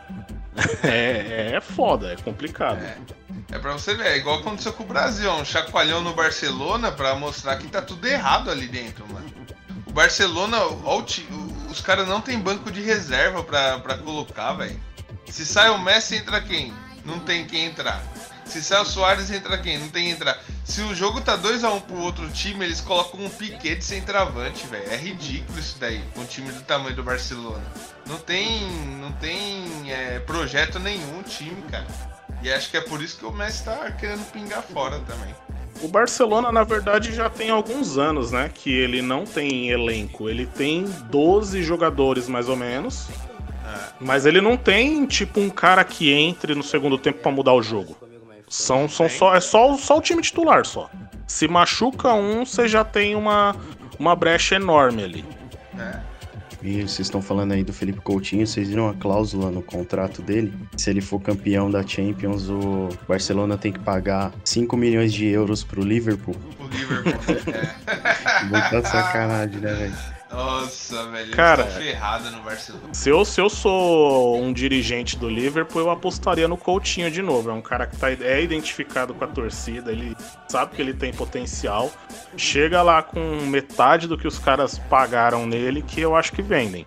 É, 0.84 1.54
é 1.56 1.62
foda, 1.62 2.12
é 2.12 2.16
complicado. 2.18 2.80
É. 2.84 2.98
É 3.54 3.60
pra 3.60 3.74
você 3.74 3.94
ver, 3.96 4.08
é 4.08 4.18
igual 4.18 4.40
aconteceu 4.40 4.72
com 4.74 4.84
o 4.84 4.86
Brasil, 4.86 5.30
um 5.32 5.44
chacoalhão 5.44 6.02
no 6.02 6.14
Barcelona 6.14 6.92
pra 6.92 7.16
mostrar 7.16 7.58
que 7.58 7.68
tá 7.68 7.82
tudo 7.82 8.06
errado 8.08 8.50
ali 8.50 8.68
dentro, 8.68 9.06
mano. 9.12 9.26
O 9.86 9.92
Barcelona, 9.92 10.58
ó, 10.86 11.04
os 11.70 11.82
caras 11.82 12.08
não 12.08 12.22
tem 12.22 12.40
banco 12.40 12.72
de 12.72 12.82
reserva 12.82 13.44
pra, 13.44 13.80
pra 13.80 13.98
colocar, 13.98 14.54
velho. 14.54 14.80
Se 15.26 15.46
sai 15.46 15.70
o 15.70 15.78
Messi, 15.78 16.16
entra 16.18 16.40
quem? 16.42 16.74
Não 17.06 17.20
tem 17.20 17.46
quem 17.46 17.66
entrar. 17.66 18.02
Se 18.52 18.74
o 18.74 18.86
Soares, 18.86 19.32
entra 19.32 19.58
quem? 19.58 19.80
Não 19.80 19.88
tem 19.88 20.04
quem 20.04 20.12
entrar. 20.12 20.38
Se 20.66 20.82
o 20.82 20.94
jogo 20.94 21.22
tá 21.22 21.38
2x1 21.38 21.84
pro 21.84 21.98
outro 22.00 22.30
time, 22.30 22.66
eles 22.66 22.82
colocam 22.82 23.24
um 23.24 23.30
piquete 23.30 23.78
de 23.78 23.86
centroavante, 23.86 24.68
velho. 24.68 24.92
É 24.92 24.98
ridículo 24.98 25.58
isso 25.58 25.78
daí, 25.80 26.02
com 26.14 26.20
um 26.20 26.26
time 26.26 26.52
do 26.52 26.62
tamanho 26.64 26.94
do 26.94 27.02
Barcelona. 27.02 27.64
Não 28.06 28.18
tem, 28.18 28.70
não 29.00 29.14
tem 29.14 29.90
é, 29.90 30.20
projeto 30.20 30.80
nenhum 30.80 31.24
time, 31.24 31.62
cara. 31.72 31.88
E 32.44 32.52
acho 32.52 32.70
que 32.70 32.76
é 32.76 32.82
por 32.82 33.02
isso 33.02 33.18
que 33.18 33.26
o 33.26 33.32
Messi 33.32 33.64
tá 33.64 33.90
querendo 33.92 34.30
pingar 34.32 34.64
fora 34.64 35.00
também. 35.00 35.34
O 35.82 35.88
Barcelona, 35.88 36.52
na 36.52 36.66
verdade, 36.66 37.16
já 37.16 37.30
tem 37.30 37.52
alguns 37.52 37.98
anos, 37.98 38.34
né? 38.34 38.52
Que 38.54 38.70
ele 38.70 39.02
não 39.02 39.24
tem 39.24 39.70
elenco. 39.70 40.30
Ele 40.30 40.46
tem 40.46 40.84
12 41.10 41.64
jogadores, 41.64 42.28
mais 42.28 42.50
ou 42.50 42.58
menos. 42.58 43.08
É. 43.66 43.94
Mas 44.02 44.26
ele 44.26 44.42
não 44.42 44.58
tem, 44.58 45.06
tipo, 45.06 45.40
um 45.40 45.50
cara 45.50 45.86
que 45.86 46.12
entre 46.12 46.54
no 46.54 46.64
segundo 46.64 46.98
tempo 46.98 47.20
pra 47.20 47.32
mudar 47.32 47.54
o 47.54 47.64
jogo. 47.64 47.96
São, 48.52 48.90
são 48.90 49.08
só, 49.08 49.34
é 49.34 49.40
só, 49.40 49.72
o- 49.74 49.78
só 49.78 49.98
o 49.98 50.02
time 50.02 50.22
titular, 50.22 50.66
só. 50.66 50.90
Se 51.26 51.48
machuca 51.48 52.14
um, 52.14 52.46
você 52.46 52.68
já 52.68 52.84
tem 52.84 53.16
uma, 53.16 53.56
uma 53.98 54.14
brecha 54.16 54.56
enorme 54.56 55.04
ali. 55.04 55.26
É. 55.80 56.00
E 56.62 56.82
vocês 56.82 57.00
estão 57.00 57.22
falando 57.22 57.54
aí 57.54 57.64
do 57.64 57.72
Felipe 57.74 58.02
Coutinho, 58.02 58.46
vocês 58.46 58.68
viram 58.70 58.88
a 58.90 58.94
cláusula 58.94 59.50
no 59.50 59.64
contrato 59.64 60.22
dele? 60.22 60.54
Se 60.78 60.90
ele 60.92 61.02
for 61.02 61.20
campeão 61.20 61.72
da 61.72 61.82
Champions, 61.88 62.50
o 62.50 62.90
Barcelona 63.08 63.58
tem 63.58 63.72
que 63.72 63.80
pagar 63.80 64.32
5 64.44 64.76
milhões 64.78 65.12
de 65.14 65.26
euros 65.26 65.64
pro 65.64 65.82
Liverpool. 65.82 66.36
O 66.60 66.68
Liverpool. 66.68 67.54
é. 67.54 68.44
Muita 68.46 68.84
sacanagem, 68.88 69.60
né, 69.60 69.74
velho? 69.74 69.94
Nossa, 70.32 71.06
velho. 71.08 71.32
Cara, 71.36 71.65
ferrados 71.65 72.32
no 72.32 72.41
Barcelona. 72.41 72.94
Se 72.94 73.10
eu, 73.10 73.26
se 73.26 73.41
eu 73.41 73.50
sou 73.50 74.41
um 74.41 74.54
dirigente 74.54 75.17
do 75.17 75.28
Liverpool, 75.30 75.82
eu 75.82 75.89
apostaria 75.89 76.48
no 76.48 76.56
Coutinho 76.58 77.12
de 77.12 77.22
novo. 77.22 77.50
É 77.50 77.54
um 77.54 77.62
cara 77.62 77.86
que 77.86 77.98
tá, 77.98 78.12
é 78.12 78.41
identificado 78.41 79.13
com 79.13 79.24
a 79.24 79.28
torcida, 79.28 79.91
ele 79.91 80.15
sabe 80.48 80.76
que 80.76 80.82
ele 80.82 80.94
tem 80.94 81.13
potencial. 81.13 81.91
Chega 82.38 82.82
lá 82.82 83.04
com 83.04 83.20
metade 83.48 84.08
do 84.08 84.17
que 84.17 84.28
os 84.28 84.39
caras 84.39 84.80
pagaram 84.80 85.46
nele, 85.46 85.82
que 85.82 86.00
eu 86.00 86.15
acho 86.15 86.32
que 86.32 86.41
vendem. 86.41 86.86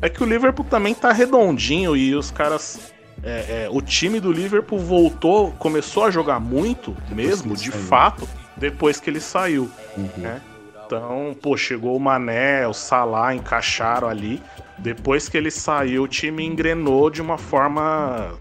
É 0.00 0.08
que 0.08 0.22
o 0.22 0.26
Liverpool 0.26 0.64
também 0.64 0.94
tá 0.94 1.12
redondinho 1.12 1.96
e 1.96 2.14
os 2.14 2.30
caras. 2.30 2.92
é, 3.22 3.64
é, 3.64 3.68
o 3.70 3.80
time 3.82 4.20
do 4.20 4.32
Liverpool 4.32 4.78
voltou, 4.78 5.50
começou 5.52 6.04
a 6.04 6.10
jogar 6.10 6.40
muito 6.40 6.96
mesmo, 7.10 7.54
de 7.56 7.70
saiu. 7.70 7.84
fato, 7.84 8.28
depois 8.56 8.98
que 9.00 9.10
ele 9.10 9.20
saiu 9.20 9.70
Uhum. 9.96 10.08
né? 10.16 10.40
Então, 10.86 11.36
pô, 11.42 11.56
chegou 11.56 11.96
o 11.96 12.00
Mané, 12.00 12.66
o 12.66 12.72
Salah, 12.72 13.34
encaixaram 13.34 14.08
ali. 14.08 14.40
Depois 14.78 15.28
que 15.28 15.36
ele 15.36 15.50
saiu, 15.50 16.04
o 16.04 16.08
time 16.08 16.44
engrenou 16.44 17.10
de 17.10 17.20
uma 17.20 17.36
forma 17.36 18.38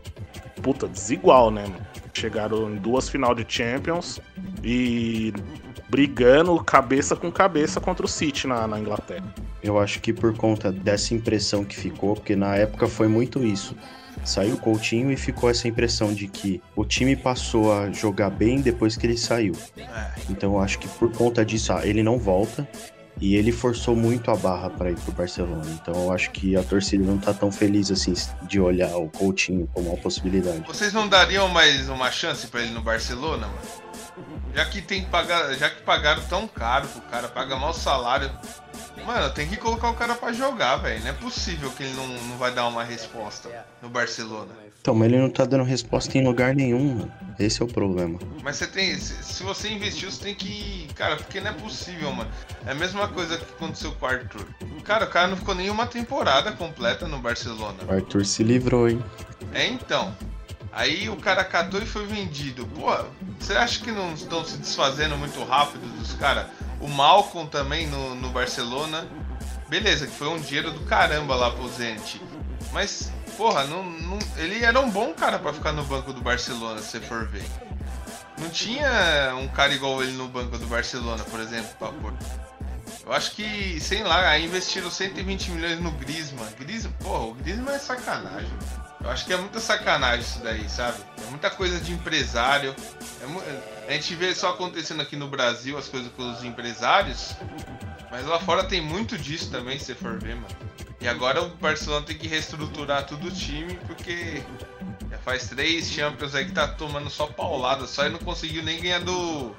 puta 0.62 0.88
desigual, 0.88 1.50
né? 1.50 1.66
Chegaram 2.14 2.72
em 2.72 2.76
duas 2.76 3.10
final 3.10 3.34
de 3.34 3.46
Champions 3.48 4.22
e 4.64 5.34
brigando 5.90 6.56
cabeça 6.64 7.16
com 7.16 7.32
cabeça 7.32 7.82
contra 7.82 8.06
o 8.06 8.10
City 8.10 8.48
na, 8.48 8.68
na 8.68 8.80
Inglaterra. 8.80 9.34
Eu 9.64 9.80
acho 9.80 10.00
que 10.00 10.14
por 10.14 10.36
conta 10.36 10.72
dessa 10.72 11.14
impressão 11.14 11.64
que 11.64 11.76
ficou, 11.76 12.14
porque 12.16 12.36
na 12.36 12.56
época 12.56 12.88
foi 12.88 13.08
muito 13.08 13.44
isso. 13.44 13.76
Saiu 14.26 14.56
o 14.56 14.58
Coutinho 14.58 15.12
e 15.12 15.18
ficou 15.18 15.50
essa 15.50 15.68
impressão 15.68 16.14
de 16.14 16.28
que 16.28 16.62
o 16.76 16.84
time 16.84 17.16
passou 17.16 17.72
a 17.72 17.92
jogar 17.92 18.30
bem 18.30 18.60
depois 18.60 18.98
que 18.98 19.06
ele 19.06 19.18
saiu. 19.18 19.54
É. 19.78 20.12
Então 20.30 20.54
eu 20.54 20.60
acho 20.60 20.80
que 20.80 20.88
por 20.88 21.12
conta 21.12 21.46
disso, 21.46 21.72
ah, 21.72 21.86
ele 21.86 22.02
não 22.02 22.18
volta 22.18 22.68
e 23.20 23.36
ele 23.36 23.52
forçou 23.52 23.96
muito 23.96 24.30
a 24.30 24.36
barra 24.36 24.70
para 24.70 24.92
ir 24.92 24.98
pro 24.98 25.12
Barcelona. 25.12 25.66
Então 25.82 25.94
eu 25.94 26.12
acho 26.12 26.32
que 26.32 26.56
a 26.56 26.64
torcida 26.64 27.04
não 27.04 27.18
tá 27.18 27.34
tão 27.34 27.52
feliz 27.52 27.92
assim 27.92 28.14
de 28.44 28.60
olhar 28.60 28.96
o 28.98 29.10
Coutinho 29.10 29.70
como 29.74 29.90
uma 29.90 29.98
possibilidade. 29.98 30.64
Vocês 30.68 30.92
não 30.92 31.08
dariam 31.08 31.48
mais 31.48 31.88
uma 31.90 32.12
chance 32.12 32.48
pra 32.48 32.62
ele 32.62 32.72
no 32.72 32.82
Barcelona, 32.82 33.48
mano? 33.48 33.86
Já 34.54 34.66
que 34.66 34.82
tem 34.82 35.04
que 35.04 35.10
pagar, 35.10 35.54
já 35.56 35.70
que 35.70 35.82
pagaram 35.84 36.24
tão 36.24 36.48
caro 36.48 36.88
pro 36.88 37.02
cara, 37.02 37.28
paga 37.28 37.58
mal 37.58 37.74
salário. 37.74 38.32
Mano, 39.04 39.30
tem 39.32 39.48
que 39.48 39.58
colocar 39.58 39.90
o 39.90 39.96
cara 39.96 40.16
pra 40.16 40.32
jogar, 40.32 40.78
velho. 40.78 41.02
Não 41.02 41.10
é 41.10 41.14
possível 41.14 41.72
que 41.72 41.84
ele 41.84 41.94
não, 41.94 42.08
não 42.08 42.38
vai 42.38 42.54
dar 42.54 42.68
uma 42.68 42.84
resposta 42.84 43.50
no 43.82 43.90
Barcelona. 43.90 44.52
Então, 44.82 44.94
mas 44.94 45.12
ele 45.12 45.20
não 45.20 45.30
tá 45.30 45.46
dando 45.46 45.64
resposta 45.64 46.16
em 46.16 46.24
lugar 46.24 46.54
nenhum, 46.54 46.96
mano. 46.96 47.12
Esse 47.40 47.62
é 47.62 47.66
o 47.66 47.68
problema. 47.68 48.20
Mas 48.44 48.58
você 48.58 48.68
tem. 48.68 48.96
Se, 48.98 49.24
se 49.24 49.44
você 49.44 49.70
investiu, 49.70 50.12
você 50.12 50.24
tem 50.24 50.36
que. 50.36 50.88
Cara, 50.94 51.16
porque 51.16 51.42
não 51.42 51.50
é 51.50 51.54
possível, 51.54 52.12
mano. 52.12 52.30
É 52.66 52.72
a 52.72 52.76
mesma 52.76 53.08
coisa 53.08 53.38
que 53.38 53.44
aconteceu 53.44 53.92
com 53.94 54.06
o 54.06 54.10
Arthur. 54.10 54.46
Cara, 54.84 55.06
o 55.06 55.10
cara 55.10 55.28
não 55.28 55.38
ficou 55.38 55.56
nenhuma 55.56 55.88
temporada 55.88 56.52
completa 56.52 57.08
no 57.08 57.18
Barcelona. 57.18 57.78
O 57.88 57.92
Arthur 57.92 58.26
se 58.26 58.44
livrou, 58.44 58.88
hein? 58.88 59.04
É 59.54 59.66
então. 59.66 60.16
Aí 60.76 61.08
o 61.10 61.16
cara 61.16 61.44
catou 61.46 61.82
e 61.82 61.86
foi 61.86 62.06
vendido. 62.06 62.68
Pô, 62.68 62.94
você 63.40 63.54
acha 63.54 63.80
que 63.82 63.92
não 63.92 64.14
estão 64.14 64.44
se 64.44 64.58
desfazendo 64.58 65.18
muito 65.18 65.42
rápido 65.46 65.88
dos 65.98 66.14
caras? 66.16 66.48
O 66.82 66.88
Malcolm 66.90 67.48
também 67.50 67.88
no, 67.88 68.14
no 68.16 68.30
Barcelona. 68.30 69.08
Beleza, 69.70 70.06
que 70.06 70.14
foi 70.16 70.28
um 70.28 70.38
dinheiro 70.38 70.72
do 70.72 70.82
caramba 70.82 71.34
lá 71.36 71.50
pro 71.50 71.68
Zenit. 71.70 72.22
Mas, 72.74 73.10
porra, 73.38 73.64
não, 73.64 73.84
não- 73.84 74.20
ele 74.36 74.64
era 74.66 74.80
um 74.80 74.90
bom 74.92 75.14
cara 75.14 75.40
pra 75.40 75.54
ficar 75.54 75.72
no 75.72 75.84
banco 75.86 76.12
do 76.12 76.20
Barcelona, 76.22 76.82
se 76.82 77.00
for 77.00 77.26
ver. 77.26 77.46
Não 78.38 78.50
tinha 78.50 79.34
um 79.40 79.48
cara 79.48 79.74
igual 79.74 80.04
ele 80.04 80.12
no 80.12 80.28
banco 80.28 80.58
do 80.58 80.68
Barcelona, 80.68 81.24
por 81.24 81.40
exemplo, 81.40 81.70
pra 81.80 81.88
pôr. 81.88 82.14
Eu 83.06 83.14
acho 83.14 83.32
que, 83.32 83.80
sei 83.80 84.04
lá, 84.04 84.38
investiram 84.38 84.92
120 84.92 85.52
milhões 85.52 85.80
no 85.80 85.92
Griezmann. 85.92 86.50
Griezmann, 86.60 86.94
porra, 87.00 87.24
o 87.28 87.34
Griezmann 87.36 87.76
é 87.76 87.80
sacanagem. 87.80 88.52
Eu 89.06 89.12
acho 89.12 89.24
que 89.24 89.34
é 89.34 89.38
muita 89.38 89.60
sacanagem 89.60 90.22
isso 90.22 90.40
daí, 90.40 90.68
sabe? 90.68 90.98
É 91.26 91.30
muita 91.30 91.52
coisa 91.52 91.80
de 91.80 91.94
empresário. 91.94 92.76
É 93.22 93.88
a 93.88 93.92
gente 93.94 94.16
vê 94.16 94.34
só 94.34 94.50
acontecendo 94.50 95.00
aqui 95.00 95.16
no 95.16 95.28
Brasil 95.28 95.78
as 95.78 95.88
coisas 95.88 96.12
com 96.14 96.32
os 96.32 96.44
empresários. 96.44 97.36
Mas 98.10 98.26
lá 98.26 98.40
fora 98.40 98.64
tem 98.64 98.82
muito 98.82 99.16
disso 99.16 99.52
também, 99.52 99.78
se 99.78 99.94
for 99.94 100.18
ver, 100.20 100.36
mano. 100.36 100.48
E 101.00 101.08
agora 101.08 101.44
o 101.44 101.50
Barcelona 101.50 102.04
tem 102.04 102.18
que 102.18 102.28
reestruturar 102.28 103.06
todo 103.06 103.28
o 103.28 103.32
time 103.32 103.76
porque 103.86 104.42
é 105.12 105.18
Faz 105.18 105.50
três 105.50 105.92
Champions 105.92 106.34
aí 106.34 106.46
que 106.46 106.52
tá 106.52 106.68
tomando 106.68 107.10
só 107.10 107.28
paulada, 107.28 107.86
só 107.86 108.08
e 108.08 108.10
não 108.10 108.20
conseguiu 108.20 108.64
nem 108.64 108.82
ganhar 108.82 109.00
do, 109.00 109.56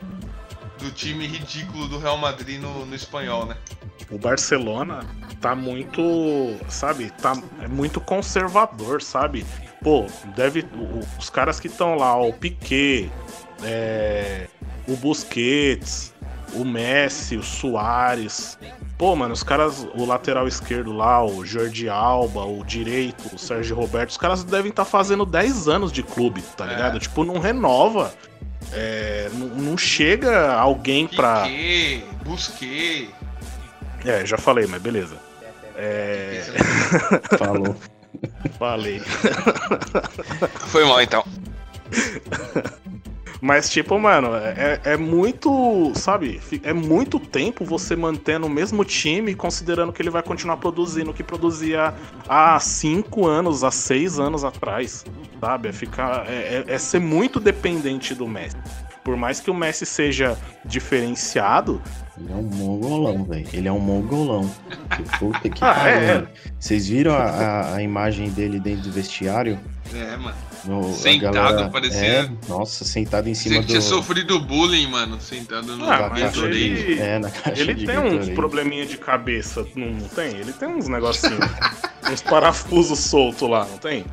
do 0.78 0.90
time 0.90 1.26
ridículo 1.26 1.86
do 1.86 1.99
Real 1.99 2.18
Madrid 2.18 2.61
no, 2.61 2.84
no 2.84 2.94
espanhol, 2.94 3.47
né? 3.47 3.57
O 4.11 4.18
Barcelona 4.18 5.04
tá 5.40 5.54
muito, 5.54 6.02
sabe, 6.68 7.11
tá 7.11 7.34
é 7.61 7.68
muito 7.68 8.00
conservador, 8.00 9.02
sabe? 9.02 9.44
Pô, 9.82 10.07
deve 10.34 10.64
os 11.18 11.28
caras 11.28 11.59
que 11.59 11.66
estão 11.66 11.96
lá, 11.96 12.16
ó, 12.16 12.28
o 12.28 12.32
Piquet, 12.32 13.11
é, 13.62 14.46
o 14.86 14.96
Busquets, 14.96 16.14
o 16.54 16.64
Messi, 16.64 17.36
o 17.36 17.42
Soares. 17.42 18.59
Pô, 18.96 19.14
mano, 19.14 19.34
os 19.34 19.42
caras, 19.42 19.86
o 19.94 20.07
lateral 20.07 20.48
esquerdo 20.48 20.92
lá, 20.92 21.24
o 21.24 21.44
Jordi 21.44 21.88
Alba, 21.88 22.44
o 22.44 22.64
direito, 22.64 23.34
o 23.34 23.38
Sérgio 23.38 23.76
Roberto, 23.76 24.11
os 24.11 24.16
caras 24.16 24.42
devem 24.42 24.70
estar 24.70 24.84
tá 24.84 24.90
fazendo 24.90 25.26
10 25.26 25.68
anos 25.68 25.92
de 25.92 26.02
clube, 26.02 26.42
tá 26.57 26.64
é. 26.64 26.68
ligado? 26.68 26.98
Tipo, 26.98 27.24
não 27.24 27.38
renova. 27.38 28.14
É, 28.72 29.30
não, 29.34 29.48
não, 29.48 29.78
chega 29.78 30.54
alguém 30.54 31.07
pra. 31.07 31.42
Piquet, 31.42 32.04
Busquets. 32.24 33.26
É, 34.07 34.24
já 34.24 34.38
falei, 34.38 34.66
mas 34.66 34.80
beleza. 34.80 35.16
É. 35.76 36.42
Falou. 37.36 37.76
Falei. 38.59 39.00
Foi 40.68 40.84
mal 40.84 41.02
então. 41.02 41.24
Mas, 43.40 43.68
tipo, 43.68 43.98
mano, 43.98 44.34
é, 44.34 44.80
é 44.82 44.96
muito, 44.96 45.92
sabe? 45.94 46.40
É 46.62 46.72
muito 46.72 47.20
tempo 47.20 47.64
você 47.64 47.94
mantendo 47.94 48.46
o 48.46 48.50
mesmo 48.50 48.84
time, 48.84 49.34
considerando 49.34 49.92
que 49.92 50.00
ele 50.00 50.11
vai 50.11 50.22
continuar 50.22 50.57
produzindo 50.57 51.11
o 51.11 51.14
que 51.14 51.22
produzia 51.22 51.94
há 52.26 52.59
cinco 52.59 53.26
anos, 53.26 53.62
há 53.62 53.70
seis 53.70 54.18
anos 54.18 54.42
atrás, 54.42 55.04
sabe? 55.38 55.68
É, 55.68 55.72
ficar, 55.72 56.26
é, 56.26 56.64
é, 56.66 56.74
é 56.74 56.78
ser 56.78 56.98
muito 56.98 57.38
dependente 57.38 58.14
do 58.14 58.26
Messi. 58.26 58.57
Por 59.07 59.16
mais 59.16 59.38
que 59.38 59.48
o 59.48 59.54
Messi 59.54 59.86
seja 59.86 60.36
diferenciado, 60.64 61.80
ele 62.18 62.32
é 62.32 62.34
um 62.34 62.42
mongolão, 62.42 63.22
velho. 63.22 63.46
Ele 63.52 63.68
é 63.68 63.72
um 63.72 63.78
mongolão. 63.78 64.52
Que 64.96 65.18
puta 65.20 65.48
que 65.48 65.64
ah, 65.64 65.74
pariu. 65.74 65.96
É. 65.96 66.26
Vocês 66.59 66.88
viram 66.88 67.14
a, 67.14 67.22
a, 67.22 67.74
a, 67.76 67.82
imagem 67.84 68.30
dele 68.30 68.59
dentro 68.59 68.82
do 68.82 68.90
vestiário? 68.90 69.61
É, 69.94 70.16
mano. 70.16 70.36
No, 70.64 70.92
sentado, 70.92 71.34
galera, 71.34 71.68
parecia. 71.68 72.04
É, 72.04 72.30
nossa, 72.48 72.84
sentado 72.84 73.28
em 73.28 73.34
cima 73.34 73.54
Você 73.54 73.61
do. 73.61 73.66
tinha 73.68 73.80
sofrido 73.80 74.40
bullying, 74.40 74.88
mano, 74.88 75.20
sentado 75.20 75.76
no 75.76 75.88
ah, 75.88 76.11
ele, 76.16 76.98
é, 76.98 77.20
na 77.20 77.30
caixa 77.30 77.62
Ele 77.62 77.86
tem 77.86 77.98
uns 77.98 78.28
probleminha 78.30 78.86
de 78.86 78.98
cabeça, 78.98 79.64
não, 79.76 79.86
não 79.86 80.09
tem? 80.09 80.36
Ele 80.36 80.52
tem 80.52 80.66
uns 80.66 80.88
negocinhos. 80.88 81.38
uns 82.11 82.22
parafusos 82.22 82.98
soltos 82.98 83.48
lá, 83.48 83.64
não 83.66 83.78
tem? 83.78 84.04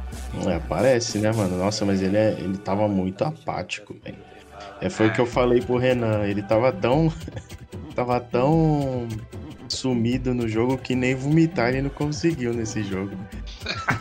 É, 0.45 0.59
parece, 0.69 1.17
né, 1.17 1.31
mano? 1.31 1.57
Nossa, 1.57 1.83
mas 1.83 1.99
ele, 1.99 2.15
é, 2.17 2.37
ele 2.37 2.59
tava 2.59 2.87
muito 2.87 3.23
apático, 3.23 3.95
velho. 4.03 4.32
É, 4.82 4.89
foi 4.89 5.07
o 5.07 5.13
que 5.13 5.21
eu 5.21 5.26
falei 5.26 5.61
pro 5.61 5.78
Renan. 5.78 6.26
Ele 6.26 6.41
tava 6.41 6.71
tão. 6.71 7.11
tava 7.95 8.19
tão 8.19 9.07
sumido 9.69 10.34
no 10.34 10.47
jogo 10.47 10.78
que 10.78 10.95
nem 10.95 11.15
vomitar 11.15 11.69
ele 11.69 11.84
não 11.84 11.89
conseguiu 11.89 12.53
nesse 12.53 12.84
jogo. 12.84 13.11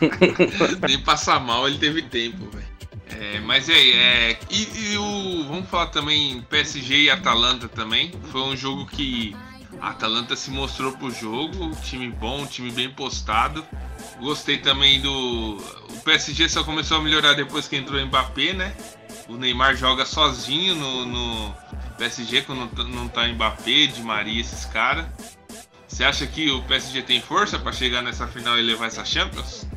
nem 0.87 0.99
passar 0.99 1.39
mal 1.39 1.67
ele 1.67 1.77
teve 1.77 2.03
tempo, 2.03 2.49
velho. 2.49 2.73
É, 3.19 3.39
mas 3.39 3.69
aí, 3.69 3.93
é, 3.93 4.39
e, 4.49 4.93
e, 4.93 4.97
o. 4.97 5.43
Vamos 5.47 5.69
falar 5.69 5.87
também 5.87 6.41
PSG 6.49 7.03
e 7.03 7.09
Atalanta 7.09 7.67
também. 7.67 8.11
Foi 8.31 8.41
um 8.41 8.55
jogo 8.55 8.85
que 8.85 9.35
a 9.79 9.89
Atalanta 9.89 10.35
se 10.35 10.49
mostrou 10.49 10.93
pro 10.93 11.11
jogo, 11.11 11.71
time 11.83 12.09
bom, 12.09 12.45
time 12.45 12.71
bem 12.71 12.89
postado. 12.89 13.65
Gostei 14.19 14.57
também 14.57 15.01
do. 15.01 15.57
O 15.89 16.01
PSG 16.03 16.49
só 16.49 16.63
começou 16.63 16.97
a 16.97 17.01
melhorar 17.01 17.33
depois 17.33 17.67
que 17.67 17.75
entrou 17.75 18.01
o 18.01 18.05
Mbappé, 18.05 18.53
né? 18.53 18.75
O 19.27 19.33
Neymar 19.33 19.75
joga 19.75 20.05
sozinho 20.05 20.75
no, 20.75 21.05
no 21.05 21.55
PSG 21.97 22.41
quando 22.41 22.87
não 22.89 23.07
tá 23.07 23.27
Mbappé, 23.27 23.87
Di 23.87 24.01
Maria, 24.01 24.41
esses 24.41 24.65
caras. 24.65 25.05
Você 25.87 26.03
acha 26.03 26.25
que 26.25 26.49
o 26.49 26.61
PSG 26.63 27.03
tem 27.03 27.21
força 27.21 27.59
para 27.59 27.71
chegar 27.71 28.01
nessa 28.01 28.27
final 28.27 28.57
e 28.57 28.61
levar 28.61 28.87
essa 28.87 29.05
Champions? 29.05 29.67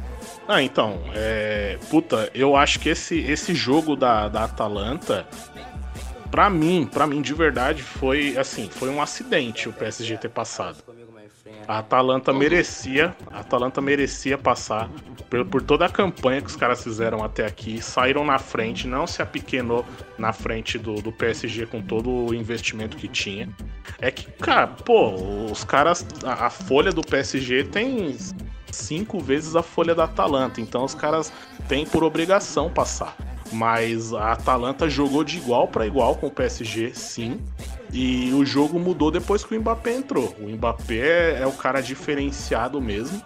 Ah, 0.49 0.63
então, 0.63 1.03
é... 1.15 1.79
Puta, 1.91 2.31
eu 2.35 2.57
acho 2.57 2.81
que 2.81 2.89
esse, 2.89 3.19
esse 3.19 3.55
jogo 3.55 3.95
da, 3.95 4.29
da 4.29 4.45
Atalanta, 4.45 5.27
pra 6.31 6.49
mim, 6.49 6.89
para 6.91 7.07
mim, 7.07 7.21
de 7.21 7.35
verdade, 7.35 7.83
foi 7.83 8.37
assim, 8.39 8.71
foi 8.71 8.89
um 8.89 9.03
acidente 9.03 9.69
o 9.69 9.73
PSG 9.73 10.17
ter 10.17 10.29
passado. 10.29 10.79
A 11.69 11.79
Atalanta 11.79 12.33
merecia, 12.33 13.15
a 13.31 13.41
Atalanta 13.41 13.81
merecia 13.81 14.39
passar 14.39 14.89
por, 15.29 15.45
por, 15.45 15.63
toda 15.63 15.87
a 15.87 15.89
campanha 15.89 16.41
que 16.41 16.47
os 16.47 16.55
caras 16.55 16.83
fizeram 16.83 17.25
até 17.25 17.45
aqui, 17.45 17.83
saíram 17.83 18.25
na 18.25 18.39
frente, 18.39 18.87
não 18.87 19.07
se 19.07 19.21
apequenou 19.21 19.85
na 20.17 20.33
frente 20.33 20.79
do, 20.79 20.95
do 21.03 21.11
PSG 21.11 21.67
com 21.67 21.83
todo 21.83 22.09
o 22.09 22.35
investimento 22.35 22.97
que 22.97 23.09
tinha. 23.09 23.49
É 24.01 24.11
que, 24.11 24.31
cara, 24.31 24.69
pô, 24.69 25.15
os 25.51 25.65
caras, 25.65 26.07
a, 26.25 26.47
a 26.47 26.51
folha 26.51 26.93
do 26.93 27.03
PSG 27.03 27.65
tem 27.65 28.17
cinco 28.71 29.19
vezes 29.19 29.57
a 29.57 29.63
folha 29.63 29.95
da 29.95 30.05
Atalanta, 30.05 30.61
então 30.61 30.85
os 30.85 30.95
caras 30.95 31.33
têm 31.69 31.85
por 31.85 32.05
obrigação 32.05 32.71
passar. 32.71 33.17
Mas 33.53 34.13
a 34.13 34.33
Atalanta 34.33 34.89
jogou 34.89 35.23
de 35.23 35.39
igual 35.39 35.69
para 35.69 35.87
igual 35.87 36.17
com 36.17 36.27
o 36.27 36.31
PSG, 36.31 36.93
sim. 36.95 37.41
E 37.93 38.33
o 38.33 38.45
jogo 38.45 38.79
mudou 38.79 39.11
depois 39.11 39.45
que 39.45 39.57
o 39.57 39.61
Mbappé 39.61 39.95
entrou. 39.95 40.35
O 40.41 40.49
Mbappé 40.49 41.41
é 41.41 41.47
o 41.47 41.53
cara 41.53 41.81
diferenciado 41.81 42.81
mesmo, 42.81 43.23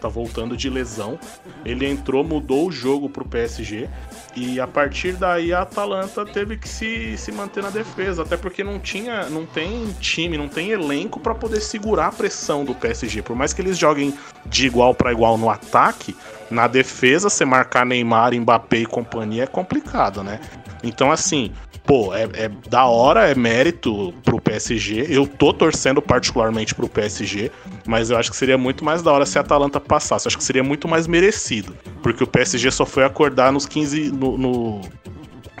tá 0.00 0.08
voltando 0.08 0.56
de 0.56 0.68
lesão. 0.68 1.18
Ele 1.64 1.86
entrou, 1.86 2.22
mudou 2.22 2.68
o 2.68 2.72
jogo 2.72 3.08
pro 3.08 3.24
PSG. 3.24 3.88
E 4.36 4.60
a 4.60 4.66
partir 4.66 5.12
daí 5.12 5.52
a 5.52 5.62
Atalanta 5.62 6.24
teve 6.24 6.56
que 6.56 6.68
se, 6.68 7.16
se 7.16 7.32
manter 7.32 7.62
na 7.62 7.70
defesa, 7.70 8.22
até 8.22 8.36
porque 8.36 8.62
não 8.62 8.78
tinha, 8.78 9.28
não 9.28 9.46
tem 9.46 9.92
time, 10.00 10.38
não 10.38 10.48
tem 10.48 10.70
elenco 10.70 11.20
para 11.20 11.34
poder 11.34 11.60
segurar 11.60 12.08
a 12.08 12.12
pressão 12.12 12.64
do 12.64 12.74
PSG. 12.74 13.22
Por 13.22 13.36
mais 13.36 13.52
que 13.52 13.60
eles 13.60 13.78
joguem 13.78 14.14
de 14.46 14.66
igual 14.66 14.94
para 14.94 15.12
igual 15.12 15.36
no 15.36 15.50
ataque, 15.50 16.14
na 16.50 16.66
defesa, 16.66 17.30
você 17.30 17.44
marcar 17.44 17.86
Neymar, 17.86 18.34
Mbappé 18.34 18.78
e 18.78 18.86
companhia 18.86 19.44
é 19.44 19.46
complicado, 19.46 20.22
né? 20.22 20.38
Então, 20.82 21.10
assim, 21.10 21.52
pô, 21.84 22.14
é, 22.14 22.28
é, 22.34 22.50
da 22.68 22.84
hora, 22.86 23.28
é 23.28 23.34
mérito 23.34 24.12
pro 24.24 24.40
PSG. 24.40 25.06
Eu 25.08 25.26
tô 25.26 25.52
torcendo 25.52 26.00
particularmente 26.00 26.74
pro 26.74 26.88
PSG, 26.88 27.50
mas 27.86 28.10
eu 28.10 28.18
acho 28.18 28.30
que 28.30 28.36
seria 28.36 28.58
muito 28.58 28.84
mais 28.84 29.02
da 29.02 29.12
hora 29.12 29.26
se 29.26 29.38
a 29.38 29.40
Atalanta 29.40 29.80
passasse. 29.80 30.26
Eu 30.26 30.30
acho 30.30 30.38
que 30.38 30.44
seria 30.44 30.62
muito 30.62 30.88
mais 30.88 31.06
merecido. 31.06 31.76
Porque 32.02 32.22
o 32.24 32.26
PSG 32.26 32.70
só 32.70 32.86
foi 32.86 33.04
acordar 33.04 33.52
nos 33.52 33.66
15. 33.66 34.12
No, 34.12 34.38
no 34.38 34.80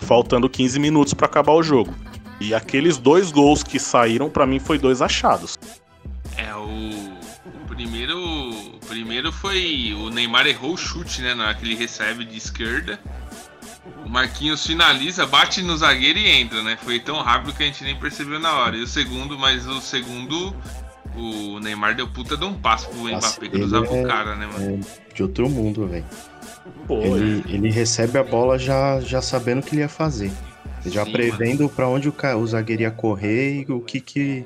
faltando 0.02 0.48
15 0.48 0.80
minutos 0.80 1.14
para 1.14 1.26
acabar 1.26 1.52
o 1.52 1.62
jogo. 1.62 1.94
E 2.40 2.54
aqueles 2.54 2.98
dois 2.98 3.30
gols 3.30 3.62
que 3.62 3.78
saíram, 3.78 4.28
para 4.28 4.46
mim, 4.46 4.58
foi 4.58 4.78
dois 4.78 5.00
achados. 5.00 5.58
É, 6.36 6.52
o, 6.54 6.66
o 7.46 7.68
primeiro. 7.68 8.18
O 8.18 8.80
primeiro 8.88 9.30
foi. 9.30 9.94
O 9.94 10.10
Neymar 10.10 10.46
errou 10.46 10.74
o 10.74 10.76
chute, 10.76 11.22
né? 11.22 11.34
Na 11.34 11.54
que 11.54 11.64
ele 11.64 11.76
recebe 11.76 12.24
de 12.24 12.36
esquerda. 12.36 12.98
O 14.04 14.08
Marquinhos 14.08 14.64
finaliza, 14.64 15.26
bate 15.26 15.60
no 15.62 15.76
zagueiro 15.76 16.18
e 16.18 16.28
entra, 16.28 16.62
né? 16.62 16.78
Foi 16.82 17.00
tão 17.00 17.20
rápido 17.20 17.52
que 17.52 17.62
a 17.62 17.66
gente 17.66 17.82
nem 17.82 17.96
percebeu 17.96 18.38
na 18.38 18.52
hora. 18.52 18.76
E 18.76 18.82
o 18.82 18.86
segundo, 18.86 19.36
mas 19.36 19.66
o 19.66 19.80
segundo, 19.80 20.54
o 21.16 21.58
Neymar 21.58 21.94
deu 21.94 22.06
puta 22.06 22.36
de 22.36 22.44
um 22.44 22.54
passo 22.54 22.88
pro 22.88 23.04
Mbappé 23.04 23.48
cruzar 23.48 23.84
é, 23.84 23.88
o 23.88 24.06
cara, 24.06 24.36
né, 24.36 24.46
mano? 24.46 24.80
É 25.10 25.14
de 25.14 25.22
outro 25.22 25.48
mundo, 25.48 25.86
velho. 25.86 26.04
Ele, 26.88 27.44
ele 27.48 27.70
recebe 27.70 28.18
a 28.18 28.24
bola 28.24 28.58
já, 28.58 29.00
já 29.00 29.20
sabendo 29.20 29.60
o 29.60 29.62
que 29.62 29.74
ele 29.74 29.82
ia 29.82 29.88
fazer. 29.88 30.30
Já 30.86 31.04
Sim, 31.04 31.12
prevendo 31.12 31.68
para 31.68 31.88
onde 31.88 32.08
o, 32.08 32.14
o 32.38 32.46
zagueiro 32.46 32.82
ia 32.82 32.90
correr 32.90 33.60
e 33.62 33.72
o 33.72 33.80
que 33.80 34.00
que 34.00 34.44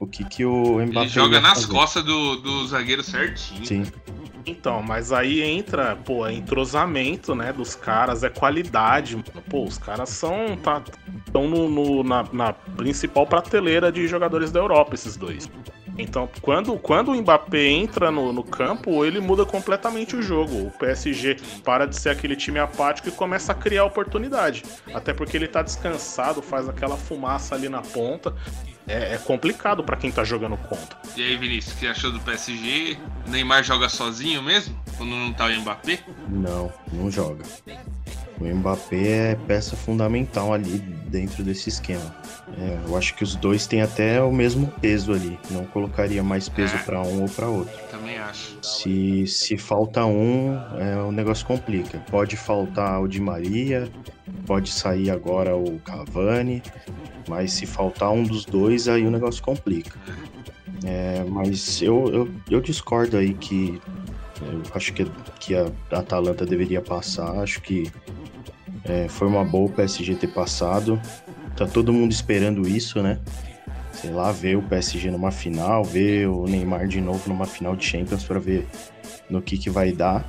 o 0.00 0.06
que 0.06 0.24
que 0.24 0.44
o 0.46 0.78
Mbappé 0.78 1.00
Ele 1.00 1.08
joga 1.08 1.40
nas 1.42 1.60
fazer. 1.60 1.68
costas 1.68 2.02
do, 2.02 2.36
do 2.36 2.66
zagueiro 2.66 3.02
certinho. 3.02 3.66
Sim. 3.66 3.84
Então, 4.46 4.82
mas 4.82 5.12
aí 5.12 5.42
entra, 5.42 5.94
pô, 5.94 6.26
é 6.26 6.32
entrosamento, 6.32 7.34
né, 7.34 7.52
dos 7.52 7.76
caras, 7.76 8.24
é 8.24 8.30
qualidade. 8.30 9.22
Pô, 9.50 9.64
os 9.64 9.76
caras 9.76 10.08
são. 10.08 10.56
Tá, 10.56 10.82
estão 11.26 11.46
no, 11.46 11.68
no 11.68 12.02
na, 12.02 12.24
na, 12.32 12.52
principal 12.54 13.26
prateleira 13.26 13.92
de 13.92 14.08
jogadores 14.08 14.50
da 14.50 14.58
Europa, 14.58 14.94
esses 14.94 15.18
dois. 15.18 15.50
Então, 15.98 16.26
quando, 16.40 16.78
quando 16.78 17.10
o 17.10 17.14
Mbappé 17.20 17.66
entra 17.66 18.10
no, 18.10 18.32
no 18.32 18.42
campo, 18.42 19.04
ele 19.04 19.20
muda 19.20 19.44
completamente 19.44 20.16
o 20.16 20.22
jogo. 20.22 20.68
O 20.68 20.70
PSG 20.70 21.36
para 21.62 21.84
de 21.84 21.94
ser 21.94 22.08
aquele 22.08 22.34
time 22.34 22.58
apático 22.58 23.08
e 23.08 23.12
começa 23.12 23.52
a 23.52 23.54
criar 23.54 23.84
oportunidade. 23.84 24.62
Até 24.94 25.12
porque 25.12 25.36
ele 25.36 25.46
tá 25.46 25.60
descansado, 25.60 26.40
faz 26.40 26.66
aquela 26.66 26.96
fumaça 26.96 27.54
ali 27.54 27.68
na 27.68 27.82
ponta 27.82 28.34
é, 28.90 29.14
é 29.14 29.18
complicado 29.18 29.84
para 29.84 29.96
quem 29.96 30.10
tá 30.10 30.24
jogando 30.24 30.56
contra. 30.56 30.98
E 31.16 31.22
aí, 31.22 31.36
Vinícius, 31.36 31.74
o 31.74 31.78
que 31.78 31.86
achou 31.86 32.10
do 32.10 32.20
PSG? 32.20 32.98
O 33.26 33.30
Neymar 33.30 33.62
joga 33.62 33.88
sozinho 33.88 34.42
mesmo? 34.42 34.76
Quando 34.96 35.10
não 35.10 35.32
tá 35.32 35.46
o 35.46 35.60
Mbappé? 35.60 36.00
Não, 36.28 36.72
não 36.92 37.10
joga. 37.10 37.44
O 38.40 38.44
Mbappé 38.46 39.32
é 39.32 39.34
peça 39.46 39.76
fundamental 39.76 40.54
ali 40.54 40.78
dentro 40.78 41.44
desse 41.44 41.68
esquema. 41.68 42.14
É, 42.58 42.78
eu 42.88 42.96
acho 42.96 43.14
que 43.14 43.22
os 43.22 43.36
dois 43.36 43.66
têm 43.66 43.82
até 43.82 44.22
o 44.22 44.32
mesmo 44.32 44.66
peso 44.80 45.12
ali. 45.12 45.38
Não 45.50 45.66
colocaria 45.66 46.22
mais 46.22 46.48
peso 46.48 46.74
É. 46.74 46.78
para 46.78 47.02
um 47.02 47.22
ou 47.22 47.28
para 47.28 47.48
outro. 47.48 47.76
Também 47.90 48.16
acho. 48.18 48.56
Se, 48.62 49.26
se 49.26 49.58
falta 49.58 50.06
um, 50.06 50.58
é, 50.78 50.96
o 51.06 51.12
negócio 51.12 51.46
complica. 51.46 51.98
Pode 52.10 52.36
faltar 52.36 53.00
o 53.02 53.06
Di 53.06 53.20
Maria, 53.20 53.90
pode 54.46 54.70
sair 54.70 55.10
agora 55.10 55.54
o 55.54 55.78
Cavani, 55.80 56.62
mas 57.28 57.52
se 57.52 57.66
faltar 57.66 58.10
um 58.10 58.22
dos 58.22 58.46
dois, 58.46 58.88
aí 58.88 59.06
o 59.06 59.10
negócio 59.10 59.42
complica. 59.42 59.98
É, 60.82 61.22
mas 61.28 61.82
eu, 61.82 62.08
eu, 62.10 62.30
eu 62.50 62.60
discordo 62.60 63.18
aí 63.18 63.34
que 63.34 63.78
eu 64.40 64.62
acho 64.74 64.94
que, 64.94 65.04
que 65.38 65.54
a 65.54 65.70
Atalanta 65.90 66.46
deveria 66.46 66.80
passar. 66.80 67.38
Acho 67.40 67.60
que 67.60 67.90
é, 68.84 69.08
foi 69.08 69.28
uma 69.28 69.44
boa 69.44 69.70
o 69.70 69.72
PSG 69.72 70.14
ter 70.14 70.28
passado. 70.28 71.00
Tá 71.56 71.66
todo 71.66 71.92
mundo 71.92 72.12
esperando 72.12 72.68
isso, 72.68 73.02
né? 73.02 73.18
Sei 73.92 74.10
lá, 74.10 74.32
ver 74.32 74.56
o 74.56 74.62
PSG 74.62 75.10
numa 75.10 75.30
final, 75.30 75.84
ver 75.84 76.28
o 76.28 76.46
Neymar 76.46 76.86
de 76.86 77.00
novo 77.00 77.28
numa 77.28 77.44
final 77.44 77.76
de 77.76 77.84
Champions 77.84 78.24
para 78.24 78.38
ver 78.38 78.66
no 79.28 79.42
que, 79.42 79.58
que 79.58 79.68
vai 79.68 79.92
dar. 79.92 80.24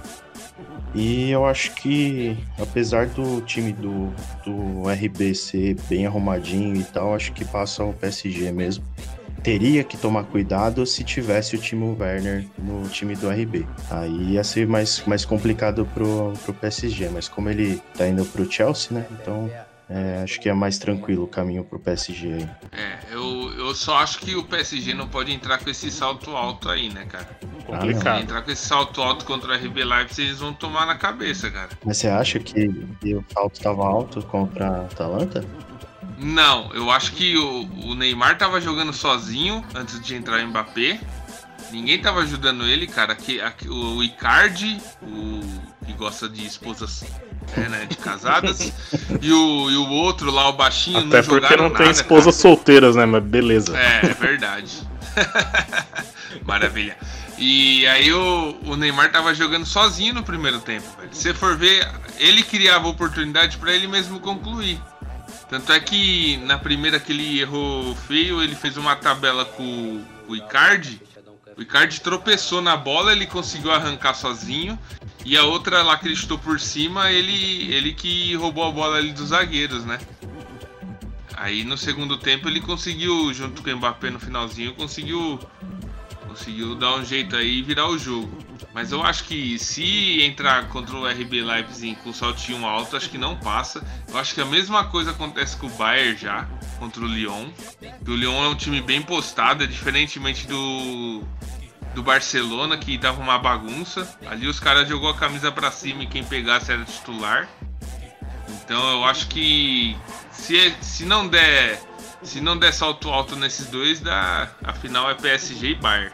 E 0.93 1.29
eu 1.31 1.45
acho 1.45 1.73
que, 1.75 2.37
apesar 2.59 3.07
do 3.07 3.39
time 3.41 3.71
do, 3.71 4.11
do 4.43 4.89
RB 4.89 5.33
ser 5.33 5.77
bem 5.89 6.05
arrumadinho 6.05 6.75
e 6.75 6.83
tal, 6.83 7.15
acho 7.15 7.31
que 7.31 7.45
passa 7.45 7.83
o 7.83 7.93
PSG 7.93 8.51
mesmo. 8.51 8.83
Teria 9.43 9.83
que 9.83 9.97
tomar 9.97 10.23
cuidado 10.25 10.85
se 10.85 11.03
tivesse 11.03 11.55
o 11.55 11.59
Timo 11.59 11.97
Werner 11.99 12.47
no 12.57 12.87
time 12.89 13.15
do 13.15 13.29
RB. 13.29 13.65
Aí 13.89 14.33
ia 14.33 14.43
ser 14.43 14.67
mais, 14.67 15.03
mais 15.05 15.25
complicado 15.25 15.85
pro, 15.93 16.33
pro 16.43 16.53
PSG, 16.53 17.09
mas 17.09 17.27
como 17.27 17.49
ele 17.49 17.81
tá 17.97 18.07
indo 18.07 18.23
pro 18.25 18.49
Chelsea, 18.49 18.97
né? 18.97 19.05
Então 19.11 19.49
é, 19.93 20.21
acho 20.23 20.39
que 20.39 20.47
é 20.47 20.53
mais 20.53 20.77
tranquilo 20.77 21.25
o 21.25 21.27
caminho 21.27 21.65
pro 21.65 21.77
PSG 21.77 22.33
aí. 22.33 22.49
É, 22.71 23.13
eu, 23.13 23.51
eu 23.57 23.75
só 23.75 23.97
acho 23.97 24.19
que 24.19 24.35
o 24.35 24.43
PSG 24.43 24.93
não 24.93 25.09
pode 25.09 25.33
entrar 25.33 25.57
com 25.57 25.69
esse 25.69 25.91
salto 25.91 26.31
alto 26.31 26.69
aí, 26.69 26.87
né, 26.87 27.05
cara? 27.05 27.27
Se 27.41 27.65
Complicado. 27.65 28.21
entrar 28.21 28.41
com 28.41 28.51
esse 28.51 28.65
salto 28.65 29.01
alto 29.01 29.25
contra 29.25 29.51
o 29.51 29.53
RB 29.53 29.83
Leipzig, 29.83 30.27
eles 30.27 30.39
vão 30.39 30.53
tomar 30.53 30.85
na 30.85 30.95
cabeça, 30.95 31.51
cara. 31.51 31.69
Mas 31.83 31.97
você 31.97 32.07
acha 32.07 32.39
que, 32.39 32.69
que 33.01 33.15
o 33.15 33.25
salto 33.33 33.55
estava 33.55 33.85
alto 33.85 34.21
contra 34.23 34.67
a 34.67 34.81
Atalanta? 34.85 35.45
Não, 36.21 36.71
eu 36.73 36.91
acho 36.91 37.13
que 37.13 37.35
o, 37.37 37.67
o 37.85 37.95
Neymar 37.95 38.37
tava 38.37 38.61
jogando 38.61 38.93
sozinho 38.93 39.65
antes 39.73 39.99
de 39.99 40.15
entrar 40.15 40.39
o 40.43 40.47
Mbappé. 40.47 40.99
Ninguém 41.71 41.99
tava 42.01 42.19
ajudando 42.21 42.65
ele, 42.67 42.85
cara. 42.85 43.15
Que, 43.15 43.41
a- 43.41 43.53
o 43.67 44.03
Icardi, 44.03 44.77
o 45.01 45.41
que 45.85 45.93
gosta 45.93 46.29
de 46.29 46.45
esposas 46.45 47.03
é, 47.57 47.61
né, 47.69 47.85
de 47.85 47.95
casadas, 47.97 48.71
e 49.21 49.31
o, 49.33 49.69
e 49.71 49.75
o 49.77 49.89
outro 49.89 50.29
lá, 50.31 50.47
o 50.49 50.53
baixinho, 50.53 50.99
Até 50.99 51.21
não 51.21 51.23
porque 51.23 51.55
não 51.57 51.69
tem 51.71 51.89
esposas 51.89 52.35
solteiras, 52.35 52.95
né? 52.95 53.05
Mas 53.05 53.23
beleza. 53.23 53.75
É, 53.77 54.05
é 54.05 54.13
verdade. 54.13 54.87
Maravilha. 56.45 56.97
E 57.37 57.87
aí 57.87 58.13
o, 58.13 58.55
o 58.65 58.75
Neymar 58.75 59.11
tava 59.11 59.33
jogando 59.33 59.65
sozinho 59.65 60.13
no 60.13 60.23
primeiro 60.23 60.59
tempo, 60.59 60.85
velho. 60.99 61.09
Se 61.11 61.23
você 61.23 61.33
for 61.33 61.57
ver, 61.57 61.87
ele 62.19 62.43
criava 62.43 62.87
oportunidade 62.87 63.57
pra 63.57 63.73
ele 63.73 63.87
mesmo 63.87 64.19
concluir. 64.19 64.79
Tanto 65.51 65.73
é 65.73 65.81
que 65.81 66.37
na 66.37 66.57
primeira 66.57 66.97
que 66.97 67.11
ele 67.11 67.41
errou 67.41 67.93
feio, 67.93 68.41
ele 68.41 68.55
fez 68.55 68.77
uma 68.77 68.95
tabela 68.95 69.43
com 69.43 70.01
o 70.25 70.33
Icardi. 70.33 71.01
O 71.57 71.61
Icardi 71.61 71.99
tropeçou 71.99 72.61
na 72.61 72.77
bola, 72.77 73.11
ele 73.11 73.27
conseguiu 73.27 73.69
arrancar 73.69 74.13
sozinho. 74.13 74.79
E 75.25 75.35
a 75.35 75.43
outra 75.43 75.83
lá 75.83 75.97
que 75.97 76.07
ele 76.07 76.15
chutou 76.15 76.39
por 76.39 76.57
cima, 76.57 77.11
ele, 77.11 77.69
ele 77.69 77.91
que 77.91 78.33
roubou 78.35 78.63
a 78.63 78.71
bola 78.71 78.95
ali 78.95 79.11
dos 79.11 79.27
zagueiros, 79.27 79.83
né? 79.83 79.99
Aí 81.35 81.65
no 81.65 81.77
segundo 81.77 82.15
tempo 82.15 82.47
ele 82.47 82.61
conseguiu, 82.61 83.33
junto 83.33 83.61
com 83.61 83.69
o 83.69 83.75
Mbappé 83.75 84.09
no 84.09 84.21
finalzinho, 84.21 84.73
conseguiu 84.73 85.37
conseguiu 86.29 86.75
dar 86.75 86.95
um 86.95 87.03
jeito 87.03 87.35
aí 87.35 87.57
e 87.57 87.61
virar 87.61 87.89
o 87.89 87.97
jogo. 87.97 88.31
Mas 88.73 88.91
eu 88.91 89.03
acho 89.03 89.25
que 89.25 89.59
se 89.59 90.21
entrar 90.23 90.67
contra 90.69 90.95
o 90.95 91.05
RB 91.05 91.41
Leipzig 91.41 91.95
com 92.03 92.13
saltinho 92.13 92.65
alto, 92.65 92.95
acho 92.95 93.09
que 93.09 93.17
não 93.17 93.35
passa. 93.35 93.85
Eu 94.07 94.17
acho 94.17 94.33
que 94.33 94.41
a 94.41 94.45
mesma 94.45 94.85
coisa 94.85 95.11
acontece 95.11 95.57
com 95.57 95.67
o 95.67 95.69
Bayern 95.71 96.17
já, 96.17 96.47
contra 96.79 97.01
o 97.01 97.07
Lyon. 97.07 97.49
O 98.07 98.11
Lyon 98.11 98.45
é 98.45 98.47
um 98.47 98.55
time 98.55 98.81
bem 98.81 99.01
postado, 99.01 99.63
é 99.63 99.67
diferentemente 99.67 100.47
do 100.47 101.23
do 101.93 102.01
Barcelona, 102.01 102.77
que 102.77 102.97
tava 102.97 103.21
uma 103.21 103.37
bagunça. 103.37 104.17
Ali 104.25 104.47
os 104.47 104.59
caras 104.59 104.87
jogou 104.87 105.09
a 105.09 105.17
camisa 105.17 105.51
pra 105.51 105.69
cima 105.71 106.03
e 106.03 106.07
quem 106.07 106.23
pegasse 106.23 106.71
era 106.71 106.85
titular. 106.85 107.49
Então 108.47 108.89
eu 108.91 109.03
acho 109.03 109.27
que 109.27 109.97
se, 110.31 110.73
se 110.81 111.05
não 111.05 111.27
der 111.27 111.81
se 112.23 112.39
não 112.39 112.57
der 112.57 112.71
salto 112.71 113.09
alto 113.09 113.35
nesses 113.35 113.67
dois, 113.67 113.99
dá, 113.99 114.49
a 114.63 114.73
final 114.73 115.09
é 115.09 115.15
PSG 115.15 115.71
e 115.71 115.75
Bayern. 115.75 116.13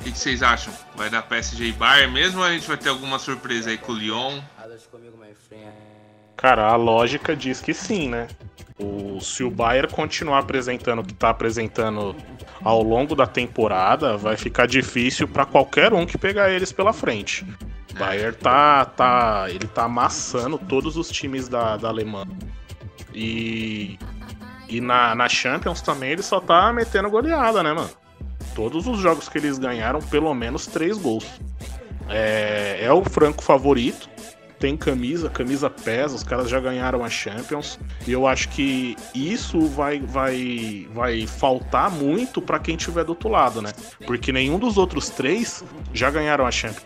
O 0.00 0.02
que, 0.02 0.12
que 0.12 0.18
vocês 0.18 0.42
acham? 0.42 0.72
Vai 0.96 1.10
dar 1.10 1.22
PSG 1.22 1.66
e 1.66 1.72
Bayern 1.72 2.12
mesmo 2.12 2.40
ou 2.40 2.46
a 2.46 2.52
gente 2.52 2.66
vai 2.66 2.78
ter 2.78 2.88
alguma 2.88 3.18
surpresa 3.18 3.68
aí 3.68 3.76
com 3.76 3.92
o 3.92 3.94
Lyon? 3.94 4.40
Cara, 6.38 6.68
a 6.68 6.74
lógica 6.74 7.36
diz 7.36 7.60
que 7.60 7.74
sim, 7.74 8.08
né? 8.08 8.26
O, 8.78 9.20
se 9.20 9.44
o 9.44 9.50
Bayern 9.50 9.92
continuar 9.92 10.38
apresentando 10.38 11.00
o 11.00 11.04
que 11.04 11.12
tá 11.12 11.28
apresentando 11.28 12.16
ao 12.64 12.82
longo 12.82 13.14
da 13.14 13.26
temporada, 13.26 14.16
vai 14.16 14.38
ficar 14.38 14.66
difícil 14.66 15.28
pra 15.28 15.44
qualquer 15.44 15.92
um 15.92 16.06
que 16.06 16.16
pegar 16.16 16.50
eles 16.50 16.72
pela 16.72 16.94
frente. 16.94 17.44
O 17.90 17.98
Bayern 17.98 18.34
tá, 18.38 18.86
tá, 18.86 19.44
ele 19.50 19.66
tá 19.66 19.84
amassando 19.84 20.56
todos 20.56 20.96
os 20.96 21.10
times 21.10 21.46
da, 21.46 21.76
da 21.76 21.88
Alemanha. 21.88 22.30
E, 23.12 23.98
e 24.66 24.80
na, 24.80 25.14
na 25.14 25.28
Champions 25.28 25.82
também 25.82 26.12
ele 26.12 26.22
só 26.22 26.40
tá 26.40 26.72
metendo 26.72 27.10
goleada, 27.10 27.62
né, 27.62 27.74
mano? 27.74 27.99
Todos 28.54 28.86
os 28.86 28.98
jogos 28.98 29.28
que 29.28 29.38
eles 29.38 29.58
ganharam, 29.58 30.00
pelo 30.00 30.32
menos 30.34 30.66
três 30.66 30.98
gols. 30.98 31.26
É, 32.08 32.80
é 32.82 32.92
o 32.92 33.04
franco 33.04 33.42
favorito 33.42 34.10
tem 34.60 34.76
camisa, 34.76 35.30
camisa 35.30 35.70
pesa, 35.70 36.14
os 36.14 36.22
caras 36.22 36.48
já 36.48 36.60
ganharam 36.60 37.02
a 37.02 37.08
Champions. 37.08 37.80
E 38.06 38.12
eu 38.12 38.26
acho 38.26 38.50
que 38.50 38.94
isso 39.14 39.62
vai 39.62 39.98
vai 40.00 40.86
vai 40.92 41.26
faltar 41.26 41.90
muito 41.90 42.42
pra 42.42 42.58
quem 42.58 42.76
tiver 42.76 43.02
do 43.02 43.10
outro 43.10 43.30
lado, 43.30 43.62
né? 43.62 43.72
Porque 44.06 44.30
nenhum 44.30 44.58
dos 44.58 44.76
outros 44.76 45.08
três 45.08 45.64
já 45.94 46.10
ganharam 46.10 46.46
a 46.46 46.50
Champions. 46.50 46.84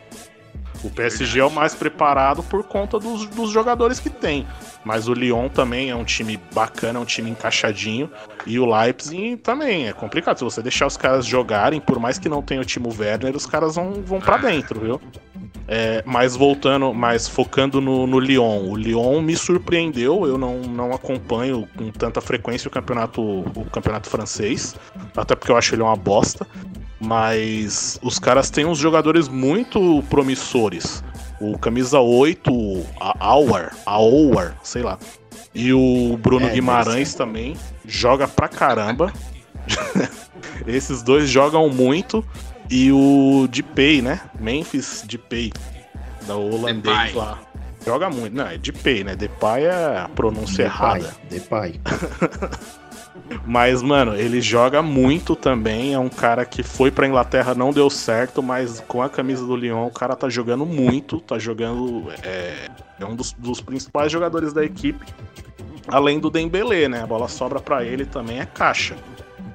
O 0.85 0.91
PSG 0.91 1.41
é 1.41 1.45
o 1.45 1.51
mais 1.51 1.75
preparado 1.75 2.43
por 2.43 2.63
conta 2.63 2.99
dos, 2.99 3.27
dos 3.27 3.51
jogadores 3.51 3.99
que 3.99 4.11
tem. 4.11 4.47
Mas 4.85 5.09
o 5.09 5.15
Lyon 5.15 5.49
também 5.49 5.91
é 5.91 5.97
um 5.97 6.05
time 6.05 6.39
bacana, 6.55 6.99
é 6.99 7.03
um 7.03 7.07
time 7.07 7.31
encaixadinho. 7.31 8.11
E 8.47 8.59
o 8.59 8.67
Leipzig 8.67 9.39
também 9.39 9.89
é 9.89 9.93
complicado. 9.93 10.39
Se 10.39 10.45
você 10.45 10.61
deixar 10.61 10.87
os 10.87 10.97
caras 10.97 11.25
jogarem, 11.25 11.81
por 11.81 11.99
mais 11.99 12.19
que 12.19 12.29
não 12.29 12.43
tenha 12.43 12.61
o 12.61 12.65
Timo 12.65 12.95
Werner, 12.97 13.35
os 13.35 13.47
caras 13.47 13.77
vão, 13.77 13.95
vão 14.05 14.21
para 14.21 14.37
dentro, 14.37 14.79
viu? 14.79 15.01
É, 15.67 16.03
mas 16.05 16.37
voltando, 16.37 16.93
mas 16.93 17.27
focando 17.27 17.81
no, 17.81 18.07
no 18.07 18.19
Lyon. 18.19 18.69
O 18.69 18.77
Lyon 18.77 19.23
me 19.23 19.35
surpreendeu, 19.35 20.27
eu 20.27 20.37
não, 20.37 20.61
não 20.61 20.93
acompanho 20.93 21.67
com 21.77 21.91
tanta 21.91 22.21
frequência 22.21 22.69
o 22.69 22.71
campeonato, 22.71 23.23
o 23.23 23.65
campeonato 23.73 24.11
francês, 24.11 24.77
até 25.17 25.35
porque 25.35 25.51
eu 25.51 25.57
acho 25.57 25.75
ele 25.75 25.83
uma 25.83 25.97
bosta. 25.97 26.47
Mas 27.01 27.99
os 28.03 28.19
caras 28.19 28.51
têm 28.51 28.65
uns 28.65 28.79
jogadores 28.79 29.29
muito 29.29 30.03
promissores. 30.09 31.03
O 31.41 31.59
camisa 31.59 31.99
8, 32.01 32.51
a 33.01 33.17
Auer, 33.27 33.73
a 33.85 33.93
Auer, 33.93 34.55
sei 34.63 34.83
lá. 34.83 34.99
E 35.55 35.73
o 35.73 36.17
Bruno 36.21 36.47
É, 36.47 36.51
Guimarães 36.51 37.13
deve 37.13 37.19
também 37.19 37.57
joga 37.87 38.27
pra 38.27 38.49
caramba. 38.49 39.13
Esses 40.67 41.03
dois 41.03 41.29
jogam 41.29 41.69
muito. 41.69 42.25
E 42.71 42.91
o 42.91 43.47
Depay, 43.51 44.01
né? 44.01 44.21
Memphis 44.41 45.05
Depay, 45.07 45.53
da 46.27 46.35
holandês 46.35 46.97
Depay. 46.97 47.13
lá. 47.15 47.39
Joga 47.85 48.09
muito. 48.09 48.35
Não, 48.35 48.47
é 48.47 48.57
Depay, 48.57 49.05
né? 49.05 49.15
Depay 49.15 49.65
é 49.67 49.99
a 49.99 50.09
pronúncia 50.15 50.63
errada. 50.63 51.15
Depay. 51.29 51.79
Mas, 53.47 53.83
mano, 53.83 54.15
ele 54.15 54.41
joga 54.41 54.83
muito 54.83 55.35
também. 55.35 55.95
É 55.95 55.99
um 55.99 56.09
cara 56.09 56.45
que 56.45 56.63
foi 56.63 56.91
pra 56.91 57.07
Inglaterra, 57.07 57.55
não 57.55 57.73
deu 57.73 57.89
certo, 57.89 58.43
mas 58.43 58.81
com 58.87 59.03
a 59.03 59.09
camisa 59.09 59.47
do 59.47 59.57
Lyon, 59.57 59.87
o 59.87 59.91
cara 59.91 60.15
tá 60.15 60.29
jogando 60.29 60.67
muito. 60.67 61.21
Tá 61.21 61.39
jogando. 61.39 62.13
É, 62.23 62.69
é 63.01 63.05
um 63.05 63.15
dos, 63.15 63.33
dos 63.33 63.61
principais 63.61 64.13
jogadores 64.13 64.53
da 64.53 64.65
equipe. 64.65 65.05
Além 65.89 66.19
do 66.19 66.31
Dembélé, 66.31 66.89
né? 66.89 67.03
A 67.03 67.07
bola 67.07 67.29
sobra 67.29 67.61
pra 67.61 67.85
ele 67.85 68.05
também 68.05 68.41
é 68.41 68.47
caixa. 68.47 68.97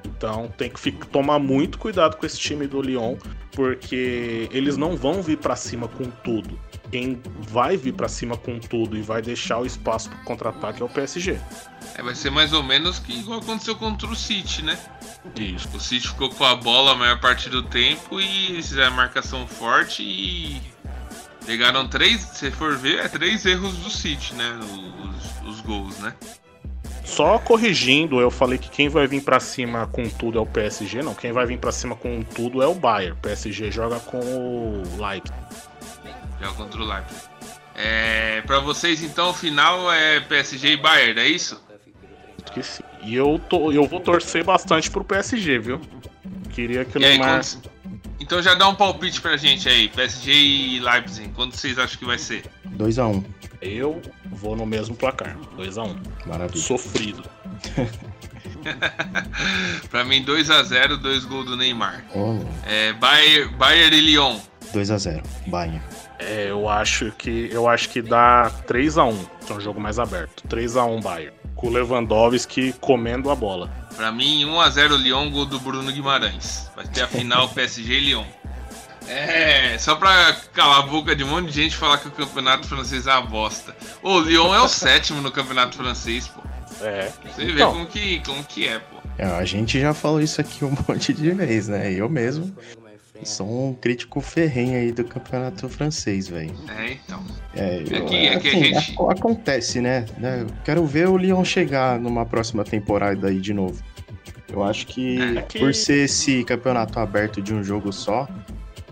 Então 0.04 0.48
tem 0.56 0.68
que 0.68 0.78
ficar, 0.78 1.06
tomar 1.06 1.38
muito 1.38 1.78
cuidado 1.78 2.16
com 2.16 2.26
esse 2.26 2.38
time 2.38 2.66
do 2.66 2.82
Lyon, 2.82 3.16
porque 3.52 4.48
eles 4.52 4.76
não 4.76 4.94
vão 4.94 5.22
vir 5.22 5.38
pra 5.38 5.56
cima 5.56 5.88
com 5.88 6.04
tudo. 6.22 6.58
Quem 6.90 7.20
vai 7.48 7.76
vir 7.76 7.92
pra 7.92 8.08
cima 8.08 8.36
com 8.36 8.58
tudo 8.58 8.96
e 8.96 9.02
vai 9.02 9.22
deixar 9.22 9.58
o 9.58 9.66
espaço 9.66 10.10
pro 10.10 10.18
contra-ataque 10.24 10.82
é 10.82 10.84
o 10.84 10.88
PSG. 10.88 11.38
É, 11.94 12.02
vai 12.02 12.14
ser 12.14 12.30
mais 12.30 12.52
ou 12.52 12.62
menos 12.62 12.98
que 12.98 13.12
igual 13.18 13.40
aconteceu 13.40 13.76
contra 13.76 14.08
o 14.08 14.16
City, 14.16 14.62
né? 14.62 14.78
Isso. 15.36 15.68
O 15.74 15.80
City 15.80 16.08
ficou 16.08 16.30
com 16.30 16.44
a 16.44 16.56
bola 16.56 16.92
a 16.92 16.94
maior 16.94 17.20
parte 17.20 17.48
do 17.48 17.62
tempo 17.62 18.20
e 18.20 18.62
fizeram 18.62 18.92
a 18.92 18.96
marcação 18.96 19.46
forte 19.46 20.02
e, 20.02 20.60
Pegaram 21.46 21.88
três, 21.88 22.20
se 22.20 22.50
for 22.50 22.76
ver, 22.76 23.00
é 23.00 23.08
três 23.08 23.44
erros 23.46 23.76
do 23.78 23.90
City, 23.90 24.34
né? 24.34 24.58
Os, 25.42 25.48
os 25.48 25.60
gols, 25.62 25.98
né? 25.98 26.14
Só 27.04 27.38
corrigindo, 27.38 28.20
eu 28.20 28.30
falei 28.30 28.58
que 28.58 28.68
quem 28.68 28.88
vai 28.88 29.06
vir 29.06 29.22
pra 29.22 29.40
cima 29.40 29.86
com 29.86 30.08
tudo 30.08 30.38
é 30.38 30.40
o 30.40 30.46
PSG, 30.46 31.02
não. 31.02 31.14
Quem 31.14 31.32
vai 31.32 31.46
vir 31.46 31.58
pra 31.58 31.72
cima 31.72 31.96
com 31.96 32.22
tudo 32.22 32.62
é 32.62 32.66
o 32.66 32.74
Bayern. 32.74 33.12
O 33.18 33.20
PSG 33.20 33.70
joga 33.70 33.98
com 33.98 34.20
o 34.20 34.82
Leipzig. 34.96 35.36
Joga 36.40 36.52
contra 36.54 36.82
o 36.82 36.86
Leipzig. 36.86 37.20
É, 37.74 38.40
pra 38.42 38.58
vocês, 38.58 39.02
então, 39.02 39.30
o 39.30 39.34
final 39.34 39.90
é 39.92 40.20
PSG 40.20 40.72
e 40.72 40.76
Bayern, 40.76 41.20
é 41.20 41.28
isso? 41.28 41.62
Que 42.52 42.62
sim. 42.62 42.82
E 43.02 43.14
eu, 43.14 43.40
tô, 43.48 43.70
eu 43.72 43.86
vou 43.86 44.00
torcer 44.00 44.44
bastante 44.44 44.90
pro 44.90 45.04
PSG, 45.04 45.58
viu? 45.58 45.80
Queria 46.50 46.84
que 46.84 46.98
o 46.98 47.00
Neymar. 47.00 47.42
quando- 47.44 47.70
Então 48.18 48.42
já 48.42 48.54
dá 48.54 48.68
um 48.68 48.74
palpite 48.74 49.20
pra 49.20 49.36
gente 49.36 49.68
aí, 49.68 49.88
PSG 49.88 50.32
e 50.32 50.80
Leipzig. 50.80 51.28
Quanto 51.30 51.56
vocês 51.56 51.78
acham 51.78 51.98
que 51.98 52.04
vai 52.04 52.18
ser? 52.18 52.44
2x1. 52.76 53.24
Eu 53.62 54.02
vou 54.26 54.56
no 54.56 54.66
mesmo 54.66 54.94
placar. 54.96 55.36
2x1. 55.56 55.96
Maravilha. 56.26 56.60
Sofrido. 56.62 57.22
Pra 59.90 60.04
mim, 60.04 60.24
2x0, 60.24 60.96
dois 60.96 61.24
gols 61.24 61.46
do 61.46 61.56
Neymar. 61.56 62.04
Ô, 62.14 62.38
É, 62.66 62.92
Bayern, 62.94 63.54
Bayern 63.56 63.96
e 63.96 64.00
Lyon. 64.00 64.38
2x0. 64.74 65.22
Bayern. 65.46 65.80
É, 66.20 66.46
eu 66.50 66.68
acho 66.68 67.10
que 67.16 67.48
eu 67.50 67.68
acho 67.68 67.88
que 67.88 68.02
dá 68.02 68.50
3x1. 68.68 69.14
É 69.48 69.52
um 69.52 69.60
jogo 69.60 69.80
mais 69.80 69.98
aberto. 69.98 70.42
3x1 70.48 71.02
Bayern. 71.02 71.32
Com 71.56 71.66
o 71.68 71.70
Lewandowski 71.70 72.72
comendo 72.80 73.30
a 73.30 73.34
bola. 73.34 73.70
Pra 73.96 74.10
mim, 74.12 74.44
1x0 74.46 74.96
Lyon, 74.96 75.30
gol 75.30 75.46
do 75.46 75.58
Bruno 75.60 75.90
Guimarães. 75.92 76.70
Vai 76.76 76.86
ter 76.86 77.02
a 77.02 77.06
final 77.08 77.48
PSG 77.54 77.92
e 77.92 78.00
Lyon. 78.00 78.24
É, 79.08 79.76
só 79.78 79.96
pra 79.96 80.34
calar 80.52 80.80
a 80.80 80.82
boca 80.82 81.16
de 81.16 81.24
um 81.24 81.28
monte 81.28 81.46
de 81.46 81.62
gente 81.62 81.76
falar 81.76 81.98
que 81.98 82.08
o 82.08 82.12
campeonato 82.12 82.68
francês 82.68 83.06
é 83.06 83.12
uma 83.12 83.22
bosta. 83.22 83.74
Ô, 84.02 84.14
o 84.16 84.20
Lyon 84.20 84.54
é 84.54 84.60
o 84.60 84.68
sétimo 84.68 85.20
no 85.20 85.32
campeonato 85.32 85.76
francês, 85.76 86.28
pô. 86.28 86.40
É. 86.82 87.10
Você 87.34 87.44
vê 87.46 87.52
Então. 87.52 87.72
como 87.72 87.86
que, 87.86 88.20
como 88.24 88.44
que 88.44 88.68
é, 88.68 88.78
pô. 88.78 88.96
É, 89.18 89.24
a 89.24 89.44
gente 89.44 89.80
já 89.80 89.92
falou 89.92 90.20
isso 90.20 90.40
aqui 90.40 90.64
um 90.64 90.70
monte 90.88 91.12
de 91.12 91.30
vezes, 91.32 91.68
né? 91.68 91.92
Eu 91.92 92.08
mesmo 92.08 92.54
sou 93.24 93.68
um 93.70 93.74
crítico 93.74 94.20
ferrenho 94.20 94.76
aí 94.78 94.92
do 94.92 95.04
campeonato 95.04 95.68
francês, 95.68 96.28
velho. 96.28 96.54
É, 96.68 96.92
então. 96.92 97.22
É, 97.54 97.76
É 97.76 97.82
eu- 97.98 98.04
que- 98.06 98.16
é 98.16 98.38
que 98.38 98.48
a 98.48 98.50
assim, 98.52 98.64
gente- 98.64 98.76
ac- 98.76 99.18
acontece, 99.18 99.80
né? 99.80 100.06
né? 100.18 100.42
Eu 100.42 100.46
Quero 100.64 100.84
ver 100.86 101.08
o 101.08 101.16
Lyon 101.16 101.44
chegar 101.44 101.98
numa 101.98 102.24
próxima 102.26 102.64
temporada 102.64 103.28
aí 103.28 103.40
de 103.40 103.52
novo. 103.54 103.82
Eu 104.52 104.64
acho 104.64 104.86
que, 104.86 105.20
É 105.38 105.42
que- 105.42 105.58
por 105.58 105.74
ser 105.74 106.04
esse 106.04 106.42
campeonato 106.44 106.98
aberto 106.98 107.40
de 107.40 107.54
um 107.54 107.62
jogo 107.62 107.92
só, 107.92 108.28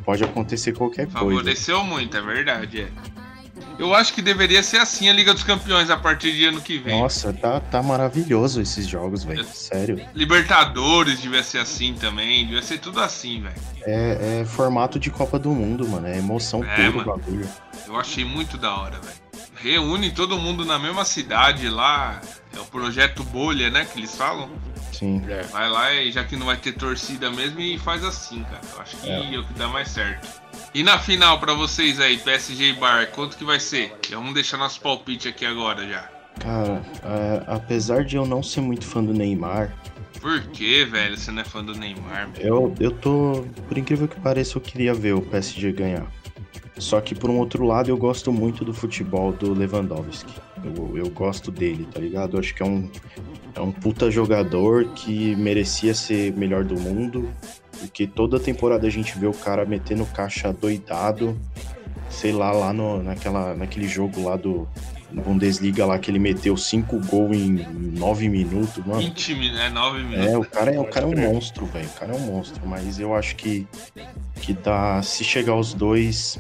pode 0.05 0.23
acontecer 0.23 0.73
qualquer 0.73 1.07
coisa. 1.07 1.19
Favoreceu 1.19 1.83
muito, 1.85 2.17
é 2.17 2.21
verdade, 2.23 2.83
é. 2.83 2.89
Eu 3.79 3.95
acho 3.95 4.13
que 4.13 4.21
deveria 4.21 4.63
ser 4.63 4.79
assim 4.79 5.09
a 5.09 5.13
Liga 5.13 5.33
dos 5.33 5.43
Campeões 5.45 5.89
a 5.91 5.97
partir 5.97 6.33
de 6.33 6.45
ano 6.47 6.61
que 6.61 6.79
vem. 6.79 7.01
Nossa, 7.01 7.33
tá, 7.33 7.61
tá 7.61 7.83
maravilhoso 7.83 8.61
esses 8.61 8.87
jogos, 8.87 9.23
velho. 9.25 9.45
Sério. 9.45 10.05
Libertadores 10.15 11.21
devia 11.21 11.43
ser 11.43 11.59
assim 11.59 11.95
também, 11.95 12.45
devia 12.47 12.63
ser 12.63 12.79
tudo 12.79 13.01
assim, 13.01 13.43
velho. 13.43 13.55
É, 13.85 14.41
é 14.41 14.45
formato 14.45 14.99
de 14.99 15.11
Copa 15.11 15.39
do 15.39 15.51
Mundo, 15.51 15.87
mano. 15.89 16.07
É 16.07 16.19
emoção 16.19 16.65
É, 16.65 16.75
pura 16.77 16.91
o 16.91 16.95
mano. 16.97 17.05
bagulho. 17.17 17.49
Eu 17.87 17.97
achei 17.99 18.25
muito 18.25 18.57
da 18.57 18.75
hora, 18.77 18.99
velho. 19.01 19.17
Reúne 19.57 20.11
todo 20.13 20.39
mundo 20.39 20.65
na 20.65 20.79
mesma 20.79 21.05
cidade 21.05 21.69
lá. 21.69 22.21
É 22.57 22.61
o 22.61 22.65
projeto 22.65 23.23
Bolha, 23.25 23.71
né? 23.71 23.85
Que 23.85 23.99
eles 23.99 24.15
falam. 24.17 24.49
Sim. 24.93 25.23
É. 25.29 25.43
Vai 25.45 25.69
lá 25.69 25.93
e 25.95 26.11
já 26.11 26.25
que 26.25 26.37
não 26.37 26.47
vai 26.47 26.57
ter 26.57 26.73
torcida 26.73 27.31
mesmo 27.31 27.61
e 27.61 27.79
faz 27.79 28.03
assim, 28.05 28.43
cara. 28.45 28.61
Eu 28.75 28.81
acho 28.83 28.97
que 28.97 29.11
é, 29.11 29.39
o 29.39 29.45
que 29.45 29.53
dá 29.55 29.69
mais 29.69 29.89
certo. 29.89 30.29
E 30.79 30.83
na 30.85 30.97
final 30.97 31.41
pra 31.41 31.55
vocês 31.55 31.99
aí, 31.99 32.17
PSG 32.19 32.75
Bar, 32.75 33.09
quanto 33.11 33.37
que 33.37 33.43
vai 33.43 33.59
ser? 33.59 33.93
Já 34.09 34.17
Vamos 34.17 34.33
deixar 34.33 34.57
nosso 34.57 34.81
palpite 34.81 35.27
aqui 35.27 35.45
agora 35.45 35.85
já. 35.85 36.09
Cara, 36.39 36.81
é, 37.03 37.43
apesar 37.49 38.05
de 38.05 38.15
eu 38.15 38.25
não 38.25 38.45
ser 38.45 38.61
muito 38.61 38.87
fã 38.87 39.03
do 39.03 39.13
Neymar, 39.13 39.77
Por 40.21 40.41
que, 40.53 40.85
velho? 40.85 41.19
Você 41.19 41.33
não 41.33 41.43
é 41.43 41.45
fã 41.45 41.65
do 41.65 41.75
Neymar? 41.75 42.31
eu, 42.39 42.73
eu 42.79 42.93
tô. 42.93 43.45
Por 43.67 43.77
incrível 43.77 44.07
que 44.07 44.21
pareça, 44.21 44.57
eu 44.57 44.63
queria 44.63 44.95
ver 44.95 45.17
o 45.17 45.21
PSG 45.21 45.73
ganhar. 45.73 46.07
Só 46.79 47.01
que 47.01 47.13
por 47.13 47.29
um 47.29 47.39
outro 47.39 47.67
lado, 47.67 47.91
eu 47.91 47.97
gosto 47.97 48.33
muito 48.33 48.65
do 48.65 48.73
futebol 48.73 49.33
do 49.33 49.55
Lewandowski. 49.55 50.33
Eu, 50.63 50.97
eu 50.97 51.11
gosto 51.11 51.51
dele, 51.51 51.89
tá 51.93 51.99
ligado? 51.99 52.37
Eu 52.37 52.39
acho 52.39 52.55
que 52.55 52.63
é 52.63 52.67
um, 52.67 52.89
é 53.53 53.61
um 53.61 53.73
puta 53.73 54.13
jogador 54.13 54.85
que 54.91 55.35
merecia 55.35 55.93
ser 55.93 56.33
melhor 56.35 56.63
do 56.63 56.79
mundo. 56.79 57.29
Porque 57.79 58.07
toda 58.07 58.41
temporada 58.41 58.87
a 58.87 58.91
gente 58.91 59.19
vê 59.19 59.27
o 59.27 59.33
cara 59.33 59.65
metendo 59.65 60.05
caixa 60.07 60.53
doidado. 60.53 61.39
Sei 62.11 62.33
lá, 62.33 62.51
lá 62.53 62.73
no, 62.73 63.03
naquela, 63.03 63.55
naquele 63.55 63.87
jogo 63.87 64.25
lá 64.25 64.37
do 64.37 64.67
Bundesliga 65.11 65.85
lá 65.85 65.99
que 65.99 66.11
ele 66.11 66.19
meteu 66.19 66.57
cinco 66.57 66.99
gols 67.01 67.37
em 67.37 67.67
nove 67.99 68.29
minutos, 68.29 68.85
mano. 68.85 69.01
20 69.01 69.35
minutos, 69.35 69.61
é 69.61 69.71
9 69.71 70.03
minutos. 70.03 70.27
É, 70.27 70.39
o 70.39 70.45
cara 70.45 70.75
é, 70.75 70.81
o 70.81 70.85
cara 70.85 71.07
é 71.07 71.09
um 71.09 71.33
monstro, 71.33 71.67
velho. 71.67 71.87
O 71.87 71.99
cara 71.99 72.13
é 72.13 72.17
um 72.17 72.21
monstro, 72.21 72.67
mas 72.67 72.99
eu 72.99 73.15
acho 73.15 73.37
que 73.37 73.67
que 74.41 74.53
dá 74.55 75.03
se 75.03 75.25
chegar 75.25 75.55
os 75.55 75.75
dois 75.75 76.39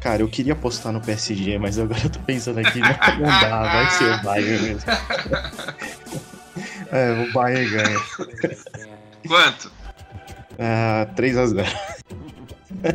Cara, 0.00 0.22
eu 0.22 0.28
queria 0.28 0.52
apostar 0.52 0.92
no 0.92 1.00
PSG, 1.00 1.58
mas 1.58 1.78
agora 1.78 2.00
eu 2.04 2.10
tô 2.10 2.20
pensando 2.20 2.60
aqui, 2.60 2.78
não, 2.78 2.88
não 2.88 3.40
dá, 3.40 3.62
vai 3.62 3.90
ser 3.90 4.14
o 4.14 4.22
Bayern 4.22 4.62
mesmo. 4.62 4.82
É, 6.90 7.22
o 7.22 7.32
Bayern 7.34 7.68
ganha. 7.68 8.00
Quanto? 9.26 9.70
Ah, 10.58 11.06
3x0. 11.16 11.64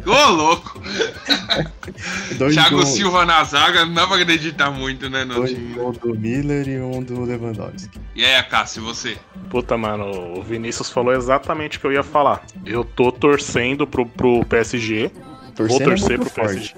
Ô, 0.06 0.32
louco! 0.32 0.82
Dois 2.38 2.54
Thiago 2.54 2.78
gols, 2.78 2.90
Silva 2.90 3.26
na 3.26 3.44
zaga, 3.44 3.86
não 3.86 3.94
dá 3.94 4.08
pra 4.08 4.18
acreditar 4.18 4.72
muito, 4.72 5.10
né, 5.10 5.26
no 5.26 5.36
dois 5.36 5.52
time. 5.52 5.74
gols 5.74 5.98
do 5.98 6.16
Miller 6.16 6.68
e 6.68 6.80
um 6.80 7.04
do 7.04 7.22
Lewandowski. 7.24 8.00
E 8.16 8.24
aí, 8.24 8.42
Cássio, 8.44 8.82
você? 8.84 9.18
Puta, 9.50 9.78
mano, 9.78 10.38
o 10.38 10.42
Vinícius 10.44 10.90
falou 10.90 11.14
exatamente 11.14 11.78
o 11.78 11.82
que 11.82 11.88
eu 11.88 11.92
ia 11.92 12.04
falar. 12.04 12.44
Eu 12.66 12.86
tô 12.86 13.12
torcendo 13.12 13.86
pro, 13.86 14.06
pro 14.06 14.46
PSG. 14.46 15.12
Torcendo 15.56 15.82
é 15.82 15.86
torcer 15.86 16.20
pro 16.20 16.30
forte. 16.30 16.76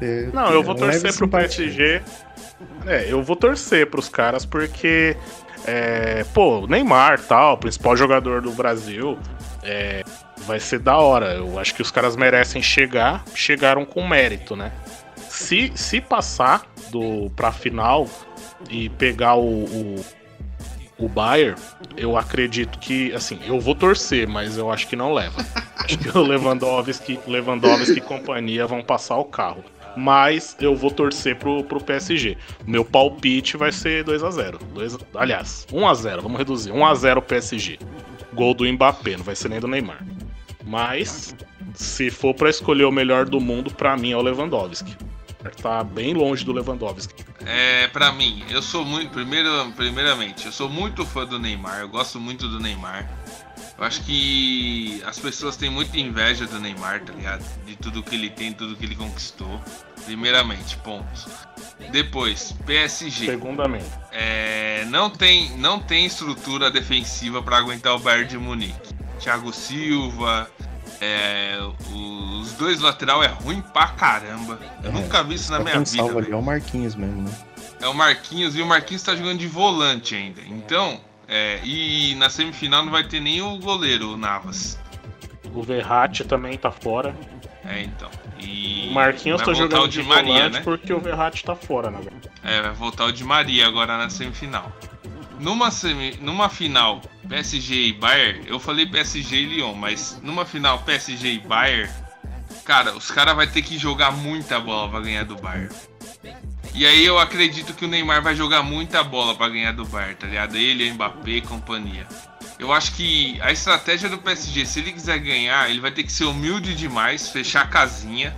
É, 0.00 0.28
Não, 0.32 0.50
eu 0.52 0.62
vou 0.62 0.74
é 0.74 0.78
torcer 0.78 1.02
pro 1.02 1.26
simpatia. 1.26 1.64
PSG. 1.66 2.02
É, 2.86 3.12
eu 3.12 3.22
vou 3.22 3.36
torcer 3.36 3.86
pros 3.90 4.08
caras 4.08 4.44
porque. 4.46 5.16
É, 5.66 6.24
pô, 6.32 6.60
o 6.60 6.66
Neymar 6.66 7.20
tal, 7.20 7.58
principal 7.58 7.96
jogador 7.96 8.40
do 8.40 8.52
Brasil. 8.52 9.18
é, 9.62 10.02
vai 10.48 10.58
ser 10.58 10.78
da 10.80 10.96
hora. 10.96 11.34
Eu 11.34 11.58
acho 11.58 11.74
que 11.74 11.82
os 11.82 11.90
caras 11.90 12.16
merecem 12.16 12.60
chegar. 12.62 13.24
Chegaram 13.34 13.84
com 13.84 14.06
mérito, 14.06 14.56
né? 14.56 14.72
Se, 15.28 15.70
se 15.76 16.00
passar 16.00 16.62
do, 16.90 17.30
pra 17.36 17.52
final 17.52 18.08
e 18.70 18.88
pegar 18.88 19.36
o, 19.36 19.64
o, 19.64 20.04
o 20.98 21.08
Bayern, 21.08 21.54
eu 21.96 22.16
acredito 22.16 22.78
que, 22.78 23.12
assim, 23.12 23.38
eu 23.46 23.60
vou 23.60 23.74
torcer, 23.74 24.26
mas 24.26 24.56
eu 24.58 24.72
acho 24.72 24.88
que 24.88 24.96
não 24.96 25.12
leva. 25.12 25.36
Acho 25.78 25.96
que 25.96 26.18
o 26.18 26.22
Lewandowski, 26.22 27.18
Lewandowski 27.26 27.92
e 27.98 28.00
companhia 28.00 28.66
vão 28.66 28.82
passar 28.82 29.16
o 29.16 29.24
carro. 29.24 29.64
Mas 29.96 30.56
eu 30.60 30.74
vou 30.76 30.90
torcer 30.90 31.36
pro, 31.36 31.62
pro 31.64 31.80
PSG. 31.80 32.36
Meu 32.66 32.84
palpite 32.84 33.56
vai 33.56 33.70
ser 33.72 34.04
2x0. 34.04 34.58
Dois- 34.74 34.98
Aliás, 35.14 35.66
1x0, 35.72 36.20
vamos 36.20 36.36
reduzir. 36.36 36.72
1x0 36.72 37.22
PSG. 37.22 37.78
Gol 38.34 38.54
do 38.54 38.70
Mbappé, 38.70 39.16
não 39.16 39.24
vai 39.24 39.34
ser 39.36 39.48
nem 39.48 39.60
do 39.60 39.68
Neymar. 39.68 40.04
Mas, 40.68 41.34
se 41.74 42.10
for 42.10 42.34
pra 42.34 42.50
escolher 42.50 42.84
o 42.84 42.92
melhor 42.92 43.24
do 43.24 43.40
mundo, 43.40 43.70
pra 43.70 43.96
mim 43.96 44.12
é 44.12 44.16
o 44.16 44.20
Lewandowski. 44.20 44.94
Tá 45.62 45.82
bem 45.82 46.12
longe 46.12 46.44
do 46.44 46.52
Lewandowski. 46.52 47.24
É, 47.46 47.88
pra 47.88 48.12
mim, 48.12 48.44
eu 48.50 48.60
sou 48.60 48.84
muito. 48.84 49.10
Primeiro, 49.10 49.72
primeiramente, 49.72 50.44
eu 50.44 50.52
sou 50.52 50.68
muito 50.68 51.06
fã 51.06 51.24
do 51.24 51.38
Neymar, 51.38 51.80
eu 51.80 51.88
gosto 51.88 52.20
muito 52.20 52.46
do 52.46 52.60
Neymar. 52.60 53.08
Eu 53.78 53.84
acho 53.84 54.02
que 54.02 55.02
as 55.06 55.18
pessoas 55.18 55.56
têm 55.56 55.70
muita 55.70 55.98
inveja 55.98 56.46
do 56.46 56.58
Neymar, 56.58 57.02
tá 57.02 57.14
ligado? 57.14 57.44
De 57.64 57.74
tudo 57.76 58.02
que 58.02 58.14
ele 58.14 58.28
tem, 58.28 58.52
tudo 58.52 58.76
que 58.76 58.84
ele 58.84 58.96
conquistou. 58.96 59.60
Primeiramente, 60.04 60.76
pontos. 60.78 61.26
Depois, 61.90 62.52
PSG. 62.66 63.24
Segundamente. 63.24 63.86
É, 64.12 64.84
não, 64.90 65.08
tem, 65.08 65.56
não 65.56 65.78
tem 65.78 66.04
estrutura 66.04 66.70
defensiva 66.70 67.40
pra 67.40 67.56
aguentar 67.56 67.94
o 67.94 67.98
Bayern 67.98 68.28
de 68.28 68.36
Munique. 68.36 68.97
Thiago 69.28 69.52
Silva, 69.52 70.50
é, 71.02 71.58
os 71.92 72.54
dois 72.54 72.80
lateral 72.80 73.22
é 73.22 73.26
ruim 73.26 73.60
pra 73.60 73.88
caramba. 73.88 74.58
Eu 74.82 74.88
É, 74.88 74.92
nunca 74.94 75.22
vi 75.22 75.34
isso 75.34 75.52
na 75.52 75.58
minha 75.58 75.72
quem 75.72 75.84
vida. 75.84 75.96
salva 75.98 76.18
ali 76.20 76.32
é 76.32 76.34
o 76.34 76.40
Marquinhos 76.40 76.94
mesmo, 76.94 77.20
né? 77.20 77.30
É 77.78 77.86
o 77.86 77.92
Marquinhos 77.92 78.56
e 78.56 78.62
o 78.62 78.66
Marquinhos 78.66 79.02
tá 79.02 79.14
jogando 79.14 79.38
de 79.38 79.46
volante 79.46 80.14
ainda. 80.14 80.40
Então, 80.48 80.98
é, 81.28 81.60
e 81.62 82.14
na 82.14 82.30
semifinal 82.30 82.82
não 82.82 82.90
vai 82.90 83.04
ter 83.04 83.20
nem 83.20 83.42
o 83.42 83.58
goleiro, 83.58 84.14
o 84.14 84.16
Navas. 84.16 84.78
O 85.54 85.62
Verratti 85.62 86.24
também 86.24 86.56
tá 86.56 86.70
fora. 86.70 87.14
É, 87.66 87.82
então. 87.82 88.08
E 88.40 88.88
O 88.90 88.94
Marquinhos 88.94 89.42
tá 89.42 89.52
jogando 89.52 89.82
o 89.84 89.88
de 89.88 90.02
Maria, 90.02 90.32
volante 90.32 90.54
né? 90.56 90.60
porque 90.64 90.90
o 90.90 91.00
Verratti 91.00 91.44
tá 91.44 91.54
fora, 91.54 91.90
na 91.90 91.98
verdade. 91.98 92.30
É, 92.42 92.62
vai 92.62 92.72
voltar 92.72 93.04
o 93.04 93.12
Di 93.12 93.24
Maria 93.24 93.66
agora 93.66 93.98
na 93.98 94.08
semifinal. 94.08 94.72
Numa, 95.38 95.70
semi, 95.70 96.16
numa 96.20 96.48
final 96.48 97.00
PSG 97.28 97.88
e 97.88 97.92
Bayern, 97.92 98.42
eu 98.46 98.58
falei 98.58 98.86
PSG 98.86 99.36
e 99.36 99.44
Lyon, 99.46 99.74
mas 99.74 100.18
numa 100.22 100.44
final 100.44 100.80
PSG 100.80 101.34
e 101.34 101.38
Bayern, 101.38 101.90
Cara, 102.64 102.94
os 102.94 103.10
caras 103.10 103.34
vão 103.34 103.46
ter 103.46 103.62
que 103.62 103.78
jogar 103.78 104.10
muita 104.10 104.60
bola 104.60 104.90
pra 104.90 105.00
ganhar 105.00 105.24
do 105.24 105.36
Bayern. 105.36 105.74
E 106.74 106.86
aí 106.86 107.04
eu 107.04 107.18
acredito 107.18 107.72
que 107.72 107.84
o 107.84 107.88
Neymar 107.88 108.22
vai 108.22 108.36
jogar 108.36 108.62
muita 108.62 109.02
bola 109.02 109.34
para 109.34 109.48
ganhar 109.48 109.72
do 109.72 109.86
Bayern, 109.86 110.14
tá 110.16 110.26
ligado? 110.26 110.54
Ele, 110.54 110.92
Mbappé 110.92 111.30
e 111.30 111.40
companhia. 111.40 112.06
Eu 112.58 112.70
acho 112.70 112.92
que 112.92 113.40
a 113.40 113.50
estratégia 113.50 114.10
do 114.10 114.18
PSG, 114.18 114.66
se 114.66 114.80
ele 114.80 114.92
quiser 114.92 115.18
ganhar, 115.18 115.70
ele 115.70 115.80
vai 115.80 115.90
ter 115.90 116.02
que 116.02 116.12
ser 116.12 116.24
humilde 116.24 116.74
demais, 116.74 117.30
fechar 117.30 117.62
a 117.62 117.66
casinha 117.66 118.36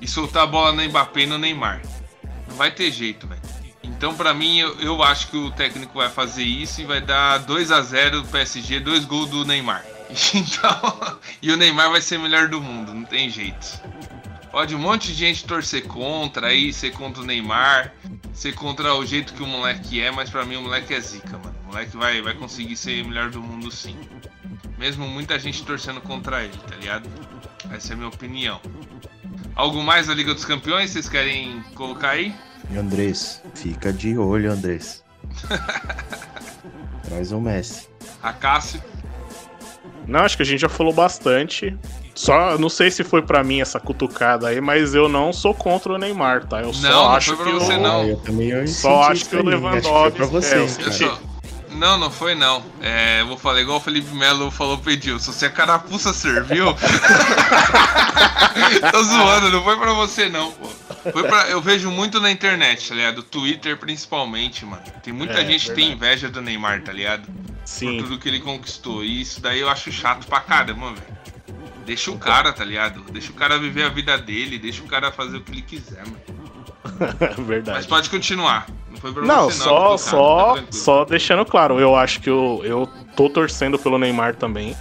e 0.00 0.06
soltar 0.06 0.42
a 0.42 0.46
bola 0.46 0.72
no 0.72 0.86
Mbappé 0.86 1.22
e 1.22 1.26
no 1.26 1.38
Neymar. 1.38 1.80
Não 2.48 2.56
vai 2.56 2.70
ter 2.70 2.90
jeito, 2.90 3.26
velho. 3.26 3.37
Então, 3.82 4.14
para 4.14 4.34
mim, 4.34 4.58
eu, 4.58 4.78
eu, 4.80 5.02
acho 5.02 5.28
que 5.28 5.36
o 5.36 5.50
técnico 5.50 5.98
vai 5.98 6.08
fazer 6.08 6.42
isso 6.42 6.80
e 6.80 6.84
vai 6.84 7.00
dar 7.00 7.38
2 7.38 7.70
a 7.70 7.80
0 7.80 8.22
do 8.22 8.28
PSG, 8.28 8.80
dois 8.80 9.04
gols 9.04 9.30
do 9.30 9.44
Neymar. 9.44 9.84
Então, 10.34 11.18
e 11.42 11.52
o 11.52 11.56
Neymar 11.56 11.90
vai 11.90 12.00
ser 12.00 12.18
melhor 12.18 12.48
do 12.48 12.60
mundo, 12.62 12.94
não 12.94 13.04
tem 13.04 13.28
jeito. 13.28 13.80
Pode 14.50 14.74
um 14.74 14.78
monte 14.78 15.08
de 15.08 15.14
gente 15.14 15.44
torcer 15.44 15.86
contra 15.86 16.46
aí, 16.46 16.72
ser 16.72 16.92
contra 16.92 17.22
o 17.22 17.26
Neymar, 17.26 17.92
ser 18.32 18.54
contra 18.54 18.94
o 18.94 19.04
jeito 19.04 19.34
que 19.34 19.42
o 19.42 19.46
moleque 19.46 20.00
é, 20.00 20.10
mas 20.10 20.30
para 20.30 20.44
mim 20.46 20.56
o 20.56 20.62
moleque 20.62 20.94
é 20.94 21.00
zica, 21.00 21.36
mano. 21.36 21.54
O 21.64 21.66
moleque 21.66 21.96
vai, 21.96 22.22
vai 22.22 22.34
conseguir 22.34 22.76
ser 22.76 23.04
melhor 23.04 23.30
do 23.30 23.42
mundo 23.42 23.70
sim. 23.70 23.96
Mesmo 24.78 25.06
muita 25.06 25.38
gente 25.38 25.62
torcendo 25.62 26.00
contra 26.00 26.42
ele, 26.42 26.56
tá 26.56 26.76
ligado? 26.76 27.08
Essa 27.70 27.92
é 27.92 27.94
a 27.94 27.96
minha 27.96 28.08
opinião. 28.08 28.60
Algo 29.54 29.82
mais 29.82 30.06
da 30.06 30.14
Liga 30.14 30.32
dos 30.32 30.44
Campeões 30.44 30.90
vocês 30.90 31.08
querem 31.08 31.62
colocar 31.74 32.10
aí? 32.10 32.34
Andrés, 32.76 33.42
fica 33.54 33.92
de 33.92 34.16
olho, 34.18 34.52
Andrés. 34.52 35.02
Traz 37.08 37.32
o 37.32 37.40
Messi. 37.40 37.88
A 38.22 38.32
Cássio. 38.32 38.82
Não, 40.06 40.20
acho 40.20 40.36
que 40.36 40.42
a 40.42 40.46
gente 40.46 40.60
já 40.60 40.68
falou 40.68 40.92
bastante. 40.92 41.76
Só 42.14 42.58
não 42.58 42.68
sei 42.68 42.90
se 42.90 43.04
foi 43.04 43.22
para 43.22 43.44
mim 43.44 43.60
essa 43.60 43.78
cutucada 43.78 44.48
aí, 44.48 44.60
mas 44.60 44.94
eu 44.94 45.08
não 45.08 45.32
sou 45.32 45.54
contra 45.54 45.92
o 45.92 45.98
Neymar, 45.98 46.46
tá? 46.46 46.60
Eu 46.62 46.72
só 46.74 46.88
não, 46.88 47.08
acho 47.10 47.30
não 47.30 47.36
foi 47.36 47.46
pra 47.46 47.54
que 47.58 47.64
você 47.64 47.72
eu, 47.74 47.80
não. 47.80 48.04
eu 48.04 48.16
também 48.16 48.48
eu 48.48 48.66
só 48.66 49.02
acho 49.02 49.26
que 49.28 49.36
o 49.36 49.44
Lewandowski 49.44 50.16
pra 50.16 50.26
você, 50.26 50.54
é, 50.56 50.58
Eu 50.62 50.68
só- 50.68 51.20
Não, 51.72 51.96
não 51.98 52.10
foi 52.10 52.34
não. 52.34 52.64
É, 52.80 53.20
eu 53.20 53.26
vou 53.26 53.38
falar 53.38 53.60
igual 53.60 53.78
o 53.78 53.80
Felipe 53.80 54.14
Melo 54.14 54.50
falou 54.50 54.78
pro 54.78 54.90
Edilson. 54.90 55.32
Se 55.32 55.44
a 55.46 55.50
carapuça 55.50 56.12
serviu. 56.12 56.74
Tô 58.92 59.02
zoando, 59.02 59.50
não 59.50 59.62
foi 59.62 59.76
pra 59.76 59.92
você 59.92 60.28
não, 60.28 60.50
pô. 60.52 60.68
Foi 61.12 61.22
pra, 61.24 61.48
eu 61.48 61.60
vejo 61.60 61.90
muito 61.90 62.20
na 62.20 62.30
internet, 62.30 62.88
tá 62.88 62.94
ligado? 62.94 63.22
Twitter 63.22 63.76
principalmente, 63.76 64.64
mano. 64.64 64.82
Tem 65.02 65.12
muita 65.12 65.40
É, 65.40 65.46
gente 65.46 65.66
que 65.66 65.74
tem 65.74 65.92
inveja 65.92 66.28
do 66.28 66.40
Neymar, 66.40 66.82
tá 66.82 66.92
ligado? 66.92 67.26
Por 67.26 67.34
Sim, 67.64 67.98
tudo 67.98 68.18
que 68.18 68.28
ele 68.28 68.40
conquistou. 68.40 69.04
E 69.04 69.20
isso 69.20 69.40
daí 69.40 69.60
eu 69.60 69.68
acho 69.68 69.92
chato 69.92 70.26
pra 70.26 70.40
caramba, 70.40 70.92
velho. 70.92 71.18
Deixa 71.84 72.10
o 72.10 72.18
cara, 72.18 72.52
tá 72.52 72.64
ligado? 72.64 73.00
Deixa 73.10 73.30
o 73.30 73.34
cara 73.34 73.58
viver 73.58 73.84
a 73.84 73.88
vida 73.88 74.18
dele, 74.18 74.58
deixa 74.58 74.82
o 74.82 74.86
cara 74.86 75.10
fazer 75.10 75.38
o 75.38 75.40
que 75.40 75.52
ele 75.52 75.62
quiser, 75.62 76.04
mano. 76.04 76.18
Mas 77.20 77.46
verdade. 77.46 77.88
pode 77.88 78.10
continuar. 78.10 78.66
Não 78.90 78.96
foi 78.96 79.12
pra 79.12 79.22
Não, 79.22 79.50
você 79.50 79.62
só, 79.62 79.90
não. 79.90 79.98
Só, 79.98 80.54
tá 80.54 80.62
só 80.70 81.04
deixando 81.04 81.44
claro, 81.44 81.78
eu 81.78 81.94
acho 81.94 82.20
que 82.20 82.28
eu, 82.30 82.60
eu 82.64 82.88
tô 83.16 83.28
torcendo 83.28 83.78
pelo 83.78 83.98
Neymar 83.98 84.36
também. 84.36 84.76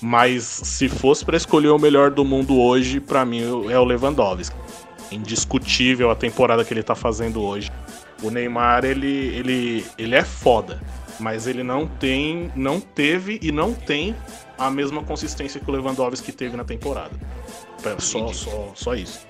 Mas 0.00 0.42
se 0.42 0.88
fosse 0.88 1.24
pra 1.24 1.36
escolher 1.36 1.68
o 1.68 1.78
melhor 1.78 2.10
do 2.10 2.24
mundo 2.24 2.58
hoje, 2.60 2.98
pra 2.98 3.24
mim 3.24 3.42
é 3.70 3.78
o 3.78 3.84
Lewandowski. 3.84 4.56
Indiscutível 5.12 6.10
a 6.10 6.16
temporada 6.16 6.64
que 6.64 6.74
ele 6.74 6.82
tá 6.82 6.94
fazendo 6.94 7.40
hoje. 7.40 7.70
O 8.20 8.30
Neymar, 8.30 8.84
ele, 8.84 9.06
ele, 9.06 9.86
ele 9.96 10.14
é 10.14 10.24
foda, 10.24 10.80
mas 11.20 11.46
ele 11.46 11.62
não 11.62 11.86
tem, 11.86 12.50
não 12.56 12.80
teve 12.80 13.38
e 13.42 13.52
não 13.52 13.72
tem 13.74 14.16
a 14.58 14.70
mesma 14.70 15.02
consistência 15.02 15.60
que 15.60 15.70
o 15.70 15.72
Lewandowski 15.72 16.32
teve 16.32 16.56
na 16.56 16.64
temporada. 16.64 17.12
É 17.84 18.00
Só, 18.00 18.32
só, 18.32 18.72
só 18.74 18.94
isso. 18.94 19.26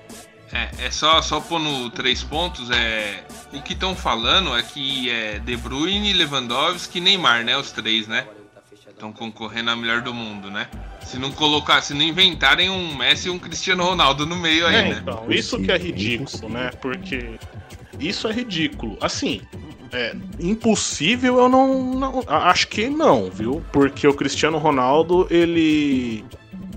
É, 0.53 0.85
é 0.85 0.91
só, 0.91 1.21
só 1.21 1.39
pôr 1.39 1.59
no 1.59 1.89
três 1.89 2.21
pontos, 2.23 2.69
é. 2.69 3.23
O 3.51 3.61
que 3.61 3.73
estão 3.73 3.95
falando 3.95 4.55
é 4.55 4.61
que 4.61 5.09
é 5.09 5.39
De 5.39 5.57
Bruyne, 5.57 6.13
Lewandowski 6.13 6.99
e 6.99 7.01
Neymar, 7.01 7.43
né? 7.43 7.57
Os 7.57 7.71
três, 7.71 8.07
né? 8.07 8.25
Estão 8.87 9.11
concorrendo 9.11 9.71
a 9.71 9.75
melhor 9.75 10.01
do 10.01 10.13
mundo, 10.13 10.51
né? 10.51 10.67
Se 11.01 11.17
não 11.17 11.31
colocar, 11.31 11.81
se 11.81 11.93
não 11.93 12.03
inventarem 12.03 12.69
um 12.69 12.95
Messi 12.95 13.27
e 13.27 13.31
um 13.31 13.39
Cristiano 13.39 13.83
Ronaldo 13.83 14.25
no 14.25 14.35
meio 14.35 14.65
aí, 14.67 14.75
É, 14.75 14.89
né? 14.89 14.99
então, 15.01 15.25
isso 15.29 15.59
que 15.59 15.71
é 15.71 15.77
ridículo, 15.77 16.49
né? 16.49 16.69
Porque 16.81 17.31
isso 17.99 18.27
é 18.27 18.31
ridículo. 18.31 18.97
Assim, 19.01 19.41
é, 19.91 20.15
impossível 20.39 21.37
eu 21.39 21.49
não, 21.49 21.83
não- 21.95 22.23
Acho 22.27 22.67
que 22.67 22.87
não, 22.89 23.29
viu? 23.29 23.63
Porque 23.73 24.07
o 24.07 24.13
Cristiano 24.13 24.57
Ronaldo, 24.59 25.27
ele. 25.29 26.23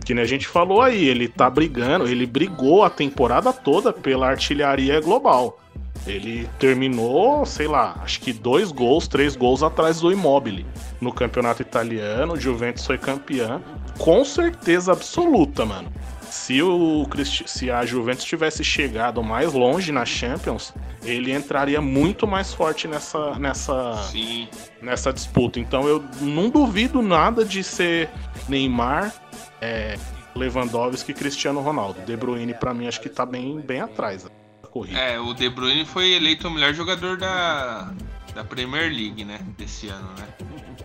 Que 0.06 0.14
nem 0.14 0.22
a 0.22 0.26
gente 0.26 0.46
falou 0.46 0.80
aí, 0.80 1.04
ele 1.04 1.26
tá 1.26 1.50
brigando, 1.50 2.06
ele 2.06 2.24
brigou 2.26 2.84
a 2.84 2.88
temporada 2.88 3.52
toda 3.52 3.92
pela 3.92 4.28
artilharia 4.28 5.00
global. 5.00 5.58
Ele 6.06 6.48
terminou, 6.60 7.44
sei 7.44 7.66
lá, 7.66 8.00
acho 8.04 8.20
que 8.20 8.32
dois 8.32 8.70
gols, 8.70 9.08
três 9.08 9.34
gols 9.34 9.64
atrás 9.64 10.00
do 10.00 10.12
Immobile 10.12 10.64
no 11.00 11.12
campeonato 11.12 11.60
italiano. 11.60 12.34
O 12.34 12.40
Juventus 12.40 12.86
foi 12.86 12.96
campeã, 12.96 13.60
com 13.98 14.24
certeza 14.24 14.92
absoluta, 14.92 15.66
mano. 15.66 15.92
Se, 16.30 16.62
o, 16.62 17.04
se 17.24 17.70
a 17.70 17.84
Juventus 17.84 18.24
tivesse 18.24 18.62
chegado 18.62 19.22
mais 19.24 19.52
longe 19.52 19.90
na 19.90 20.04
Champions, 20.04 20.72
ele 21.02 21.32
entraria 21.32 21.80
muito 21.80 22.26
mais 22.26 22.52
forte 22.52 22.86
nessa, 22.86 23.36
nessa, 23.38 23.94
Sim. 24.10 24.46
nessa 24.80 25.12
disputa. 25.12 25.58
Então 25.58 25.88
eu 25.88 26.04
não 26.20 26.48
duvido 26.48 27.02
nada 27.02 27.44
de 27.44 27.64
ser 27.64 28.08
Neymar, 28.48 29.12
é, 29.60 29.98
Lewandowski 30.34 31.12
e 31.12 31.14
Cristiano 31.14 31.60
Ronaldo. 31.60 32.00
De 32.02 32.16
Bruyne, 32.16 32.54
pra 32.54 32.74
mim, 32.74 32.86
acho 32.86 33.00
que 33.00 33.08
tá 33.08 33.24
bem, 33.26 33.60
bem 33.60 33.80
atrás 33.80 34.24
da 34.24 34.68
corrida. 34.68 34.98
É, 34.98 35.18
o 35.18 35.32
De 35.32 35.48
Bruyne 35.48 35.84
foi 35.84 36.12
eleito 36.12 36.48
o 36.48 36.50
melhor 36.50 36.74
jogador 36.74 37.16
da, 37.16 37.92
da 38.34 38.44
Premier 38.44 38.90
League, 38.92 39.24
né? 39.24 39.40
Desse 39.56 39.88
ano, 39.88 40.08
né? 40.18 40.26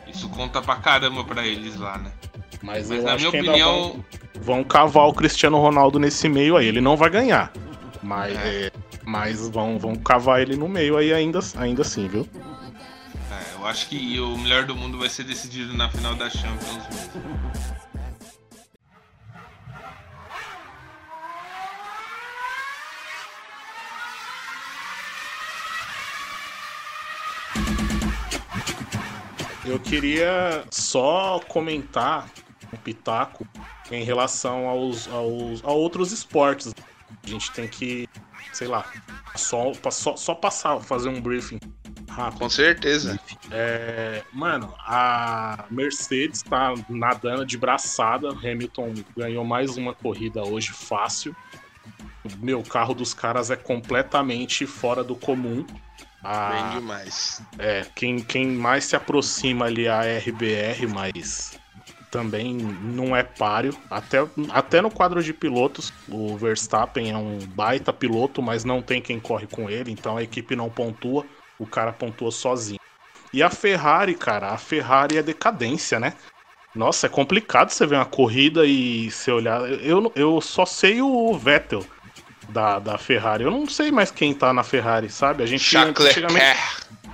Isso 0.07 0.27
conta 0.29 0.61
pra 0.61 0.75
caramba 0.77 1.23
pra 1.23 1.45
eles 1.45 1.77
lá, 1.77 1.97
né? 1.97 2.11
Mas, 2.61 2.89
Mas 2.89 3.03
na 3.03 3.15
minha 3.15 3.29
opinião, 3.29 4.03
vão, 4.35 4.55
vão 4.55 4.63
cavar 4.63 5.07
o 5.07 5.13
Cristiano 5.13 5.57
Ronaldo 5.59 5.97
nesse 5.99 6.29
meio 6.29 6.55
aí. 6.57 6.67
Ele 6.67 6.79
não 6.81 6.95
vai 6.95 7.09
ganhar, 7.09 7.51
mas, 8.03 8.37
É. 8.37 8.65
é, 8.67 8.71
mas 9.03 9.49
vão, 9.49 9.79
vão 9.79 9.95
cavar 9.95 10.41
ele 10.41 10.55
no 10.55 10.67
meio 10.69 10.95
aí 10.95 11.11
ainda, 11.13 11.39
ainda 11.57 11.81
assim, 11.81 12.07
viu? 12.07 12.27
é, 13.31 13.55
eu 13.55 13.65
acho 13.65 13.87
que 13.87 14.19
o 14.19 14.37
melhor 14.37 14.65
do 14.65 14.75
mundo 14.75 14.97
vai 14.99 15.09
ser 15.09 15.23
decidido 15.23 15.73
na 15.75 15.89
final 15.89 16.13
da 16.13 16.29
Champions 16.29 16.87
mesmo. 16.89 17.21
Eu 29.71 29.79
queria 29.79 30.65
só 30.69 31.39
comentar 31.47 32.29
um 32.73 32.75
pitaco 32.75 33.47
em 33.89 34.03
relação 34.03 34.67
aos, 34.67 35.07
aos 35.07 35.63
a 35.63 35.71
outros 35.71 36.11
esportes. 36.11 36.73
A 37.23 37.27
gente 37.27 37.49
tem 37.53 37.69
que, 37.69 38.05
sei 38.51 38.67
lá, 38.67 38.85
só, 39.33 39.71
só, 39.89 40.17
só 40.17 40.35
passar, 40.35 40.81
fazer 40.81 41.07
um 41.07 41.21
briefing 41.21 41.57
rápido. 42.09 42.39
Com 42.39 42.49
certeza. 42.49 43.17
É, 43.49 44.21
mano, 44.33 44.73
a 44.79 45.63
Mercedes 45.71 46.43
tá 46.43 46.73
nadando 46.89 47.45
de 47.45 47.57
braçada. 47.57 48.27
Hamilton 48.27 48.93
ganhou 49.15 49.45
mais 49.45 49.77
uma 49.77 49.93
corrida 49.93 50.43
hoje 50.43 50.73
fácil. 50.73 51.33
Meu, 52.39 52.59
o 52.59 52.67
carro 52.67 52.93
dos 52.93 53.13
caras 53.13 53.49
é 53.49 53.55
completamente 53.55 54.65
fora 54.65 55.01
do 55.01 55.15
comum. 55.15 55.65
A- 56.23 56.49
Bem 56.49 56.69
demais. 56.69 57.41
é, 57.59 57.85
quem, 57.95 58.23
quem 58.23 58.47
mais 58.47 58.85
se 58.85 58.95
aproxima 58.95 59.65
ali 59.65 59.87
a 59.87 60.03
RBR, 60.05 60.87
mas 60.87 61.59
também 62.09 62.53
não 62.55 63.15
é 63.15 63.23
páreo. 63.23 63.77
Até, 63.89 64.17
até 64.49 64.81
no 64.81 64.91
quadro 64.91 65.23
de 65.23 65.33
pilotos, 65.33 65.93
o 66.07 66.37
Verstappen 66.37 67.11
é 67.11 67.17
um 67.17 67.45
baita 67.47 67.93
piloto, 67.93 68.41
mas 68.41 68.63
não 68.63 68.81
tem 68.81 69.01
quem 69.01 69.19
corre 69.19 69.47
com 69.47 69.69
ele, 69.69 69.91
então 69.91 70.17
a 70.17 70.23
equipe 70.23 70.55
não 70.55 70.69
pontua, 70.69 71.27
o 71.57 71.67
cara 71.67 71.93
pontua 71.93 72.31
sozinho. 72.31 72.77
E 73.33 73.43
a 73.43 73.49
Ferrari, 73.49 74.15
cara, 74.15 74.51
a 74.51 74.57
Ferrari 74.57 75.17
é 75.17 75.23
decadência, 75.23 75.99
né? 75.99 76.13
Nossa, 76.73 77.07
é 77.07 77.09
complicado 77.09 77.69
você 77.71 77.85
ver 77.85 77.95
uma 77.95 78.05
corrida 78.05 78.65
e 78.65 79.11
você 79.11 79.31
olhar. 79.31 79.61
Eu, 79.83 80.11
eu 80.15 80.39
só 80.41 80.65
sei 80.65 81.01
o 81.01 81.37
Vettel 81.37 81.89
da, 82.51 82.79
da 82.79 82.97
Ferrari. 82.97 83.43
Eu 83.43 83.51
não 83.51 83.67
sei 83.67 83.91
mais 83.91 84.11
quem 84.11 84.33
tá 84.33 84.53
na 84.53 84.63
Ferrari, 84.63 85.09
sabe? 85.09 85.43
A 85.43 85.45
gente 85.45 85.63
antigamente, 86.09 86.45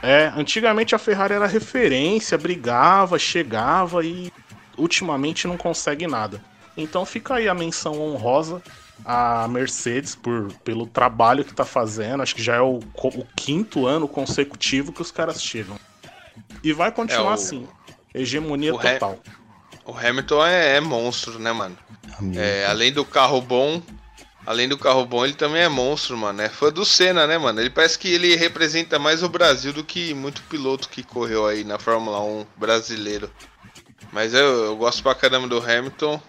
é, 0.01 0.31
antigamente 0.35 0.95
a 0.95 0.97
Ferrari 0.97 1.33
era 1.33 1.47
referência, 1.47 2.37
brigava, 2.37 3.17
chegava 3.19 4.03
e 4.05 4.31
ultimamente 4.77 5.47
não 5.47 5.57
consegue 5.57 6.07
nada. 6.07 6.41
Então 6.75 7.05
fica 7.05 7.35
aí 7.35 7.47
a 7.47 7.53
menção 7.53 7.99
honrosa 7.99 8.61
à 9.03 9.47
Mercedes 9.47 10.15
por, 10.15 10.53
pelo 10.63 10.85
trabalho 10.85 11.43
que 11.43 11.53
tá 11.53 11.65
fazendo. 11.65 12.21
Acho 12.21 12.35
que 12.35 12.43
já 12.43 12.55
é 12.55 12.61
o, 12.61 12.79
o 12.79 13.25
quinto 13.35 13.85
ano 13.87 14.07
consecutivo 14.07 14.91
que 14.91 15.01
os 15.01 15.11
caras 15.11 15.41
chegam. 15.41 15.75
E 16.63 16.73
vai 16.73 16.91
continuar 16.91 17.29
É, 17.29 17.31
o- 17.31 17.33
assim. 17.33 17.67
Hegemonia 18.13 18.73
o 18.73 18.79
total. 18.79 19.19
O 19.85 19.97
Hamilton 19.97 20.45
é, 20.45 20.75
é 20.77 20.81
monstro, 20.81 21.39
né, 21.39 21.51
mano? 21.51 21.77
É, 22.35 22.65
além 22.65 22.91
do 22.91 23.05
carro 23.05 23.39
bom, 23.41 23.81
além 24.47 24.69
do 24.69 24.77
carro 24.77 25.05
bom, 25.05 25.25
ele 25.25 25.33
também 25.33 25.61
é 25.61 25.67
monstro, 25.67 26.17
mano. 26.17 26.41
É 26.41 26.47
fã 26.47 26.71
do 26.71 26.85
Senna, 26.85 27.27
né, 27.27 27.37
mano? 27.37 27.59
Ele 27.59 27.69
parece 27.69 27.99
que 27.99 28.07
ele 28.07 28.33
representa 28.33 28.97
mais 28.97 29.21
o 29.21 29.27
Brasil 29.27 29.73
do 29.73 29.83
que 29.83 30.13
muito 30.13 30.41
piloto 30.43 30.87
que 30.87 31.03
correu 31.03 31.45
aí 31.45 31.65
na 31.65 31.77
Fórmula 31.77 32.21
1 32.21 32.47
brasileiro. 32.55 33.29
Mas 34.13 34.33
eu, 34.33 34.63
eu 34.63 34.77
gosto 34.77 35.03
pra 35.03 35.13
caramba 35.13 35.49
do 35.49 35.59
Hamilton. 35.59 36.21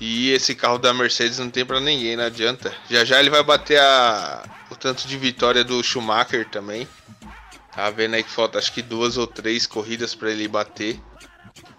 E 0.00 0.30
esse 0.30 0.54
carro 0.54 0.78
da 0.78 0.94
Mercedes 0.94 1.38
não 1.38 1.50
tem 1.50 1.64
pra 1.64 1.78
ninguém, 1.78 2.16
não 2.16 2.24
adianta. 2.24 2.74
Já 2.88 3.04
já 3.04 3.20
ele 3.20 3.28
vai 3.28 3.42
bater 3.42 3.78
a, 3.78 4.42
o 4.70 4.74
tanto 4.74 5.06
de 5.06 5.18
vitória 5.18 5.62
do 5.62 5.82
Schumacher 5.82 6.48
também. 6.48 6.88
Tá 7.74 7.90
vendo 7.90 8.14
aí 8.14 8.22
que 8.22 8.30
falta 8.30 8.58
acho 8.58 8.72
que 8.72 8.80
duas 8.80 9.18
ou 9.18 9.26
três 9.26 9.66
corridas 9.66 10.14
pra 10.14 10.30
ele 10.30 10.48
bater. 10.48 10.98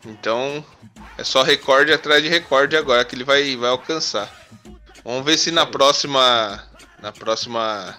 Então 0.06 0.64
é 1.18 1.24
só 1.24 1.42
recorde 1.42 1.92
atrás 1.92 2.22
de 2.22 2.30
recorde 2.30 2.78
agora 2.78 3.04
que 3.04 3.16
ele 3.16 3.24
vai, 3.24 3.56
vai 3.56 3.72
alcançar. 3.72 4.32
Vamos 5.04 5.26
ver 5.26 5.38
se 5.38 5.52
na 5.52 5.66
próxima 5.66 6.64
na 7.02 7.12
próxima 7.12 7.98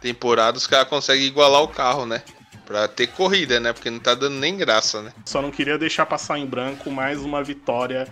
temporada 0.00 0.56
os 0.56 0.66
caras 0.66 0.88
conseguem 0.88 1.26
igualar 1.26 1.62
o 1.62 1.68
carro, 1.68 2.06
né? 2.06 2.22
Pra 2.64 2.86
ter 2.86 3.08
corrida, 3.08 3.58
né? 3.58 3.72
Porque 3.72 3.90
não 3.90 3.98
tá 3.98 4.14
dando 4.14 4.36
nem 4.36 4.56
graça, 4.56 5.02
né? 5.02 5.12
Só 5.24 5.42
não 5.42 5.50
queria 5.50 5.76
deixar 5.76 6.06
passar 6.06 6.38
em 6.38 6.46
branco 6.46 6.90
mais 6.90 7.22
uma 7.22 7.42
vitória 7.42 8.06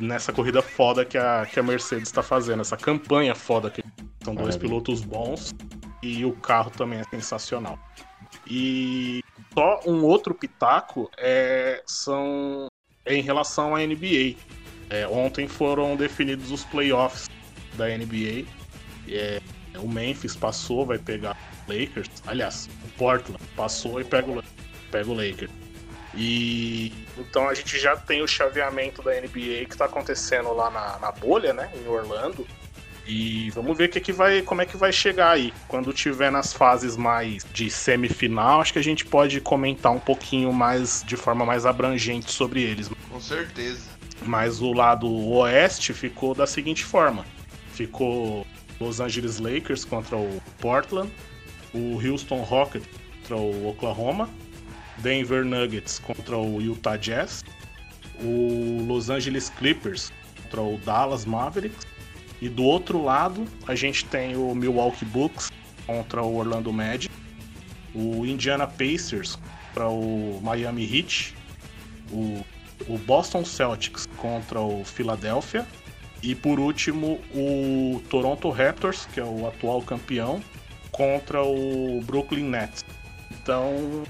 nessa 0.00 0.32
corrida 0.32 0.62
foda 0.62 1.04
que 1.04 1.18
a, 1.18 1.46
que 1.50 1.60
a 1.60 1.62
Mercedes 1.62 2.10
tá 2.10 2.22
fazendo, 2.22 2.62
essa 2.62 2.76
campanha 2.76 3.34
foda 3.34 3.70
que 3.70 3.84
são 4.24 4.34
dois 4.34 4.56
pilotos 4.56 5.02
bons 5.02 5.54
e 6.02 6.24
o 6.24 6.32
carro 6.32 6.70
também 6.70 7.00
é 7.00 7.04
sensacional. 7.04 7.78
E 8.46 9.22
só 9.52 9.80
um 9.86 10.02
outro 10.04 10.34
pitaco 10.34 11.10
é, 11.18 11.82
são 11.86 12.66
é 13.04 13.14
em 13.14 13.22
relação 13.22 13.74
à 13.74 13.80
NBA. 13.80 14.36
É, 14.88 15.06
ontem 15.06 15.48
foram 15.48 15.96
definidos 15.96 16.50
os 16.50 16.64
playoffs 16.64 17.28
da 17.76 17.86
NBA. 17.86 18.44
É, 19.08 19.40
o 19.78 19.88
Memphis 19.88 20.34
passou, 20.34 20.86
vai 20.86 20.98
pegar 20.98 21.36
o 21.66 21.72
Lakers. 21.72 22.10
Aliás, 22.26 22.68
o 22.84 22.88
Portland 22.98 23.42
passou 23.54 24.00
e 24.00 24.04
pega 24.04 24.30
o, 24.30 24.42
pega 24.90 25.10
o 25.10 25.14
Lakers. 25.14 25.50
E 26.14 26.92
então 27.18 27.48
a 27.48 27.54
gente 27.54 27.78
já 27.78 27.94
tem 27.94 28.22
o 28.22 28.26
chaveamento 28.26 29.02
da 29.02 29.12
NBA 29.12 29.66
que 29.66 29.72
está 29.72 29.84
acontecendo 29.84 30.52
lá 30.54 30.70
na, 30.70 30.98
na 30.98 31.12
bolha, 31.12 31.52
né, 31.52 31.70
em 31.74 31.86
Orlando. 31.86 32.46
E 33.06 33.50
vamos 33.50 33.76
ver 33.78 33.88
que 33.88 34.00
que 34.00 34.12
vai, 34.12 34.42
como 34.42 34.62
é 34.62 34.66
que 34.66 34.76
vai 34.76 34.92
chegar 34.92 35.30
aí. 35.30 35.52
Quando 35.68 35.92
tiver 35.92 36.30
nas 36.30 36.52
fases 36.52 36.96
mais 36.96 37.46
de 37.52 37.70
semifinal, 37.70 38.60
acho 38.60 38.72
que 38.72 38.80
a 38.80 38.84
gente 38.84 39.04
pode 39.04 39.40
comentar 39.40 39.92
um 39.92 40.00
pouquinho 40.00 40.52
mais 40.52 41.04
de 41.06 41.16
forma 41.16 41.46
mais 41.46 41.64
abrangente 41.64 42.32
sobre 42.32 42.62
eles. 42.62 42.90
Com 43.08 43.20
certeza. 43.20 43.90
Mas 44.22 44.60
o 44.60 44.72
lado 44.72 45.08
oeste 45.08 45.92
ficou 45.92 46.34
da 46.34 46.48
seguinte 46.48 46.84
forma: 46.84 47.24
ficou 47.76 48.46
Los 48.80 49.00
Angeles 49.00 49.38
Lakers 49.38 49.84
contra 49.84 50.16
o 50.16 50.42
Portland, 50.60 51.10
o 51.74 52.00
Houston 52.00 52.42
Rockets 52.42 52.88
contra 53.20 53.36
o 53.36 53.68
Oklahoma, 53.68 54.28
Denver 54.98 55.44
Nuggets 55.44 55.98
contra 55.98 56.36
o 56.36 56.60
Utah 56.60 56.96
Jazz, 56.96 57.44
o 58.20 58.84
Los 58.86 59.10
Angeles 59.10 59.50
Clippers 59.50 60.12
contra 60.42 60.62
o 60.62 60.78
Dallas 60.78 61.24
Mavericks, 61.24 61.86
e 62.40 62.48
do 62.48 62.64
outro 62.64 63.02
lado 63.02 63.46
a 63.66 63.74
gente 63.74 64.04
tem 64.06 64.36
o 64.36 64.54
Milwaukee 64.54 65.04
Bucks 65.04 65.50
contra 65.86 66.22
o 66.22 66.36
Orlando 66.36 66.72
Magic, 66.72 67.12
o 67.94 68.24
Indiana 68.26 68.66
Pacers 68.66 69.38
contra 69.68 69.88
o 69.88 70.40
Miami 70.42 70.84
Heat, 70.84 71.34
o 72.10 72.44
o 72.88 72.98
Boston 72.98 73.44
Celtics 73.44 74.06
contra 74.16 74.60
o 74.60 74.84
Philadelphia 74.84 75.66
e 76.22 76.34
por 76.34 76.58
último 76.58 77.20
o 77.34 78.02
Toronto 78.08 78.50
Raptors, 78.50 79.06
que 79.12 79.20
é 79.20 79.24
o 79.24 79.46
atual 79.46 79.82
campeão, 79.82 80.42
contra 80.90 81.42
o 81.42 82.00
Brooklyn 82.04 82.44
Nets. 82.44 82.84
Então, 83.30 84.04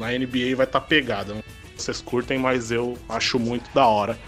a 0.00 0.10
NBA 0.10 0.56
vai 0.56 0.66
estar 0.66 0.80
tá 0.80 0.80
pegada. 0.80 1.34
Vocês 1.76 2.00
curtem, 2.00 2.38
mas 2.38 2.70
eu 2.70 2.98
acho 3.08 3.38
muito 3.38 3.72
da 3.74 3.86
hora. 3.86 4.18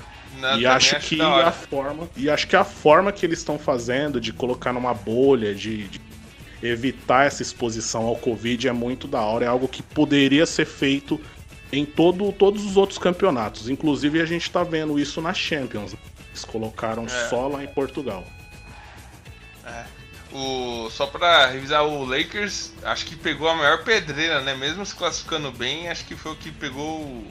Não, 0.41 0.59
e 0.59 0.66
acho 0.66 0.99
que 1.01 1.20
a 1.20 1.51
forma 1.51 2.09
e 2.14 2.29
acho 2.29 2.47
que 2.47 2.57
a 2.57 2.64
forma 2.64 3.11
que 3.11 3.24
eles 3.24 3.39
estão 3.39 3.59
fazendo 3.59 4.20
de 4.20 4.35
colocar 4.35 4.70
numa 4.72 4.93
bolha, 4.93 5.55
de, 5.55 5.89
de 5.89 6.01
evitar 6.62 7.27
essa 7.27 7.43
exposição 7.43 8.05
ao 8.05 8.16
Covid 8.16 8.68
é 8.68 8.72
muito 8.72 9.09
da 9.09 9.20
hora. 9.20 9.47
É 9.47 9.49
algo 9.49 9.66
que 9.66 9.83
poderia 9.83 10.45
ser 10.45 10.66
feito 10.66 11.20
em 11.72 11.85
todo, 11.85 12.33
todos 12.33 12.64
os 12.64 12.77
outros 12.77 12.99
campeonatos. 12.99 13.68
Inclusive, 13.68 14.20
a 14.20 14.27
gente 14.27 14.43
está 14.43 14.62
vendo 14.62 14.99
isso 14.99 15.20
na 15.20 15.33
Champions. 15.33 15.95
Eles 16.37 16.45
colocaram 16.45 17.07
É. 17.07 17.28
só 17.30 17.49
lá 17.49 17.64
em 17.64 17.66
Portugal. 17.66 18.22
O, 20.32 20.91
só 20.91 21.07
pra 21.07 21.47
revisar, 21.47 21.82
o 21.84 22.05
Lakers 22.05 22.72
acho 22.82 23.07
que 23.07 23.16
pegou 23.16 23.49
a 23.49 23.55
maior 23.55 23.84
pedreira, 23.84 24.43
né? 24.43 24.55
Mesmo 24.55 24.84
se 24.84 24.95
classificando 24.95 25.51
bem, 25.51 25.89
acho 25.89 26.05
que 26.05 26.14
foi 26.14 26.32
o 26.32 26.37
que 26.37 26.51
pegou. 26.53 27.01
o- 27.01 27.26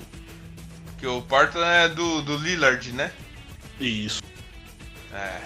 Que 0.97 1.05
o 1.05 1.21
Portland 1.21 1.67
é 1.69 1.89
do, 1.89 2.21
do 2.23 2.37
Lillard, 2.37 2.91
né? 2.93 3.11
Isso. 3.79 4.23
É. 5.13 5.41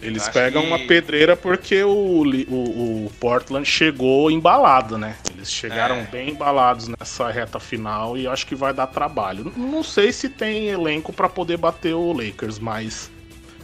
Eles 0.00 0.22
acho 0.22 0.32
pegam 0.32 0.62
que- 0.62 0.68
uma 0.68 0.78
pedreira 0.78 1.36
porque 1.36 1.82
o, 1.82 1.88
o, 2.22 3.06
o 3.06 3.12
Portland 3.18 3.68
chegou 3.68 4.30
embalado, 4.30 4.96
né? 4.96 5.16
Eles 5.34 5.50
chegaram 5.52 5.96
É. 5.96 6.02
bem 6.04 6.30
embalados 6.30 6.86
nessa 6.88 7.28
reta 7.30 7.58
final 7.58 8.16
e 8.16 8.26
acho 8.26 8.46
que 8.46 8.54
vai 8.54 8.72
dar 8.72 8.86
trabalho. 8.86 9.52
Não 9.56 9.82
sei 9.82 10.12
se 10.12 10.28
tem 10.28 10.68
elenco 10.68 11.12
para 11.12 11.28
poder 11.28 11.56
bater 11.56 11.94
o 11.94 12.12
Lakers, 12.12 12.58
mas 12.60 13.10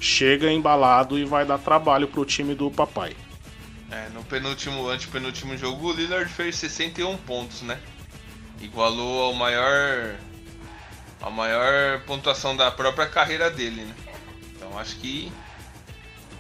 chega 0.01 0.51
embalado 0.51 1.16
e 1.18 1.24
vai 1.24 1.45
dar 1.45 1.59
trabalho 1.59 2.09
pro 2.09 2.24
time 2.24 2.55
do 2.55 2.68
papai. 2.70 3.14
É, 3.91 4.09
no 4.12 4.24
penúltimo, 4.24 4.89
antepenúltimo 4.89 5.57
jogo, 5.57 5.91
o 5.91 5.93
Lillard 5.93 6.28
fez 6.32 6.57
61 6.57 7.16
pontos, 7.18 7.62
né? 7.62 7.78
Igualou 8.61 9.22
ao 9.22 9.35
maior. 9.35 10.16
a 11.22 11.30
maior 11.30 12.01
pontuação 12.01 12.57
da 12.57 12.70
própria 12.72 13.07
carreira 13.07 13.49
dele, 13.51 13.82
né? 13.82 13.95
Então 14.57 14.76
acho 14.78 14.97
que 14.97 15.30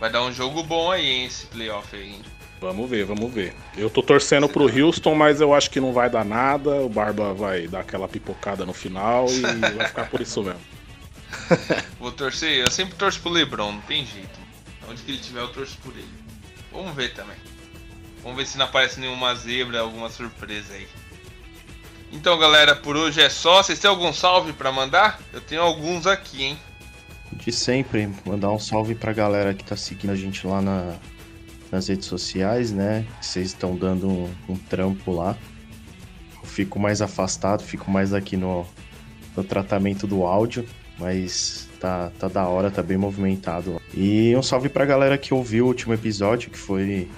vai 0.00 0.10
dar 0.10 0.22
um 0.22 0.32
jogo 0.32 0.62
bom 0.62 0.90
aí, 0.90 1.06
hein, 1.06 1.24
esse 1.26 1.46
playoff 1.46 1.94
aí? 1.94 2.20
Vamos 2.60 2.88
ver, 2.88 3.04
vamos 3.04 3.32
ver. 3.32 3.54
Eu 3.76 3.90
tô 3.90 4.02
torcendo 4.02 4.48
pro 4.48 4.64
Houston, 4.64 5.14
mas 5.14 5.40
eu 5.40 5.52
acho 5.52 5.70
que 5.70 5.80
não 5.80 5.92
vai 5.92 6.08
dar 6.08 6.24
nada. 6.24 6.76
O 6.80 6.88
Barba 6.88 7.34
vai 7.34 7.68
dar 7.68 7.80
aquela 7.80 8.08
pipocada 8.08 8.64
no 8.64 8.72
final 8.72 9.26
e 9.28 9.40
vai 9.76 9.86
ficar 9.86 10.08
por 10.08 10.20
isso 10.20 10.42
mesmo. 10.42 10.60
Vou 11.98 12.12
torcer, 12.12 12.60
eu 12.60 12.70
sempre 12.70 12.94
torço 12.94 13.20
pro 13.20 13.30
LeBron, 13.30 13.72
não 13.72 13.80
tem 13.82 14.06
jeito. 14.06 14.40
Onde 14.88 15.02
que 15.02 15.10
ele 15.12 15.18
tiver, 15.18 15.40
eu 15.40 15.48
torço 15.48 15.76
por 15.78 15.92
ele. 15.92 16.08
Vamos 16.72 16.94
ver 16.94 17.12
também. 17.12 17.36
Vamos 18.22 18.38
ver 18.38 18.46
se 18.46 18.56
não 18.56 18.64
aparece 18.64 18.98
nenhuma 18.98 19.34
zebra, 19.34 19.80
alguma 19.80 20.08
surpresa 20.08 20.72
aí. 20.72 20.88
Então, 22.10 22.38
galera, 22.38 22.76
por 22.76 22.96
hoje 22.96 23.20
é 23.20 23.28
só. 23.28 23.62
Vocês 23.62 23.78
têm 23.78 23.90
algum 23.90 24.12
salve 24.12 24.52
pra 24.52 24.70
mandar? 24.70 25.20
Eu 25.32 25.40
tenho 25.40 25.60
alguns 25.60 26.06
aqui, 26.06 26.44
hein? 26.44 26.58
De 27.44 27.52
sempre, 27.52 28.08
mandar 28.24 28.50
um 28.50 28.58
salve 28.58 28.94
pra 28.94 29.12
galera 29.12 29.52
que 29.52 29.62
tá 29.64 29.76
seguindo 29.76 30.10
a 30.10 30.16
gente 30.16 30.46
lá 30.46 30.62
na- 30.62 30.94
nas 31.70 31.88
redes 31.88 32.06
sociais, 32.06 32.72
né? 32.72 33.04
Vocês 33.20 33.48
estão 33.48 33.76
dando 33.76 34.08
um, 34.08 34.30
um 34.48 34.56
trampo 34.56 35.12
lá. 35.12 35.36
Eu 36.42 36.48
fico 36.48 36.78
mais 36.78 37.02
afastado, 37.02 37.62
fico 37.62 37.90
mais 37.90 38.14
aqui 38.14 38.36
no, 38.36 38.64
no 39.36 39.44
tratamento 39.44 40.06
do 40.06 40.22
áudio, 40.24 40.64
mas 40.98 41.68
tá, 41.80 42.10
tá 42.18 42.28
da 42.28 42.46
hora, 42.48 42.70
tá 42.70 42.82
bem 42.82 42.96
movimentado. 42.96 43.80
E 43.92 44.34
um 44.36 44.42
salve 44.42 44.68
pra 44.70 44.86
galera 44.86 45.18
que 45.18 45.34
ouviu 45.34 45.66
o 45.66 45.68
último 45.68 45.92
episódio, 45.92 46.50
que 46.50 46.58
foi 46.58 47.08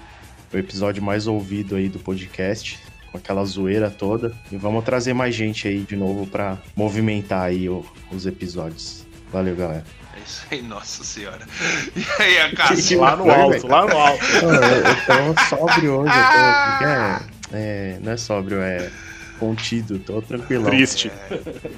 o 0.52 0.56
episódio 0.56 1.02
mais 1.02 1.26
ouvido 1.28 1.76
aí 1.76 1.88
do 1.88 1.98
podcast, 2.00 2.80
com 3.12 3.18
aquela 3.18 3.44
zoeira 3.44 3.90
toda. 3.90 4.34
E 4.50 4.56
vamos 4.56 4.84
trazer 4.84 5.12
mais 5.14 5.34
gente 5.36 5.68
aí 5.68 5.82
de 5.82 5.94
novo 5.94 6.26
pra 6.26 6.58
movimentar 6.74 7.42
aí 7.42 7.68
o- 7.68 7.84
os 8.10 8.26
episódios. 8.26 9.06
Valeu, 9.32 9.54
galera. 9.54 9.84
É 10.26 10.28
isso 10.28 10.46
aí, 10.50 10.62
nossa 10.62 11.04
senhora. 11.04 11.46
E 11.94 12.22
aí, 12.22 12.38
a 12.40 12.54
Cássio? 12.54 12.98
Lá 13.00 13.16
no 13.16 13.30
alto, 13.30 13.66
lá 13.68 13.86
no 13.86 13.96
alto. 13.96 14.24
Eu, 14.24 14.52
eu 14.52 15.34
tô 15.34 15.56
sóbrio 15.56 15.92
hoje, 16.00 16.12
eu 16.12 16.78
tô. 16.80 16.84
É, 16.84 17.22
é, 17.52 17.98
não 18.02 18.12
é 18.12 18.16
sóbrio, 18.16 18.60
é 18.60 18.90
contido, 19.38 19.98
tô 20.00 20.20
tranquilão. 20.20 20.66
Triste. 20.66 21.12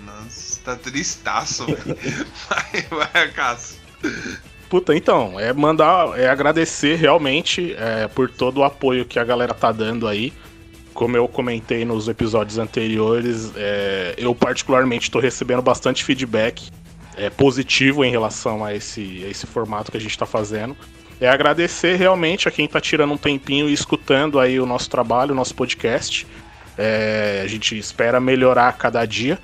Nossa, 0.05 0.61
tá 0.65 0.77
tristaço, 0.77 1.67
velho. 1.67 1.99
Vai, 2.49 2.87
vai, 2.91 3.31
Cássio. 3.33 3.77
Puta, 4.71 4.95
então, 4.95 5.39
é 5.39 5.53
mandar, 5.53 6.19
é 6.19 6.29
agradecer 6.29 6.97
realmente 6.97 7.75
é, 7.79 8.09
por 8.09 8.31
todo 8.31 8.59
o 8.59 8.65
apoio 8.65 9.05
que 9.05 9.19
a 9.19 9.25
galera 9.25 9.53
tá 9.53 9.73
dando 9.73 10.09
aí. 10.09 10.33
Como 10.95 11.17
eu 11.17 11.29
comentei 11.29 11.85
nos 11.85 12.09
episódios 12.09 12.59
anteriores, 12.59 13.53
é, 13.57 14.15
eu 14.17 14.35
particularmente 14.35 15.11
tô 15.11 15.21
recebendo 15.21 15.63
bastante 15.63 16.03
feedback 16.03 16.71
é, 17.19 17.29
positivo 17.29 18.05
em 18.05 18.11
relação 18.11 18.65
a 18.65 18.75
esse, 18.75 19.25
a 19.25 19.29
esse 19.29 19.47
formato 19.47 19.91
que 19.91 19.97
a 19.97 20.01
gente 20.01 20.17
tá 20.17 20.25
fazendo. 20.25 20.77
É 21.21 21.29
agradecer 21.29 21.97
realmente 21.97 22.49
a 22.49 22.51
quem 22.51 22.69
tá 22.69 22.81
tirando 22.81 23.13
um 23.13 23.17
tempinho 23.17 23.69
e 23.69 23.73
escutando 23.73 24.39
aí 24.39 24.61
o 24.61 24.67
nosso 24.67 24.89
trabalho, 24.89 25.33
o 25.33 25.35
nosso 25.35 25.55
podcast. 25.55 26.27
É, 26.77 27.43
a 27.45 27.49
gente 27.49 27.77
espera 27.77 28.21
melhorar 28.21 28.69
a 28.69 28.73
cada 28.73 29.05
dia. 29.05 29.39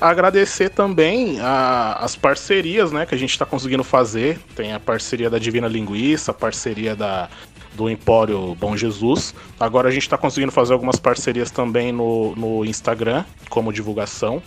Agradecer 0.00 0.70
também 0.70 1.38
a, 1.40 1.98
as 2.00 2.16
parcerias 2.16 2.90
né, 2.90 3.04
que 3.04 3.14
a 3.14 3.18
gente 3.18 3.30
está 3.30 3.44
conseguindo 3.44 3.84
fazer. 3.84 4.38
Tem 4.56 4.72
a 4.72 4.80
parceria 4.80 5.28
da 5.28 5.38
Divina 5.38 5.68
Linguiça, 5.68 6.30
a 6.30 6.34
parceria 6.34 6.96
da, 6.96 7.28
do 7.74 7.90
Empório 7.90 8.54
Bom 8.54 8.74
Jesus. 8.74 9.34
Agora 9.60 9.88
a 9.88 9.90
gente 9.90 10.02
está 10.02 10.16
conseguindo 10.16 10.52
fazer 10.52 10.72
algumas 10.72 10.96
parcerias 10.96 11.50
também 11.50 11.92
no, 11.92 12.34
no 12.36 12.64
Instagram, 12.64 13.24
como 13.50 13.72
divulgação. 13.72 14.42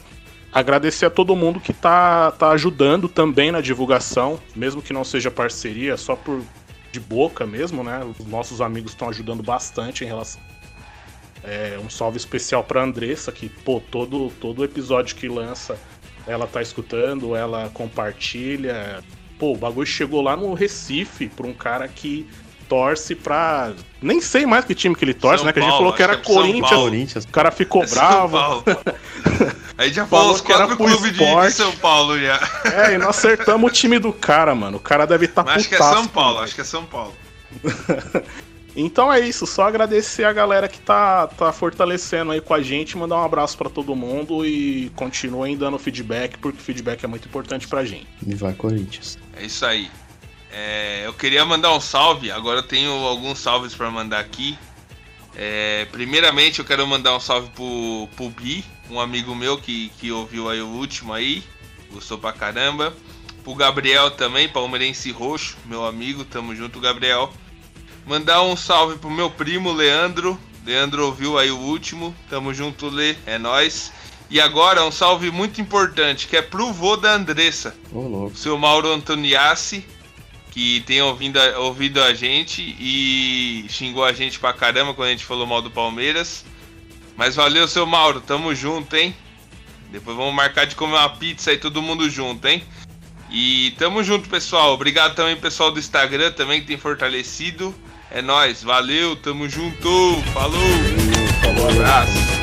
Agradecer 0.53 1.05
a 1.05 1.09
todo 1.09 1.35
mundo 1.35 1.59
que 1.59 1.71
está 1.71 2.31
tá 2.31 2.51
ajudando 2.51 3.07
também 3.07 3.51
na 3.51 3.61
divulgação, 3.61 4.39
mesmo 4.55 4.81
que 4.81 4.91
não 4.91 5.03
seja 5.03 5.31
parceria, 5.31 5.95
só 5.95 6.15
por 6.15 6.41
de 6.91 6.99
boca 6.99 7.45
mesmo, 7.45 7.83
né? 7.83 8.01
Os 8.19 8.25
nossos 8.25 8.59
amigos 8.59 8.91
estão 8.91 9.07
ajudando 9.07 9.41
bastante 9.41 10.03
em 10.03 10.07
relação 10.07 10.41
é, 11.43 11.79
um 11.83 11.89
salve 11.89 12.17
especial 12.17 12.63
pra 12.63 12.83
Andressa, 12.83 13.31
que, 13.31 13.49
pô, 13.49 13.81
todo, 13.91 14.31
todo 14.39 14.63
episódio 14.63 15.15
que 15.15 15.27
lança, 15.27 15.77
ela 16.27 16.45
tá 16.45 16.61
escutando, 16.61 17.35
ela 17.35 17.69
compartilha. 17.73 19.03
Pô, 19.39 19.53
o 19.53 19.57
bagulho 19.57 19.87
chegou 19.87 20.21
lá 20.21 20.35
no 20.35 20.53
Recife 20.53 21.27
pra 21.27 21.47
um 21.47 21.53
cara 21.53 21.87
que 21.87 22.27
torce 22.69 23.15
pra. 23.15 23.73
Nem 24.01 24.21
sei 24.21 24.45
mais 24.45 24.65
que 24.65 24.75
time 24.75 24.95
que 24.95 25.03
ele 25.03 25.15
torce, 25.15 25.39
São 25.39 25.45
né? 25.47 25.53
Que 25.53 25.59
a 25.59 25.63
gente 25.63 25.71
Paulo, 25.71 25.85
falou 25.85 25.97
que 25.97 26.03
era 26.03 26.15
que 26.15 26.31
é 26.31 26.35
Corinthians. 26.35 26.69
Paulo. 26.69 26.85
Corinthians. 26.85 27.23
O 27.23 27.29
cara 27.29 27.51
ficou 27.51 27.83
É 27.83 27.87
bravo. 27.87 28.37
Paulo. 28.37 28.63
Aí 29.81 29.91
já 29.91 30.05
Falou 30.05 30.35
os 30.35 30.41
que 30.41 30.51
era 30.51 30.67
quatro 30.67 30.77
clubes 30.77 31.11
de, 31.11 31.17
de. 31.17 31.51
São 31.51 31.71
Paulo 31.77 32.19
já. 32.19 32.39
É, 32.65 32.93
e 32.93 32.97
não 32.99 33.09
acertamos 33.09 33.71
o 33.71 33.73
time 33.73 33.97
do 33.97 34.13
cara, 34.13 34.53
mano. 34.53 34.77
O 34.77 34.79
cara 34.79 35.07
deve 35.07 35.25
estar 35.25 35.43
tá 35.43 35.53
acho 35.53 35.67
que 35.67 35.73
é 35.73 35.79
São 35.79 36.07
Paulo, 36.07 36.39
acho 36.39 36.53
que 36.53 36.61
é 36.61 36.63
São 36.63 36.85
Paulo. 36.85 37.15
Então 38.73 39.11
é 39.11 39.19
isso, 39.19 39.45
só 39.45 39.63
agradecer 39.63 40.23
a 40.23 40.31
galera 40.31 40.65
que 40.65 40.79
tá, 40.79 41.27
tá 41.27 41.51
fortalecendo 41.51 42.31
aí 42.31 42.39
com 42.39 42.53
a 42.53 42.61
gente, 42.61 42.97
mandar 42.97 43.17
um 43.17 43.25
abraço 43.25 43.57
pra 43.57 43.69
todo 43.69 43.93
mundo 43.93 44.45
e 44.45 44.89
continuem 44.95 45.57
dando 45.57 45.77
feedback, 45.77 46.37
porque 46.37 46.57
feedback 46.57 47.03
é 47.03 47.07
muito 47.07 47.27
importante 47.27 47.67
pra 47.67 47.83
gente. 47.83 48.07
E 48.25 48.33
vai 48.33 48.53
Corinthians. 48.53 49.19
É 49.35 49.43
isso 49.43 49.65
aí. 49.65 49.91
É, 50.53 51.05
eu 51.05 51.13
queria 51.13 51.43
mandar 51.43 51.73
um 51.73 51.81
salve, 51.81 52.31
agora 52.31 52.59
eu 52.59 52.63
tenho 52.63 52.91
alguns 53.05 53.39
salves 53.39 53.75
pra 53.75 53.91
mandar 53.91 54.19
aqui. 54.19 54.57
É, 55.35 55.85
primeiramente 55.91 56.59
eu 56.59 56.65
quero 56.65 56.87
mandar 56.87 57.13
um 57.13 57.19
salve 57.19 57.49
pro, 57.49 58.07
pro 58.15 58.29
Bi, 58.29 58.63
um 58.91 58.99
amigo 58.99 59.33
meu 59.33 59.57
que, 59.57 59.89
que 59.99 60.11
ouviu 60.11 60.49
aí 60.49 60.61
o 60.61 60.67
último 60.67 61.13
aí, 61.13 61.43
gostou 61.91 62.17
pra 62.17 62.33
caramba. 62.33 62.93
Pro 63.43 63.55
Gabriel 63.55 64.11
também, 64.11 64.47
palmeirense 64.47 65.11
roxo, 65.11 65.57
meu 65.65 65.85
amigo, 65.85 66.23
tamo 66.25 66.55
junto, 66.55 66.79
Gabriel. 66.79 67.31
Mandar 68.05 68.41
um 68.43 68.55
salve 68.55 68.97
pro 68.97 69.09
meu 69.09 69.29
primo 69.31 69.71
Leandro. 69.71 70.37
Leandro 70.65 71.05
ouviu 71.05 71.39
aí 71.39 71.49
o 71.49 71.57
último. 71.57 72.13
Tamo 72.29 72.53
junto, 72.53 72.87
Lê. 72.87 73.15
É 73.25 73.37
nóis. 73.39 73.91
E 74.29 74.39
agora 74.39 74.85
um 74.85 74.91
salve 74.91 75.29
muito 75.31 75.59
importante, 75.59 76.27
que 76.27 76.37
é 76.37 76.41
pro 76.41 76.71
vô 76.71 76.95
da 76.95 77.13
Andressa, 77.13 77.75
Ô, 77.91 77.99
louco. 78.07 78.33
o 78.33 78.37
seu 78.37 78.57
Mauro 78.57 78.89
Antoniassi, 78.89 79.85
que 80.51 80.81
tem 80.87 81.01
ouvido 81.01 81.37
a, 81.37 81.59
ouvido 81.59 82.01
a 82.01 82.13
gente 82.13 82.61
e 82.79 83.65
xingou 83.67 84.05
a 84.05 84.13
gente 84.13 84.39
pra 84.39 84.53
caramba 84.53 84.93
quando 84.93 85.09
a 85.09 85.11
gente 85.11 85.25
falou 85.25 85.45
mal 85.45 85.61
do 85.61 85.69
Palmeiras. 85.69 86.45
Mas 87.15 87.35
valeu, 87.35 87.67
seu 87.67 87.85
Mauro. 87.85 88.21
Tamo 88.21 88.53
junto, 88.55 88.95
hein? 88.95 89.15
Depois 89.91 90.15
vamos 90.15 90.33
marcar 90.33 90.65
de 90.65 90.75
comer 90.75 90.93
uma 90.93 91.09
pizza 91.09 91.51
aí 91.51 91.57
todo 91.57 91.81
mundo 91.81 92.09
junto, 92.09 92.47
hein? 92.47 92.63
E 93.29 93.73
tamo 93.77 94.03
junto, 94.03 94.29
pessoal. 94.29 94.73
Obrigado 94.73 95.15
também, 95.15 95.35
pessoal 95.35 95.71
do 95.71 95.79
Instagram 95.79 96.31
também 96.31 96.61
que 96.61 96.67
tem 96.67 96.77
fortalecido. 96.77 97.73
É 98.09 98.21
nóis, 98.21 98.61
valeu, 98.63 99.15
tamo 99.15 99.47
junto. 99.47 100.21
Falou, 100.33 100.59
Falou, 101.41 101.65
um 101.65 101.69
abraço. 101.69 102.40